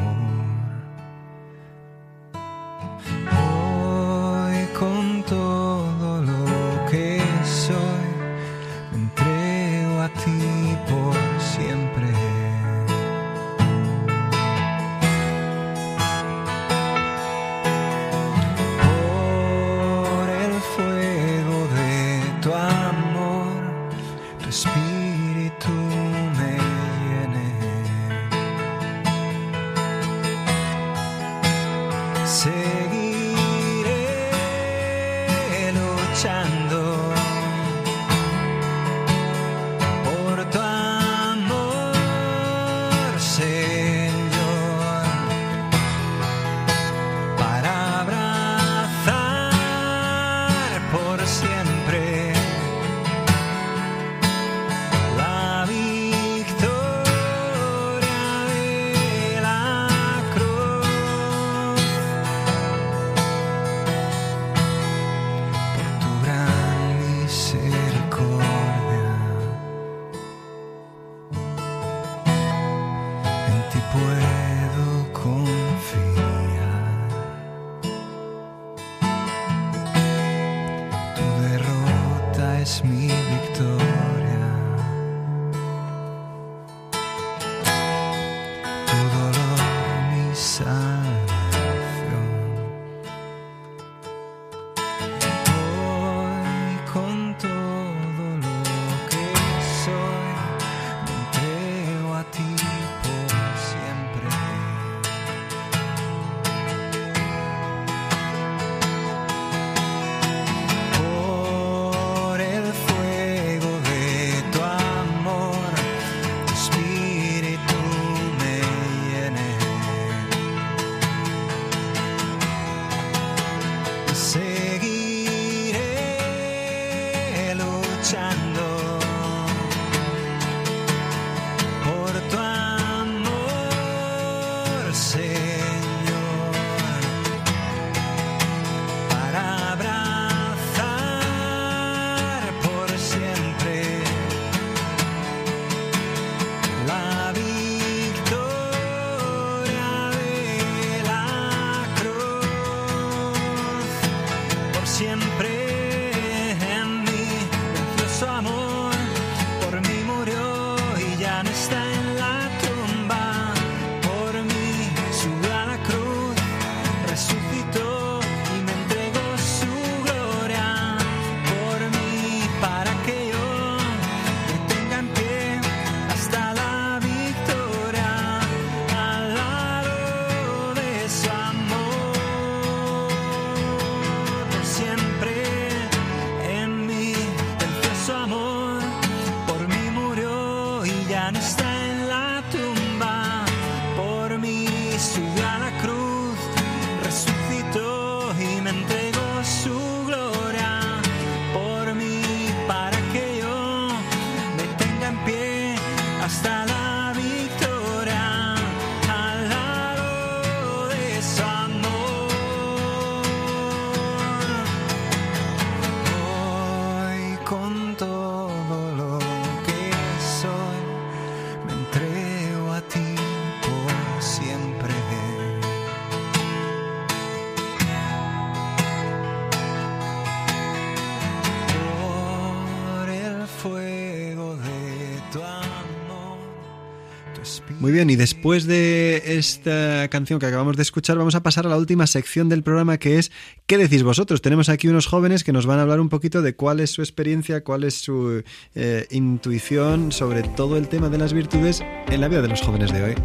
Muy 237.82 237.92
bien, 237.92 238.12
y 238.12 238.16
después 238.16 238.68
de 238.68 239.24
esta 239.26 240.08
canción 240.10 240.38
que 240.38 240.46
acabamos 240.46 240.76
de 240.76 240.84
escuchar, 240.84 241.18
vamos 241.18 241.34
a 241.34 241.42
pasar 241.42 241.66
a 241.66 241.70
la 241.70 241.78
última 241.78 242.06
sección 242.06 242.48
del 242.48 242.62
programa 242.62 243.00
que 243.00 243.18
es 243.18 243.32
¿Qué 243.66 243.80
decís 243.80 244.04
vosotros? 244.04 244.44
Tenemos 244.44 244.70
aquí 244.70 244.88
unos 244.88 245.08
jóvenes 245.08 245.44
que 245.44 245.52
nos 245.52 245.66
van 245.66 245.80
a 245.80 245.82
hablar 245.82 246.00
un 246.00 246.08
poquito 246.08 246.44
de 246.44 246.56
cuál 246.56 246.80
es 246.80 246.92
su 246.92 247.02
experiencia, 247.02 247.64
cuál 247.64 247.84
es 247.84 247.96
su 247.96 248.44
eh, 248.76 249.08
intuición 249.10 250.12
sobre 250.12 250.44
todo 250.44 250.78
el 250.78 250.90
tema 250.90 251.10
de 251.10 251.18
las 251.18 251.34
virtudes 251.34 251.82
en 252.08 252.22
la 252.22 252.28
vida 252.28 252.44
de 252.44 252.50
los 252.50 252.62
jóvenes 252.62 252.94
de 252.94 253.02
hoy. 253.02 253.16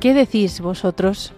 ¿Qué 0.00 0.14
decís 0.14 0.58
vosotros? 0.62 1.34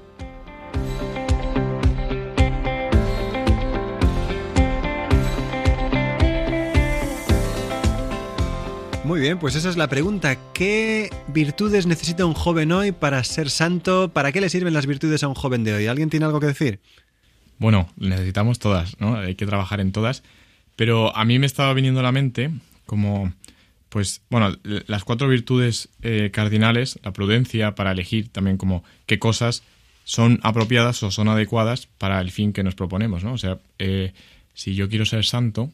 Muy 9.04 9.20
bien, 9.20 9.38
pues 9.38 9.54
esa 9.54 9.68
es 9.68 9.76
la 9.76 9.88
pregunta. 9.88 10.38
¿Qué 10.54 11.10
virtudes 11.28 11.86
necesita 11.86 12.24
un 12.24 12.32
joven 12.32 12.72
hoy 12.72 12.90
para 12.90 13.22
ser 13.22 13.50
santo? 13.50 14.10
¿Para 14.14 14.32
qué 14.32 14.40
le 14.40 14.48
sirven 14.48 14.72
las 14.72 14.86
virtudes 14.86 15.22
a 15.22 15.28
un 15.28 15.34
joven 15.34 15.62
de 15.62 15.74
hoy? 15.74 15.86
¿Alguien 15.86 16.08
tiene 16.08 16.24
algo 16.24 16.40
que 16.40 16.46
decir? 16.46 16.80
Bueno, 17.58 17.90
necesitamos 17.98 18.58
todas, 18.58 18.98
¿no? 19.00 19.16
Hay 19.16 19.34
que 19.34 19.44
trabajar 19.44 19.80
en 19.80 19.92
todas. 19.92 20.22
Pero 20.74 21.14
a 21.14 21.26
mí 21.26 21.38
me 21.38 21.44
estaba 21.44 21.74
viniendo 21.74 22.00
a 22.00 22.02
la 22.02 22.12
mente 22.12 22.50
como, 22.86 23.30
pues, 23.90 24.22
bueno, 24.30 24.56
las 24.62 25.04
cuatro 25.04 25.28
virtudes 25.28 25.90
eh, 26.00 26.30
cardinales, 26.32 26.98
la 27.02 27.12
prudencia 27.12 27.74
para 27.74 27.92
elegir 27.92 28.30
también 28.30 28.56
como 28.56 28.84
qué 29.04 29.18
cosas 29.18 29.64
son 30.04 30.40
apropiadas 30.42 31.02
o 31.02 31.10
son 31.10 31.28
adecuadas 31.28 31.88
para 31.98 32.22
el 32.22 32.30
fin 32.30 32.54
que 32.54 32.62
nos 32.62 32.74
proponemos, 32.74 33.22
¿no? 33.22 33.34
O 33.34 33.38
sea, 33.38 33.58
eh, 33.78 34.14
si 34.54 34.74
yo 34.74 34.88
quiero 34.88 35.04
ser 35.04 35.26
santo, 35.26 35.70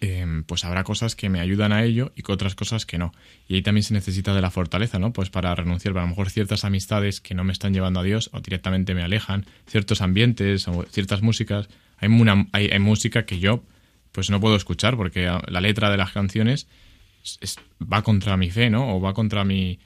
eh, 0.00 0.42
pues 0.46 0.64
habrá 0.64 0.84
cosas 0.84 1.16
que 1.16 1.28
me 1.28 1.40
ayudan 1.40 1.72
a 1.72 1.82
ello 1.84 2.12
y 2.14 2.22
otras 2.30 2.54
cosas 2.54 2.84
que 2.86 2.98
no. 2.98 3.12
Y 3.48 3.54
ahí 3.54 3.62
también 3.62 3.82
se 3.82 3.94
necesita 3.94 4.34
de 4.34 4.40
la 4.42 4.50
fortaleza, 4.50 4.98
¿no? 4.98 5.12
Pues 5.12 5.30
para 5.30 5.54
renunciar 5.54 5.96
a 5.96 6.02
lo 6.02 6.06
mejor 6.08 6.30
ciertas 6.30 6.64
amistades 6.64 7.20
que 7.20 7.34
no 7.34 7.44
me 7.44 7.52
están 7.52 7.72
llevando 7.72 8.00
a 8.00 8.02
Dios 8.02 8.30
o 8.32 8.40
directamente 8.40 8.94
me 8.94 9.02
alejan, 9.02 9.46
ciertos 9.66 10.02
ambientes 10.02 10.68
o 10.68 10.84
ciertas 10.90 11.22
músicas. 11.22 11.68
Hay, 11.98 12.10
hay, 12.52 12.78
música 12.78 13.24
que 13.24 13.38
yo 13.38 13.62
pues 14.12 14.30
no 14.30 14.40
puedo 14.40 14.56
escuchar 14.56 14.96
porque 14.96 15.30
la 15.48 15.60
letra 15.60 15.90
de 15.90 15.96
las 15.96 16.12
canciones 16.12 16.66
es- 17.24 17.38
es- 17.40 17.56
va 17.82 18.02
contra 18.02 18.36
mi 18.36 18.50
fe, 18.50 18.70
¿no? 18.70 18.96
O 18.96 19.00
va 19.00 19.14
contra 19.14 19.44
mi, 19.44 19.78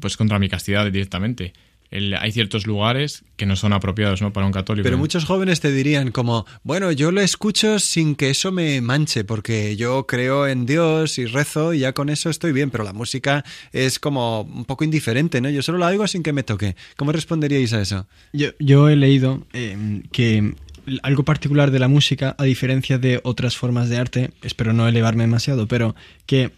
pues 0.00 0.16
contra 0.16 0.38
mi 0.38 0.48
castidad 0.48 0.84
directamente. 0.90 1.52
El- 1.90 2.14
hay 2.14 2.32
ciertos 2.32 2.66
lugares 2.66 3.24
que 3.36 3.46
no 3.46 3.54
son 3.56 3.72
apropiados, 3.72 4.22
¿no? 4.22 4.32
Para 4.32 4.46
un 4.46 4.52
católico. 4.52 4.84
Pero 4.84 4.98
muchos 4.98 5.24
jóvenes 5.24 5.60
te 5.60 5.70
dirían 5.72 6.10
como, 6.10 6.46
bueno, 6.62 6.90
yo 6.92 7.12
lo 7.12 7.20
escucho 7.20 7.78
sin 7.78 8.14
que 8.16 8.30
eso 8.30 8.50
me 8.52 8.80
manche, 8.80 9.24
porque 9.24 9.76
yo 9.76 10.06
creo 10.06 10.46
en 10.46 10.66
Dios 10.66 11.18
y 11.18 11.26
rezo 11.26 11.74
y 11.74 11.80
ya 11.80 11.92
con 11.92 12.08
eso 12.08 12.30
estoy 12.30 12.52
bien, 12.52 12.70
pero 12.70 12.84
la 12.84 12.92
música 12.92 13.44
es 13.72 13.98
como 13.98 14.42
un 14.42 14.64
poco 14.64 14.84
indiferente, 14.84 15.40
¿no? 15.40 15.48
Yo 15.50 15.62
solo 15.62 15.78
la 15.78 15.86
oigo 15.86 16.06
sin 16.06 16.22
que 16.22 16.32
me 16.32 16.42
toque. 16.42 16.76
¿Cómo 16.96 17.12
responderíais 17.12 17.72
a 17.72 17.80
eso? 17.82 18.06
Yo, 18.32 18.48
yo 18.58 18.88
he 18.88 18.96
leído 18.96 19.46
eh, 19.52 20.02
que 20.12 20.54
algo 21.02 21.24
particular 21.24 21.70
de 21.72 21.78
la 21.80 21.88
música, 21.88 22.34
a 22.38 22.44
diferencia 22.44 22.96
de 22.98 23.20
otras 23.24 23.56
formas 23.56 23.88
de 23.88 23.98
arte, 23.98 24.30
espero 24.42 24.72
no 24.72 24.86
elevarme 24.86 25.24
demasiado, 25.24 25.66
pero 25.66 25.94
que 26.26 26.52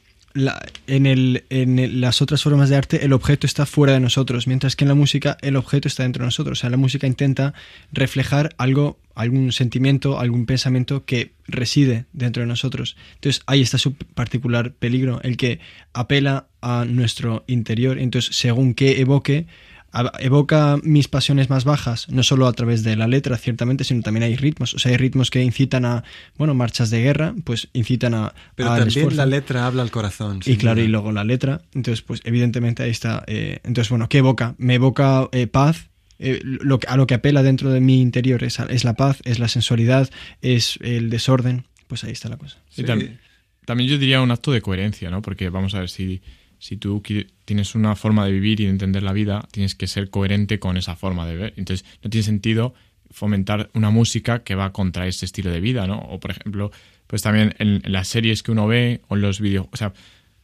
en, 0.87 2.01
las 2.01 2.23
otras 2.23 2.43
formas 2.43 2.69
de 2.69 2.77
arte 2.77 3.05
el 3.05 3.13
objeto 3.13 3.47
está 3.47 3.67
fuera 3.67 3.93
de 3.93 4.01
nosotros, 4.01 4.47
mientras 4.47 4.77
que 4.77 4.85
en 4.85 4.89
la 4.89 4.95
música 4.95 5.37
el 5.43 5.57
objeto 5.57 5.89
está 5.89 6.03
dentro 6.03 6.23
de 6.23 6.27
nosotros. 6.27 6.59
O 6.59 6.61
sea, 6.61 6.71
la 6.71 6.77
música 6.77 7.07
intenta 7.07 7.55
reflejar 7.93 8.55
algo, 8.59 8.99
algún 9.15 9.53
sentimiento, 9.53 10.19
algún 10.19 10.47
pensamiento 10.47 11.05
que 11.05 11.33
reside 11.47 12.07
dentro 12.13 12.43
de 12.43 12.47
nosotros. 12.47 12.97
Entonces 13.15 13.43
ahí 13.47 13.63
está 13.63 13.79
su 13.79 13.95
particular 13.95 14.73
peligro, 14.73 15.21
el 15.23 15.37
que 15.37 15.61
apela 15.93 16.47
a 16.61 16.85
nuestro 16.85 17.45
interior. 17.47 17.99
Entonces, 17.99 18.37
según 18.37 18.75
qué 18.75 19.01
evoque, 19.01 19.47
evoca 20.21 20.77
mis 20.83 21.09
pasiones 21.09 21.49
más 21.51 21.65
bajas, 21.65 22.09
no 22.11 22.23
solo 22.23 22.47
a 22.47 22.53
través 22.53 22.85
de 22.85 22.95
la 22.97 23.09
letra, 23.09 23.37
ciertamente, 23.39 23.85
sino 23.85 24.03
también 24.03 24.25
hay 24.25 24.37
ritmos. 24.37 24.75
O 24.75 24.79
sea, 24.79 24.91
hay 24.93 24.99
ritmos 24.99 25.31
que 25.31 25.43
incitan 25.43 25.85
a, 25.85 26.05
bueno, 26.37 26.55
marchas 26.55 26.91
de 26.91 27.01
guerra, 27.03 27.35
pues 27.45 27.69
incitan 27.73 28.15
a... 28.15 28.35
Pero 28.55 28.69
también 28.69 28.89
esfuerzo. 28.89 29.17
la 29.17 29.27
letra 29.27 29.67
habla 29.67 29.83
al 29.83 29.91
corazón. 29.91 30.41
Y 30.45 30.57
claro, 30.57 30.77
duda. 30.77 30.85
y 30.85 30.89
luego 30.89 31.13
la 31.13 31.25
letra. 31.25 31.63
Entonces, 31.75 32.03
pues 32.03 32.21
evidentemente 32.25 32.83
ahí 32.83 32.91
está. 32.91 33.25
eh, 33.27 33.61
entonces, 33.65 33.89
bueno, 33.91 34.09
¿qué 34.09 34.19
evoca? 34.19 34.55
Me 34.59 34.75
evoca 34.75 35.29
eh, 35.33 35.47
paz. 35.47 35.89
eh, 36.19 36.41
lo, 36.43 36.79
que- 36.79 36.89
a 36.89 36.97
lo 36.97 37.07
que 37.07 37.15
apela 37.15 37.43
dentro 37.43 37.71
de 37.71 37.81
mi 37.81 38.01
interior 38.01 38.43
es, 38.45 38.59
es 38.59 38.85
la 38.85 38.95
paz, 38.95 39.21
es 39.25 39.39
la 39.39 39.49
sensualidad, 39.49 40.11
es 40.43 40.79
el 40.83 41.11
desorden. 41.11 41.65
Pues 41.87 42.05
ahí 42.05 42.13
está 42.13 42.29
la 42.29 42.37
cosa. 42.37 42.59
Y 42.77 42.83
tam- 42.83 43.19
también 43.65 43.89
yo 43.89 43.99
diría 43.99 44.21
un 44.21 44.31
acto 44.31 44.51
de 44.53 44.61
coherencia, 44.61 45.11
¿no? 45.11 45.23
Porque 45.23 45.49
vamos 45.49 45.75
a 45.75 45.81
ver, 45.81 45.89
si, 45.89 46.21
si 46.59 46.77
tú 46.77 47.03
tienes 47.45 47.75
una 47.75 47.95
forma 47.97 48.27
de 48.27 48.33
vivir 48.33 48.61
y 48.61 48.65
de 48.65 48.71
entender 48.71 49.03
la 49.03 49.13
vida, 49.13 49.47
tienes 49.51 49.75
que 49.75 49.87
ser 49.87 50.11
coherente 50.11 50.59
con 50.59 50.77
esa 50.77 50.97
forma 50.97 51.27
de 51.27 51.37
ver. 51.37 51.55
Entonces, 51.57 51.87
no 52.03 52.11
tiene 52.11 52.25
sentido 52.25 52.75
fomentar 53.11 53.71
una 53.75 53.91
música 53.91 54.43
que 54.43 54.55
va 54.55 54.73
contra 54.73 55.07
ese 55.07 55.25
estilo 55.25 55.51
de 55.51 55.61
vida, 55.61 55.87
¿no? 55.87 55.99
O, 55.99 56.21
por 56.21 56.31
ejemplo, 56.33 56.71
pues 57.07 57.23
también 57.23 57.55
en, 57.59 57.83
las 57.85 58.09
series 58.09 58.43
que 58.43 58.53
uno 58.53 58.67
ve 58.67 59.01
o 59.09 59.17
en 59.17 59.23
los 59.23 59.41
vídeos, 59.41 59.67
o 59.73 59.77
sea, 59.77 59.93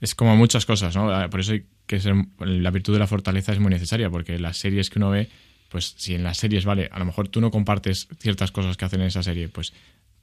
es 0.01 0.15
como 0.15 0.37
muchas 0.37 0.67
cosas, 0.67 0.97
¿no? 0.97 1.09
Por 1.31 1.41
eso 1.41 1.53
hay 1.53 1.65
que 1.87 2.01
ser, 2.01 2.15
la 2.39 2.71
virtud 2.71 2.93
de 2.93 2.99
la 2.99 3.07
fortaleza 3.07 3.53
es 3.53 3.59
muy 3.59 3.71
necesaria, 3.71 4.09
porque 4.11 4.39
las 4.39 4.57
series 4.57 4.91
que 4.91 4.99
uno 4.99 5.11
ve, 5.11 5.29
pues 5.69 5.95
si 5.97 6.15
en 6.15 6.23
las 6.23 6.39
series, 6.39 6.65
vale, 6.65 6.89
a 6.91 6.99
lo 6.99 7.05
mejor 7.05 7.29
tú 7.29 7.41
no 7.41 7.51
compartes 7.51 8.09
ciertas 8.19 8.51
cosas 8.51 8.77
que 8.77 8.85
hacen 8.85 9.01
en 9.01 9.09
esa 9.09 9.23
serie, 9.23 9.49
pues 9.49 9.73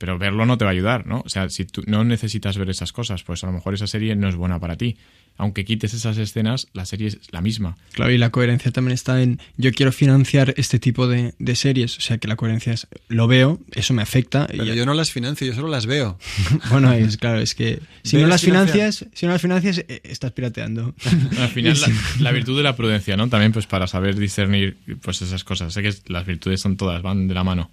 pero 0.02 0.18
verlo 0.18 0.48
no 0.48 0.58
te 0.58 0.66
va 0.66 0.72
a 0.72 0.74
ayudar, 0.74 1.06
¿no? 1.06 1.22
O 1.24 1.30
sea, 1.30 1.48
si 1.52 1.64
tú 1.64 1.84
no 1.86 2.04
necesitas 2.04 2.58
ver 2.58 2.72
esas 2.72 2.92
cosas, 2.92 3.22
pues 3.22 3.44
a 3.44 3.46
lo 3.48 3.54
mejor 3.54 3.76
esa 3.76 3.86
serie 3.86 4.16
no 4.16 4.28
es 4.28 4.36
buena 4.36 4.60
para 4.60 4.76
ti. 4.76 4.98
Aunque 5.38 5.64
quites 5.64 5.94
esas 5.94 6.18
escenas, 6.18 6.68
la 6.74 6.86
serie 6.86 7.08
es 7.10 7.20
la 7.30 7.40
misma. 7.40 7.78
Claro, 7.94 8.12
y 8.12 8.18
la 8.18 8.32
coherencia 8.32 8.72
también 8.72 8.96
está 8.96 9.22
en 9.22 9.40
yo 9.58 9.72
quiero 9.72 9.92
financiar 9.92 10.56
este 10.58 10.80
tipo 10.80 11.08
de, 11.08 11.36
de 11.38 11.56
series. 11.56 12.00
O 12.00 12.02
sea, 12.02 12.18
que 12.18 12.28
la 12.28 12.36
coherencia 12.36 12.74
es 12.74 12.88
lo 13.10 13.28
veo, 13.28 13.60
eso 13.74 13.94
me 13.94 14.02
afecta. 14.02 14.48
y 14.52 14.58
Pero 14.58 14.74
yo 14.74 14.88
no 14.88 14.96
las 14.96 15.12
financio, 15.12 15.46
yo 15.46 15.54
solo 15.54 15.68
las 15.68 15.86
veo. 15.86 16.18
Bueno, 16.72 16.92
es 16.94 17.18
claro, 17.18 17.40
es 17.40 17.54
que 17.54 17.80
si 18.04 18.18
no 18.18 18.26
las 18.26 18.42
financiar. 18.42 18.74
financias, 18.92 19.06
si 19.14 19.28
no 19.28 19.34
las 19.34 19.42
financias, 19.42 19.86
eh, 19.88 20.02
estás 20.04 20.32
pirateando. 20.32 20.96
Al 21.40 21.50
final, 21.50 21.80
la, 21.80 21.88
la 22.22 22.32
virtud 22.32 22.58
de 22.58 22.64
la 22.64 22.76
prudencia, 22.76 23.16
¿no? 23.18 23.30
También, 23.30 23.52
pues 23.52 23.68
para 23.68 23.86
saber 23.86 24.16
discernir, 24.16 24.78
pues 25.04 25.22
esas 25.22 25.44
cosas. 25.44 25.74
Sé 25.74 25.84
que 25.84 25.94
las 26.08 26.26
virtudes 26.26 26.60
son 26.60 26.76
todas, 26.76 27.04
van 27.04 27.28
de 27.28 27.36
la 27.36 27.44
mano. 27.44 27.70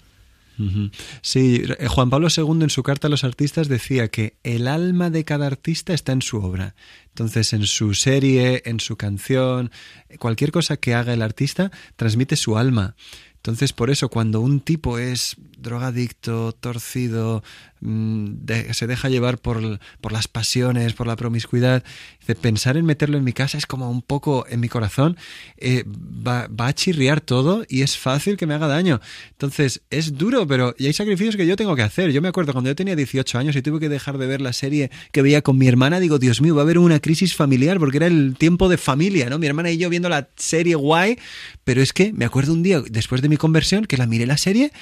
Sí, 1.22 1.62
eh, 1.78 1.86
Juan 1.86 2.10
Pablo 2.10 2.28
II 2.34 2.62
en 2.62 2.70
su 2.70 2.82
carta 2.82 3.06
a 3.06 3.10
los 3.10 3.24
artistas 3.24 3.68
decía 3.68 4.08
que 4.08 4.36
el 4.42 4.66
alma 4.66 5.10
de 5.10 5.24
cada 5.24 5.46
artista 5.46 5.94
está 5.94 6.12
en 6.12 6.22
su 6.22 6.38
obra. 6.38 6.74
Entonces, 7.08 7.52
en 7.52 7.66
su 7.66 7.94
serie, 7.94 8.62
en 8.64 8.80
su 8.80 8.96
canción, 8.96 9.70
cualquier 10.18 10.52
cosa 10.52 10.76
que 10.76 10.94
haga 10.94 11.12
el 11.12 11.22
artista 11.22 11.70
transmite 11.96 12.36
su 12.36 12.58
alma. 12.58 12.96
Entonces, 13.36 13.72
por 13.72 13.90
eso, 13.90 14.08
cuando 14.08 14.40
un 14.40 14.60
tipo 14.60 14.98
es 14.98 15.36
drogadicto, 15.58 16.52
torcido, 16.52 17.42
mm, 17.80 18.46
se 18.72 18.86
deja 18.86 19.08
llevar 19.08 19.38
por, 19.38 19.80
por 20.00 20.12
las 20.12 20.28
pasiones, 20.28 20.94
por 20.94 21.06
la 21.06 21.16
promiscuidad, 21.16 21.84
dice, 22.20 22.34
pensar 22.34 22.76
en 22.76 22.86
meterlo 22.86 23.18
en 23.18 23.24
mi 23.24 23.32
casa 23.32 23.58
es 23.58 23.66
como 23.66 23.90
un 23.90 24.02
poco 24.02 24.46
en 24.48 24.60
mi 24.60 24.68
corazón, 24.68 25.16
eh, 25.56 25.84
va, 25.86 26.48
va 26.48 26.68
a 26.68 26.74
chirriar 26.74 27.20
todo 27.20 27.64
y 27.68 27.82
es 27.82 27.96
fácil 27.96 28.36
que 28.36 28.46
me 28.46 28.54
haga 28.54 28.68
daño. 28.68 29.00
Entonces, 29.30 29.82
es 29.90 30.16
duro, 30.16 30.46
pero 30.46 30.74
y 30.78 30.86
hay 30.86 30.92
sacrificios 30.92 31.36
que 31.36 31.46
yo 31.46 31.56
tengo 31.56 31.74
que 31.76 31.82
hacer. 31.82 32.10
Yo 32.10 32.22
me 32.22 32.28
acuerdo 32.28 32.52
cuando 32.52 32.70
yo 32.70 32.76
tenía 32.76 32.96
18 32.96 33.38
años 33.38 33.56
y 33.56 33.62
tuve 33.62 33.80
que 33.80 33.88
dejar 33.88 34.18
de 34.18 34.26
ver 34.26 34.40
la 34.40 34.52
serie 34.52 34.90
que 35.12 35.22
veía 35.22 35.42
con 35.42 35.58
mi 35.58 35.68
hermana, 35.68 36.00
digo, 36.00 36.18
Dios 36.18 36.40
mío, 36.40 36.54
va 36.54 36.62
a 36.62 36.64
haber 36.64 36.78
una 36.78 37.00
crisis 37.00 37.34
familiar 37.34 37.78
porque 37.78 37.98
era 37.98 38.06
el 38.06 38.36
tiempo 38.38 38.68
de 38.68 38.78
familia, 38.78 39.28
¿no? 39.28 39.38
Mi 39.38 39.46
hermana 39.46 39.70
y 39.70 39.78
yo 39.78 39.90
viendo 39.90 40.08
la 40.08 40.28
serie 40.36 40.74
guay, 40.74 41.18
pero 41.64 41.82
es 41.82 41.92
que 41.92 42.12
me 42.12 42.24
acuerdo 42.24 42.52
un 42.52 42.62
día 42.62 42.80
después 42.88 43.22
de 43.22 43.28
mi 43.28 43.36
conversión 43.36 43.84
que 43.84 43.96
la 43.96 44.06
miré 44.06 44.26
la 44.26 44.38
serie 44.38 44.72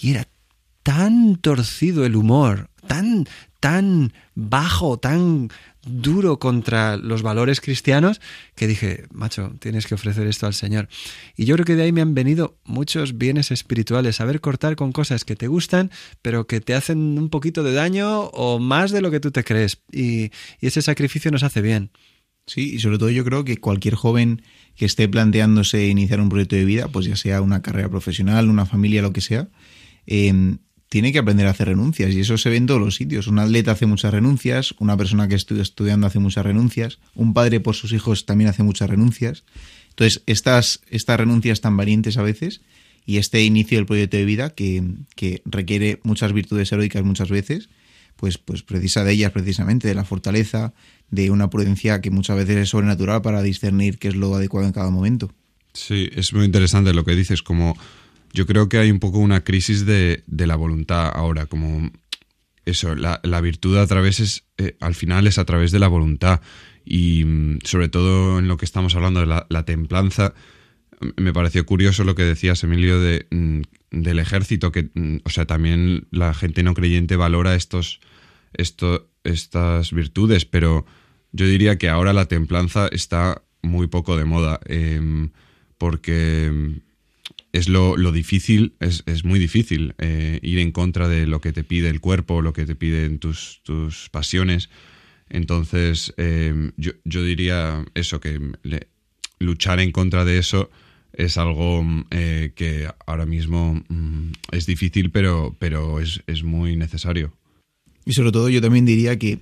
y 0.00 0.10
era 0.10 0.21
tan 0.82 1.36
torcido 1.36 2.04
el 2.04 2.16
humor, 2.16 2.70
tan, 2.86 3.26
tan 3.60 4.12
bajo, 4.34 4.98
tan 4.98 5.48
duro 5.84 6.38
contra 6.38 6.96
los 6.96 7.22
valores 7.22 7.60
cristianos 7.60 8.20
que 8.54 8.66
dije, 8.66 9.04
macho, 9.10 9.54
tienes 9.58 9.86
que 9.86 9.94
ofrecer 9.94 10.26
esto 10.26 10.46
al 10.46 10.54
Señor. 10.54 10.88
Y 11.36 11.44
yo 11.44 11.54
creo 11.54 11.64
que 11.64 11.74
de 11.74 11.82
ahí 11.82 11.92
me 11.92 12.00
han 12.00 12.14
venido 12.14 12.58
muchos 12.64 13.18
bienes 13.18 13.50
espirituales, 13.50 14.16
saber 14.16 14.40
cortar 14.40 14.76
con 14.76 14.92
cosas 14.92 15.24
que 15.24 15.36
te 15.36 15.48
gustan, 15.48 15.90
pero 16.22 16.46
que 16.46 16.60
te 16.60 16.74
hacen 16.74 17.18
un 17.18 17.28
poquito 17.30 17.62
de 17.62 17.72
daño 17.72 18.22
o 18.26 18.58
más 18.58 18.90
de 18.90 19.00
lo 19.00 19.10
que 19.10 19.20
tú 19.20 19.30
te 19.30 19.44
crees. 19.44 19.82
Y, 19.90 20.30
ese 20.60 20.82
sacrificio 20.82 21.30
nos 21.30 21.42
hace 21.42 21.60
bien. 21.60 21.90
Sí, 22.46 22.74
y 22.74 22.78
sobre 22.80 22.98
todo 22.98 23.10
yo 23.10 23.24
creo 23.24 23.44
que 23.44 23.58
cualquier 23.58 23.94
joven 23.94 24.42
que 24.74 24.84
esté 24.84 25.08
planteándose 25.08 25.86
iniciar 25.86 26.20
un 26.20 26.28
proyecto 26.28 26.56
de 26.56 26.64
vida, 26.64 26.88
pues 26.88 27.06
ya 27.06 27.16
sea 27.16 27.40
una 27.40 27.62
carrera 27.62 27.88
profesional, 27.88 28.48
una 28.48 28.66
familia, 28.66 29.02
lo 29.02 29.12
que 29.12 29.20
sea, 29.20 29.48
eh, 30.06 30.56
tiene 30.92 31.10
que 31.10 31.20
aprender 31.20 31.46
a 31.46 31.52
hacer 31.52 31.68
renuncias 31.68 32.12
y 32.12 32.20
eso 32.20 32.36
se 32.36 32.50
ve 32.50 32.56
en 32.56 32.66
todos 32.66 32.78
los 32.78 32.96
sitios. 32.96 33.26
Un 33.26 33.38
atleta 33.38 33.72
hace 33.72 33.86
muchas 33.86 34.12
renuncias, 34.12 34.74
una 34.78 34.94
persona 34.94 35.26
que 35.26 35.34
estudia 35.34 35.62
estudiando 35.62 36.06
hace 36.06 36.18
muchas 36.18 36.44
renuncias, 36.44 36.98
un 37.14 37.32
padre 37.32 37.60
por 37.60 37.74
sus 37.74 37.94
hijos 37.94 38.26
también 38.26 38.50
hace 38.50 38.62
muchas 38.62 38.90
renuncias. 38.90 39.44
Entonces, 39.88 40.22
estas, 40.26 40.82
estas 40.90 41.16
renuncias 41.16 41.62
tan 41.62 41.78
valientes 41.78 42.18
a 42.18 42.22
veces 42.22 42.60
y 43.06 43.16
este 43.16 43.42
inicio 43.42 43.78
del 43.78 43.86
proyecto 43.86 44.18
de 44.18 44.26
vida 44.26 44.50
que, 44.50 44.84
que 45.16 45.40
requiere 45.46 45.98
muchas 46.02 46.34
virtudes 46.34 46.70
heroicas 46.72 47.02
muchas 47.02 47.30
veces, 47.30 47.70
pues, 48.16 48.36
pues 48.36 48.62
precisa 48.62 49.02
de 49.02 49.12
ellas 49.12 49.32
precisamente, 49.32 49.88
de 49.88 49.94
la 49.94 50.04
fortaleza, 50.04 50.74
de 51.10 51.30
una 51.30 51.48
prudencia 51.48 52.02
que 52.02 52.10
muchas 52.10 52.36
veces 52.36 52.58
es 52.58 52.68
sobrenatural 52.68 53.22
para 53.22 53.40
discernir 53.40 53.96
qué 53.96 54.08
es 54.08 54.14
lo 54.14 54.34
adecuado 54.34 54.66
en 54.66 54.74
cada 54.74 54.90
momento. 54.90 55.32
Sí, 55.72 56.10
es 56.14 56.34
muy 56.34 56.44
interesante 56.44 56.92
lo 56.92 57.06
que 57.06 57.16
dices, 57.16 57.42
como 57.42 57.78
yo 58.32 58.46
creo 58.46 58.68
que 58.68 58.78
hay 58.78 58.90
un 58.90 59.00
poco 59.00 59.18
una 59.18 59.44
crisis 59.44 59.86
de, 59.86 60.22
de 60.26 60.46
la 60.46 60.56
voluntad 60.56 61.10
ahora, 61.14 61.46
como 61.46 61.90
eso, 62.64 62.94
la, 62.94 63.20
la 63.22 63.40
virtud 63.40 63.76
a 63.76 63.86
través 63.86 64.20
es, 64.20 64.44
eh, 64.58 64.76
al 64.80 64.94
final 64.94 65.26
es 65.26 65.38
a 65.38 65.44
través 65.44 65.72
de 65.72 65.78
la 65.78 65.88
voluntad. 65.88 66.40
Y 66.84 67.24
mm, 67.24 67.58
sobre 67.64 67.88
todo 67.88 68.38
en 68.38 68.48
lo 68.48 68.56
que 68.56 68.64
estamos 68.64 68.94
hablando 68.94 69.20
de 69.20 69.26
la, 69.26 69.46
la 69.48 69.64
templanza, 69.64 70.34
me 71.16 71.32
pareció 71.32 71.66
curioso 71.66 72.04
lo 72.04 72.14
que 72.14 72.22
decías, 72.22 72.62
Emilio, 72.64 73.00
de, 73.00 73.26
mm, 73.30 73.62
del 73.90 74.18
ejército, 74.18 74.72
que, 74.72 74.90
mm, 74.94 75.18
o 75.24 75.30
sea, 75.30 75.46
también 75.46 76.06
la 76.10 76.34
gente 76.34 76.62
no 76.62 76.74
creyente 76.74 77.16
valora 77.16 77.54
estos, 77.54 78.00
esto, 78.52 79.10
estas 79.24 79.92
virtudes, 79.92 80.44
pero 80.44 80.86
yo 81.32 81.46
diría 81.46 81.78
que 81.78 81.88
ahora 81.88 82.12
la 82.12 82.26
templanza 82.26 82.88
está 82.88 83.42
muy 83.62 83.86
poco 83.86 84.16
de 84.16 84.24
moda, 84.24 84.60
eh, 84.66 85.28
porque 85.78 86.80
es 87.52 87.68
lo, 87.68 87.96
lo 87.96 88.12
difícil, 88.12 88.74
es, 88.80 89.02
es, 89.06 89.24
muy 89.24 89.38
difícil 89.38 89.94
eh, 89.98 90.40
ir 90.42 90.58
en 90.58 90.72
contra 90.72 91.06
de 91.08 91.26
lo 91.26 91.40
que 91.40 91.52
te 91.52 91.64
pide 91.64 91.88
el 91.90 92.00
cuerpo, 92.00 92.40
lo 92.40 92.52
que 92.52 92.64
te 92.64 92.74
piden 92.74 93.18
tus, 93.18 93.60
tus 93.62 94.08
pasiones. 94.08 94.70
Entonces, 95.28 96.14
eh, 96.16 96.72
yo, 96.76 96.92
yo, 97.04 97.22
diría 97.22 97.84
eso, 97.94 98.20
que 98.20 98.40
le, 98.62 98.88
luchar 99.38 99.80
en 99.80 99.92
contra 99.92 100.24
de 100.24 100.38
eso 100.38 100.70
es 101.12 101.36
algo 101.36 101.84
eh, 102.10 102.52
que 102.54 102.88
ahora 103.06 103.26
mismo 103.26 103.82
mm, 103.88 104.32
es 104.52 104.64
difícil, 104.64 105.10
pero, 105.10 105.54
pero 105.58 106.00
es, 106.00 106.22
es 106.26 106.42
muy 106.42 106.76
necesario. 106.76 107.32
Y 108.06 108.14
sobre 108.14 108.32
todo 108.32 108.48
yo 108.48 108.62
también 108.62 108.86
diría 108.86 109.18
que 109.18 109.40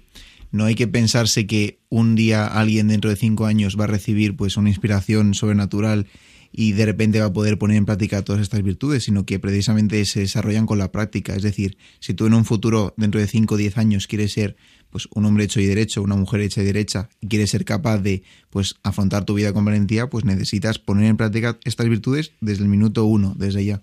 no 0.50 0.64
hay 0.64 0.74
que 0.74 0.88
pensarse 0.88 1.46
que 1.46 1.78
un 1.88 2.16
día 2.16 2.46
alguien 2.46 2.88
dentro 2.88 3.08
de 3.08 3.16
cinco 3.16 3.46
años 3.46 3.76
va 3.78 3.84
a 3.84 3.88
recibir 3.88 4.36
pues 4.36 4.56
una 4.56 4.68
inspiración 4.68 5.34
sobrenatural 5.34 6.06
y 6.52 6.72
de 6.72 6.86
repente 6.86 7.20
va 7.20 7.26
a 7.26 7.32
poder 7.32 7.58
poner 7.58 7.76
en 7.76 7.86
práctica 7.86 8.22
todas 8.22 8.42
estas 8.42 8.62
virtudes, 8.62 9.04
sino 9.04 9.24
que 9.24 9.38
precisamente 9.38 10.04
se 10.04 10.20
desarrollan 10.20 10.66
con 10.66 10.78
la 10.78 10.90
práctica. 10.92 11.34
Es 11.34 11.42
decir, 11.42 11.76
si 12.00 12.14
tú 12.14 12.26
en 12.26 12.34
un 12.34 12.44
futuro, 12.44 12.94
dentro 12.96 13.20
de 13.20 13.26
5 13.26 13.54
o 13.54 13.58
10 13.58 13.78
años, 13.78 14.06
quieres 14.06 14.32
ser 14.32 14.56
pues 14.90 15.08
un 15.14 15.24
hombre 15.24 15.44
hecho 15.44 15.60
y 15.60 15.66
derecho, 15.66 16.02
una 16.02 16.16
mujer 16.16 16.40
hecha 16.40 16.62
y 16.62 16.64
derecha, 16.64 17.08
y 17.20 17.28
quieres 17.28 17.50
ser 17.50 17.64
capaz 17.64 17.98
de 17.98 18.24
pues 18.50 18.74
afrontar 18.82 19.24
tu 19.24 19.34
vida 19.34 19.52
con 19.52 19.64
valentía, 19.64 20.08
pues 20.08 20.24
necesitas 20.24 20.78
poner 20.78 21.06
en 21.06 21.16
práctica 21.16 21.58
estas 21.64 21.88
virtudes 21.88 22.32
desde 22.40 22.64
el 22.64 22.68
minuto 22.68 23.04
uno, 23.04 23.34
desde 23.38 23.64
ya. 23.64 23.82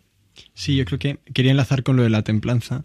Sí, 0.53 0.75
yo 0.75 0.85
creo 0.85 0.99
que 0.99 1.19
quería 1.33 1.51
enlazar 1.51 1.83
con 1.83 1.95
lo 1.95 2.03
de 2.03 2.09
la 2.09 2.23
templanza. 2.23 2.83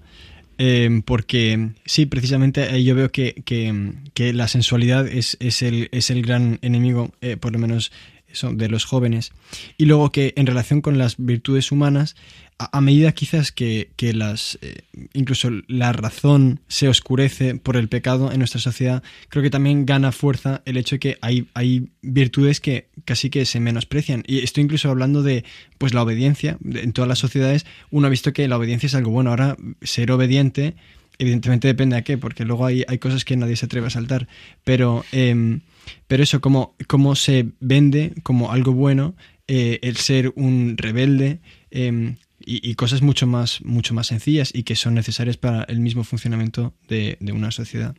Eh, 0.59 1.03
porque 1.05 1.70
sí, 1.87 2.07
precisamente 2.07 2.85
yo 2.85 2.95
veo 2.95 3.11
que, 3.11 3.43
que, 3.45 3.95
que 4.14 4.33
la 4.33 4.47
sensualidad 4.49 5.09
es, 5.09 5.37
es, 5.41 5.62
el, 5.62 5.89
es, 5.93 6.11
el, 6.11 6.22
gran 6.22 6.59
enemigo, 6.62 7.12
eh, 7.20 7.37
por 7.37 7.53
lo 7.53 7.59
menos 7.59 7.91
eso, 8.33 8.53
de 8.53 8.68
los 8.68 8.85
jóvenes. 8.85 9.33
Y 9.76 9.85
luego 9.85 10.11
que 10.11 10.33
en 10.37 10.47
relación 10.47 10.80
con 10.80 10.99
las 10.99 11.16
virtudes 11.18 11.72
humanas, 11.72 12.16
a, 12.59 12.80
medida 12.80 13.12
quizás 13.12 13.51
que, 13.51 13.91
que 13.97 14.12
las 14.12 14.59
eh, 14.62 14.83
incluso 15.14 15.51
la 15.66 15.93
razón 15.93 16.61
se 16.68 16.89
oscurece 16.89 17.57
por 17.57 17.76
el 17.76 17.89
pecado 17.89 18.30
en 18.30 18.39
nuestra 18.39 18.61
sociedad, 18.61 19.03
creo 19.28 19.43
que 19.43 19.51
también 19.51 19.87
gana 19.87 20.12
fuerza 20.12 20.62
el 20.64 20.76
hecho 20.76 20.97
de 20.97 21.01
que 21.01 21.18
hay, 21.20 21.49
hay 21.55 21.89
virtudes 22.03 22.61
que 22.61 22.89
casi 23.05 23.30
que 23.30 23.45
se 23.47 23.61
menosprecian. 23.61 24.22
Y 24.26 24.39
estoy 24.41 24.64
incluso 24.64 24.91
hablando 24.91 25.22
de 25.22 25.45
pues 25.78 25.95
la 25.95 26.03
obediencia. 26.03 26.59
En 26.64 26.93
todas 26.93 27.09
las 27.09 27.18
sociedades 27.18 27.66
uno 27.91 28.07
ha 28.07 28.11
visto 28.11 28.33
que 28.33 28.47
la 28.49 28.57
obediencia 28.57 28.87
es 28.87 28.95
algo 28.95 29.11
bueno. 29.11 29.30
Ahora, 29.30 29.57
ser 29.83 30.12
obediente, 30.12 30.74
evidentemente 31.18 31.68
depende 31.68 31.97
a 31.97 32.03
qué, 32.03 32.18
porque 32.18 32.45
luego 32.45 32.66
hay, 32.66 32.85
hay 32.87 32.99
cosas 32.99 33.24
que 33.24 33.37
nadie 33.37 33.57
se 33.57 33.66
atreve 33.66 33.89
a 33.89 33.91
saltar. 33.91 34.28
Pero... 34.64 35.05
Eh, 35.12 35.59
pero 36.07 36.22
eso, 36.22 36.41
como, 36.41 36.74
se 37.14 37.49
vende 37.61 38.14
como 38.22 38.53
algo 38.53 38.72
bueno 38.72 39.14
eh, 39.49 39.78
el 39.83 39.97
ser 39.97 40.33
un 40.37 40.76
rebelde 40.76 41.41
eh, 41.70 42.14
y, 42.45 42.74
cosas 42.74 43.03
mucho 43.03 43.26
más, 43.26 43.62
mucho 43.64 43.95
más 43.95 44.09
sencillas 44.09 44.53
y 44.55 44.64
que 44.64 44.76
son 44.76 44.95
necesarias 44.95 45.37
para 45.37 45.62
el 45.64 45.80
mismo 45.80 46.05
funcionamiento 46.05 46.74
de, 46.89 47.16
una 47.33 47.51
sociedad. 47.51 47.95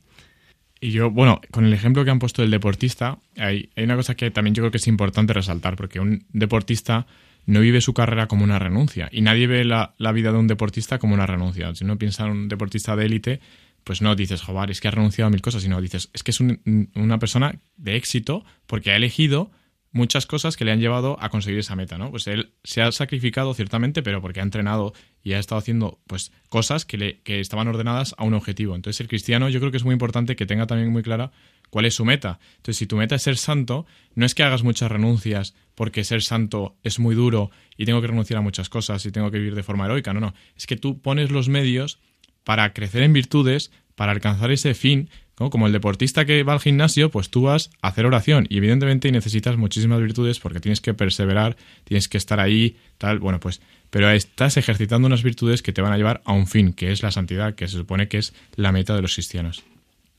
Y 0.82 0.92
yo, 0.92 1.10
bueno, 1.10 1.40
con 1.52 1.66
el 1.66 1.74
ejemplo 1.74 2.04
que 2.04 2.12
han 2.12 2.20
puesto 2.20 2.42
del 2.42 2.52
deportista, 2.52 3.20
hay, 3.38 3.70
hay, 3.76 3.86
una 3.86 3.96
cosa 3.96 4.16
que 4.16 4.32
también 4.32 4.54
yo 4.54 4.64
creo 4.64 4.72
que 4.72 4.78
es 4.78 4.88
importante 4.88 5.32
resaltar, 5.32 5.78
porque 5.78 6.00
un 6.00 6.26
deportista 6.34 7.08
no 7.46 7.62
vive 7.62 7.82
su 7.82 7.94
carrera 7.94 8.28
como 8.28 8.44
una 8.44 8.60
renuncia 8.60 9.10
y 9.12 9.22
nadie 9.22 9.48
ve 9.48 9.66
la, 9.66 9.96
la 9.98 10.12
vida 10.12 10.32
de 10.32 10.38
un 10.38 10.48
deportista 10.48 11.00
como 11.00 11.14
una 11.14 11.26
renuncia. 11.26 11.74
Si 11.76 11.84
uno 11.84 11.98
piensa 11.98 12.26
en 12.26 12.32
un 12.32 12.48
deportista 12.48 12.96
de 12.96 13.06
élite, 13.06 13.40
pues 13.84 14.02
no 14.02 14.16
dices, 14.16 14.42
joder, 14.42 14.72
es 14.72 14.82
que 14.82 14.88
ha 14.88 14.92
renunciado 14.92 15.28
a 15.28 15.32
mil 15.32 15.42
cosas, 15.42 15.64
sino 15.64 15.82
dices, 15.82 16.10
es 16.14 16.24
que 16.24 16.32
es 16.32 16.40
un, 16.40 16.90
una 16.96 17.20
persona 17.20 17.60
de 17.78 17.96
éxito 17.96 18.46
porque 18.66 18.92
ha 18.92 18.96
elegido 18.96 19.52
muchas 19.94 20.26
cosas 20.26 20.58
que 20.58 20.66
le 20.66 20.72
han 20.72 20.80
llevado 20.80 21.18
a 21.22 21.30
conseguir 21.30 21.60
esa 21.60 21.76
meta, 21.76 21.98
¿no? 21.98 22.10
Pues 22.10 22.28
él 22.28 22.54
se 22.64 22.82
ha 22.82 22.92
sacrificado 22.92 23.54
ciertamente, 23.54 24.02
pero 24.02 24.22
porque 24.22 24.40
ha 24.40 24.44
entrenado 24.44 24.94
y 25.22 25.34
ha 25.34 25.40
estado 25.40 25.60
haciendo 25.60 26.02
pues 26.08 26.32
cosas 26.50 26.84
que, 26.84 26.98
le, 26.98 27.22
que 27.22 27.40
estaban 27.40 27.68
ordenadas 27.68 28.16
a 28.18 28.24
un 28.24 28.34
objetivo. 28.34 28.76
Entonces 28.76 29.00
el 29.02 29.08
cristiano 29.08 29.50
yo 29.50 29.60
creo 29.60 29.72
que 29.72 29.78
es 29.78 29.86
muy 29.86 29.94
importante 29.94 30.36
que 30.36 30.48
tenga 30.48 30.66
también 30.66 30.92
muy 30.92 31.04
clara 31.04 31.32
cuál 31.70 31.86
es 31.86 31.94
su 31.94 32.06
meta. 32.06 32.40
Entonces 32.58 32.78
si 32.78 32.88
tu 32.88 32.98
meta 32.98 33.16
es 33.16 33.22
ser 33.22 33.38
santo, 33.38 33.86
no 34.16 34.26
es 34.26 34.34
que 34.34 34.44
hagas 34.44 34.64
muchas 34.64 34.92
renuncias 34.92 35.54
porque 35.76 36.04
ser 36.04 36.24
santo 36.24 36.76
es 36.84 36.98
muy 37.00 37.14
duro 37.14 37.52
y 37.78 37.86
tengo 37.86 38.02
que 38.02 38.08
renunciar 38.08 38.40
a 38.40 38.42
muchas 38.42 38.70
cosas 38.70 39.06
y 39.06 39.12
tengo 39.12 39.30
que 39.30 39.38
vivir 39.38 39.54
de 39.54 39.64
forma 39.64 39.86
heroica, 39.86 40.12
no, 40.12 40.20
no. 40.20 40.34
Es 40.58 40.66
que 40.66 40.76
tú 40.76 41.02
pones 41.02 41.30
los 41.30 41.50
medios 41.50 42.00
para 42.44 42.74
crecer 42.74 43.04
en 43.04 43.14
virtudes, 43.14 43.72
para 43.96 44.12
alcanzar 44.12 44.52
ese 44.52 44.74
fin, 44.74 45.10
como 45.36 45.68
el 45.68 45.74
deportista 45.74 46.26
que 46.26 46.44
va 46.44 46.54
al 46.54 46.60
gimnasio, 46.60 47.10
pues 47.10 47.30
tú 47.30 47.44
vas 47.44 47.70
a 47.82 47.90
hacer 47.90 48.06
oración 48.06 48.46
y 48.50 48.58
evidentemente 48.58 49.12
necesitas 49.12 49.58
muchísimas 49.58 50.00
virtudes 50.00 50.40
porque 50.40 50.60
tienes 50.60 50.82
que 50.82 50.94
perseverar, 50.94 51.58
tienes 51.84 52.08
que 52.08 52.18
estar 52.18 52.40
ahí, 52.40 52.78
tal, 52.98 53.20
bueno, 53.20 53.40
pues, 53.40 53.62
pero 53.90 54.10
estás 54.10 54.58
ejercitando 54.58 55.08
unas 55.08 55.24
virtudes 55.24 55.62
que 55.62 55.74
te 55.74 55.82
van 55.82 55.94
a 55.94 55.98
llevar 55.98 56.22
a 56.26 56.34
un 56.34 56.48
fin, 56.48 56.74
que 56.74 56.92
es 56.92 57.04
la 57.04 57.12
santidad, 57.12 57.56
que 57.56 57.68
se 57.68 57.78
supone 57.78 58.08
que 58.08 58.20
es 58.20 58.34
la 58.56 58.72
meta 58.72 58.96
de 58.96 59.02
los 59.02 59.14
cristianos. 59.14 59.64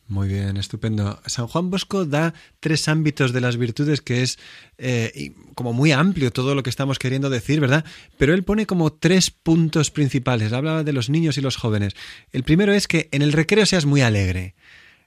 Muy 0.06 0.28
bien, 0.28 0.58
estupendo. 0.58 1.18
San 1.24 1.46
Juan 1.46 1.70
Bosco 1.70 2.04
da 2.04 2.34
tres 2.60 2.88
ámbitos 2.88 3.32
de 3.32 3.40
las 3.40 3.56
virtudes 3.56 4.02
que 4.02 4.22
es 4.22 4.38
eh, 4.76 5.32
como 5.54 5.72
muy 5.72 5.92
amplio 5.92 6.30
todo 6.30 6.54
lo 6.54 6.62
que 6.62 6.68
estamos 6.68 6.98
queriendo 6.98 7.30
decir, 7.30 7.58
¿verdad? 7.58 7.86
Pero 8.18 8.34
él 8.34 8.44
pone 8.44 8.66
como 8.66 8.92
tres 8.92 9.30
puntos 9.30 9.90
principales. 9.90 10.52
Hablaba 10.52 10.84
de 10.84 10.92
los 10.92 11.08
niños 11.08 11.38
y 11.38 11.40
los 11.40 11.56
jóvenes. 11.56 11.94
El 12.32 12.42
primero 12.42 12.74
es 12.74 12.86
que 12.86 13.08
en 13.12 13.22
el 13.22 13.32
recreo 13.32 13.64
seas 13.64 13.86
muy 13.86 14.02
alegre. 14.02 14.54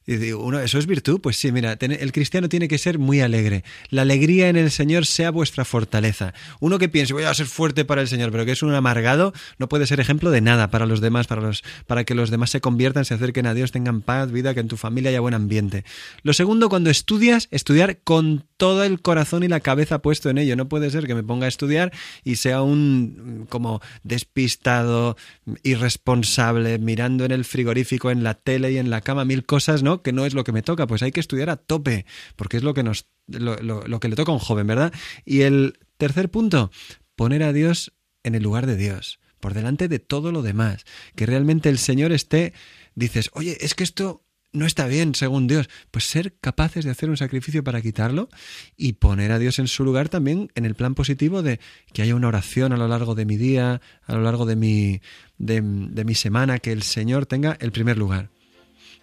Y 0.10 0.16
digo, 0.16 0.41
uno, 0.41 0.60
¿eso 0.60 0.80
es 0.80 0.88
virtud? 0.88 1.20
Pues 1.20 1.36
sí, 1.36 1.51
mira, 1.51 1.78
el 1.80 2.12
cristiano 2.14 2.47
tiene 2.47 2.70
que 2.70 2.78
ser 2.78 2.97
muy 2.97 3.20
alegre. 3.20 3.66
La 3.89 4.03
alegría 4.03 4.47
en 4.47 4.55
el 4.55 4.72
Señor 4.72 5.05
sea 5.05 5.32
vuestra 5.32 5.66
fortaleza. 5.66 6.34
Uno 6.62 6.80
que 6.80 6.88
piense, 6.88 7.14
voy 7.14 7.24
a 7.24 7.34
ser 7.34 7.45
fuerte 7.45 7.84
para 7.84 8.01
el 8.01 8.08
Señor, 8.08 8.32
pero 8.32 8.45
que 8.45 8.53
es 8.53 8.64
un 8.64 8.74
amargado, 8.74 9.34
no 9.58 9.68
puede 9.68 9.86
ser 9.86 9.99
ejemplo 9.99 10.32
de 10.32 10.39
nada 10.39 10.70
para 10.70 10.86
los 10.86 11.01
demás, 11.01 11.28
para, 11.28 11.41
los, 11.41 11.62
para 11.88 12.05
que 12.05 12.16
los 12.16 12.32
demás 12.32 12.51
se 12.51 12.62
conviertan, 12.62 13.03
se 13.03 13.16
acerquen 13.16 13.47
a 13.47 13.53
Dios, 13.53 13.74
tengan 13.74 14.01
paz, 14.01 14.32
vida, 14.32 14.53
que 14.53 14.62
en 14.62 14.70
tu 14.70 14.78
familia 14.78 15.10
haya 15.10 15.20
buen 15.20 15.34
ambiente. 15.34 15.84
Lo 16.24 16.32
segundo, 16.32 16.70
cuando 16.70 16.89
estudias, 16.89 17.49
estudiar 17.51 17.97
con 18.05 18.45
todo 18.55 18.86
el 18.86 19.01
corazón 19.01 19.43
y 19.43 19.47
la 19.47 19.60
cabeza 19.60 19.99
puesto 19.99 20.30
en 20.30 20.38
ello. 20.38 20.55
No 20.55 20.68
puede 20.68 20.89
ser 20.89 21.05
que 21.05 21.16
me 21.16 21.24
ponga 21.24 21.45
a 21.45 21.49
estudiar 21.49 21.91
y 22.24 22.38
sea 22.38 22.62
un 22.62 23.45
como 23.49 23.82
despistado, 24.03 25.16
irresponsable, 25.64 26.80
mirando 26.80 27.24
en 27.26 27.32
el 27.32 27.45
frigorífico, 27.45 28.10
en 28.10 28.24
la 28.24 28.34
tele 28.34 28.72
y 28.72 28.78
en 28.78 28.89
la 28.89 29.01
cama, 29.01 29.26
mil 29.26 29.45
cosas, 29.45 29.84
¿no? 29.84 29.97
Que 30.02 30.14
no 30.14 30.26
es 30.26 30.34
lo 30.34 30.43
que 30.43 30.52
me 30.52 30.62
toca. 30.62 30.88
Pues 30.88 31.02
hay 31.04 31.12
que 31.12 31.20
estudiar 31.20 31.50
a 31.50 31.58
tope, 31.58 32.06
porque 32.36 32.58
es 32.58 32.64
lo 32.64 32.74
que 32.74 32.84
nos, 32.84 33.08
lo, 33.28 34.00
que 34.00 34.10
le 34.10 34.16
toca 34.16 34.32
a 34.32 34.36
un 34.36 34.39
joven, 34.39 34.68
¿verdad? 34.68 34.93
Y 35.26 35.41
el 35.41 35.80
tercer 35.98 36.30
punto, 36.30 36.72
poner 37.16 37.43
a 37.43 37.54
Dios 37.54 37.93
en 38.24 38.36
el 38.36 38.43
lugar 38.43 38.66
de 38.66 38.76
Dios, 38.76 39.20
por 39.39 39.54
delante 39.54 39.88
de 39.88 40.00
todo 40.00 40.32
lo 40.32 40.41
demás. 40.41 40.86
Que 41.16 41.26
realmente 41.26 41.70
el 41.70 41.78
Señor 41.78 42.12
esté 42.12 42.54
dices, 42.95 43.30
oye, 43.34 43.58
es 43.62 43.76
que 43.76 43.84
esto 43.84 44.24
no 44.54 44.66
está 44.66 44.88
bien 44.88 45.14
según 45.14 45.48
Dios, 45.48 45.70
pues 45.91 46.06
ser 46.06 46.34
capaces 46.39 46.86
de 46.86 46.91
hacer 46.91 47.10
un 47.10 47.18
sacrificio 47.18 47.64
para 47.64 47.82
quitarlo 47.82 48.30
y 48.76 48.93
poner 48.93 49.32
a 49.32 49.39
Dios 49.39 49.60
en 49.60 49.68
su 49.68 49.84
lugar 49.84 50.10
también 50.10 50.52
en 50.56 50.66
el 50.66 50.76
plan 50.76 50.95
positivo 50.95 51.43
de 51.43 51.60
que 51.93 52.02
haya 52.02 52.16
una 52.16 52.30
oración 52.30 52.74
a 52.74 52.78
lo 52.78 52.88
largo 52.88 53.14
de 53.14 53.26
mi 53.26 53.38
día, 53.38 53.82
a 54.06 54.14
lo 54.14 54.22
largo 54.22 54.45
de 54.45 54.56
mi, 54.56 55.02
de, 55.38 55.62
de 55.62 56.06
mi 56.06 56.16
semana, 56.16 56.60
que 56.60 56.72
el 56.72 56.84
Señor 56.84 57.26
tenga 57.26 57.58
el 57.60 57.72
primer 57.72 57.98
lugar. 57.98 58.30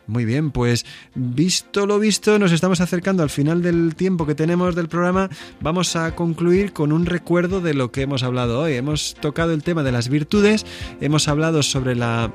Muy 0.07 0.27
bien, 0.27 0.51
pues 0.51 0.85
visto 1.15 1.87
lo 1.87 1.99
visto, 1.99 2.39
nos 2.39 2.53
estamos 2.53 2.81
acercando 2.81 3.23
al 3.23 3.31
final 3.31 3.63
del 3.63 3.95
tiempo 3.95 4.27
que 4.27 4.35
tenemos 4.35 4.75
del 4.75 4.89
programa. 4.89 5.31
Vamos 5.61 5.97
a 5.97 6.15
concluir 6.15 6.75
con 6.75 6.93
un 6.93 7.07
recuerdo 7.07 7.63
de 7.63 7.73
lo 7.73 7.91
que 7.91 8.03
hemos 8.03 8.23
hablado 8.23 8.61
hoy. 8.61 8.75
Hemos 8.75 9.15
tocado 9.15 9.53
el 9.53 9.63
tema 9.63 9.83
de 9.83 9.93
las 9.93 10.11
virtudes, 10.11 10.67
hemos 11.01 11.27
hablado 11.29 11.63
sobre 11.63 11.95
la 11.95 12.33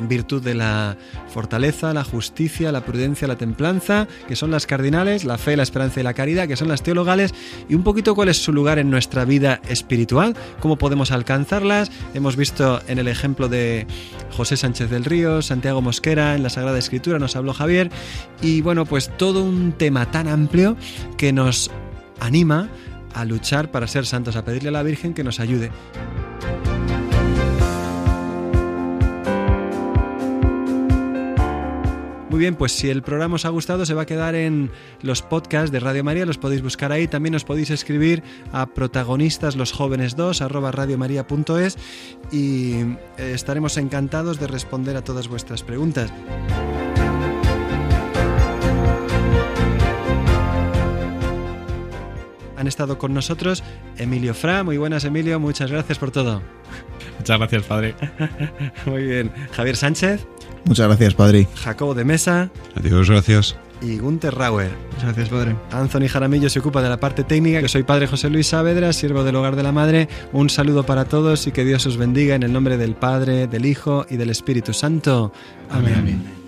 virtud 0.00 0.42
de 0.42 0.54
la 0.54 0.96
fortaleza, 1.28 1.92
la 1.92 2.04
justicia, 2.04 2.72
la 2.72 2.84
prudencia, 2.84 3.28
la 3.28 3.36
templanza, 3.36 4.06
que 4.28 4.36
son 4.36 4.50
las 4.50 4.66
cardinales, 4.66 5.24
la 5.24 5.38
fe, 5.38 5.56
la 5.56 5.62
esperanza 5.62 6.00
y 6.00 6.02
la 6.02 6.14
caridad, 6.14 6.48
que 6.48 6.56
son 6.56 6.68
las 6.68 6.82
teologales, 6.82 7.34
y 7.68 7.74
un 7.74 7.82
poquito 7.82 8.14
cuál 8.14 8.28
es 8.28 8.42
su 8.42 8.52
lugar 8.52 8.78
en 8.78 8.90
nuestra 8.90 9.24
vida 9.24 9.60
espiritual, 9.68 10.36
cómo 10.60 10.76
podemos 10.76 11.10
alcanzarlas. 11.10 11.90
Hemos 12.14 12.36
visto 12.36 12.80
en 12.88 12.98
el 12.98 13.08
ejemplo 13.08 13.48
de 13.48 13.86
José 14.36 14.56
Sánchez 14.56 14.90
del 14.90 15.04
Río, 15.04 15.42
Santiago 15.42 15.82
Mosquera, 15.82 16.34
en 16.34 16.42
la 16.42 16.50
Sagrada 16.50 16.78
Escritura 16.78 17.18
nos 17.18 17.36
habló 17.36 17.52
Javier, 17.52 17.90
y 18.42 18.60
bueno, 18.60 18.84
pues 18.84 19.10
todo 19.16 19.42
un 19.42 19.72
tema 19.72 20.10
tan 20.10 20.28
amplio 20.28 20.76
que 21.16 21.32
nos 21.32 21.70
anima 22.20 22.68
a 23.14 23.24
luchar 23.24 23.70
para 23.70 23.86
ser 23.86 24.06
santos, 24.06 24.36
a 24.36 24.44
pedirle 24.44 24.68
a 24.68 24.72
la 24.72 24.82
Virgen 24.82 25.14
que 25.14 25.24
nos 25.24 25.40
ayude. 25.40 25.70
Muy 32.36 32.42
bien, 32.42 32.54
pues 32.54 32.72
si 32.72 32.90
el 32.90 33.00
programa 33.00 33.36
os 33.36 33.46
ha 33.46 33.48
gustado, 33.48 33.86
se 33.86 33.94
va 33.94 34.02
a 34.02 34.06
quedar 34.06 34.34
en 34.34 34.70
los 35.00 35.22
podcasts 35.22 35.72
de 35.72 35.80
Radio 35.80 36.04
María, 36.04 36.26
los 36.26 36.36
podéis 36.36 36.60
buscar 36.60 36.92
ahí. 36.92 37.08
También 37.08 37.34
os 37.34 37.44
podéis 37.44 37.70
escribir 37.70 38.22
a 38.52 38.66
protagonistas 38.66 39.56
los 39.56 39.72
jóvenes 39.72 40.16
2 40.16 40.42
arroba 40.42 40.70
radiomaria.es 40.70 41.78
y 42.30 42.74
eh, 42.74 43.32
estaremos 43.32 43.78
encantados 43.78 44.38
de 44.38 44.48
responder 44.48 44.98
a 44.98 45.02
todas 45.02 45.28
vuestras 45.28 45.62
preguntas. 45.62 46.12
Han 52.58 52.66
estado 52.66 52.98
con 52.98 53.14
nosotros 53.14 53.64
Emilio 53.96 54.34
Fra. 54.34 54.62
Muy 54.62 54.76
buenas, 54.76 55.06
Emilio. 55.06 55.40
Muchas 55.40 55.70
gracias 55.70 55.98
por 55.98 56.10
todo. 56.10 56.42
Muchas 57.16 57.38
gracias, 57.38 57.62
padre. 57.62 57.94
Muy 58.84 59.04
bien. 59.04 59.32
Javier 59.52 59.76
Sánchez. 59.76 60.26
Muchas 60.66 60.88
gracias, 60.88 61.14
padre. 61.14 61.48
Jacobo 61.54 61.94
de 61.94 62.04
Mesa. 62.04 62.50
Adiós, 62.74 63.08
gracias. 63.08 63.56
Y 63.80 63.98
Gunther 63.98 64.34
Rauer. 64.34 64.70
Muchas 64.90 65.04
gracias, 65.04 65.28
padre. 65.28 65.56
Anthony 65.70 66.08
Jaramillo 66.08 66.50
se 66.50 66.58
ocupa 66.58 66.82
de 66.82 66.88
la 66.88 66.98
parte 66.98 67.22
técnica. 67.22 67.60
Yo 67.60 67.68
soy 67.68 67.84
padre 67.84 68.08
José 68.08 68.30
Luis 68.30 68.48
Saavedra, 68.48 68.92
siervo 68.92 69.22
del 69.22 69.36
hogar 69.36 69.54
de 69.54 69.62
la 69.62 69.70
madre. 69.70 70.08
Un 70.32 70.50
saludo 70.50 70.84
para 70.84 71.04
todos 71.04 71.46
y 71.46 71.52
que 71.52 71.64
Dios 71.64 71.86
os 71.86 71.96
bendiga 71.96 72.34
en 72.34 72.42
el 72.42 72.52
nombre 72.52 72.76
del 72.78 72.94
Padre, 72.94 73.46
del 73.46 73.64
Hijo 73.64 74.06
y 74.10 74.16
del 74.16 74.30
Espíritu 74.30 74.72
Santo. 74.72 75.32
Amén. 75.70 75.94
Amén. 75.98 76.46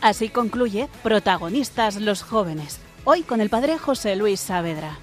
Así 0.00 0.28
concluye 0.28 0.88
Protagonistas 1.02 1.96
los 1.96 2.22
jóvenes. 2.22 2.85
Hoy 3.08 3.22
con 3.22 3.40
el 3.40 3.48
padre 3.50 3.78
José 3.78 4.16
Luis 4.16 4.40
Saavedra. 4.40 4.98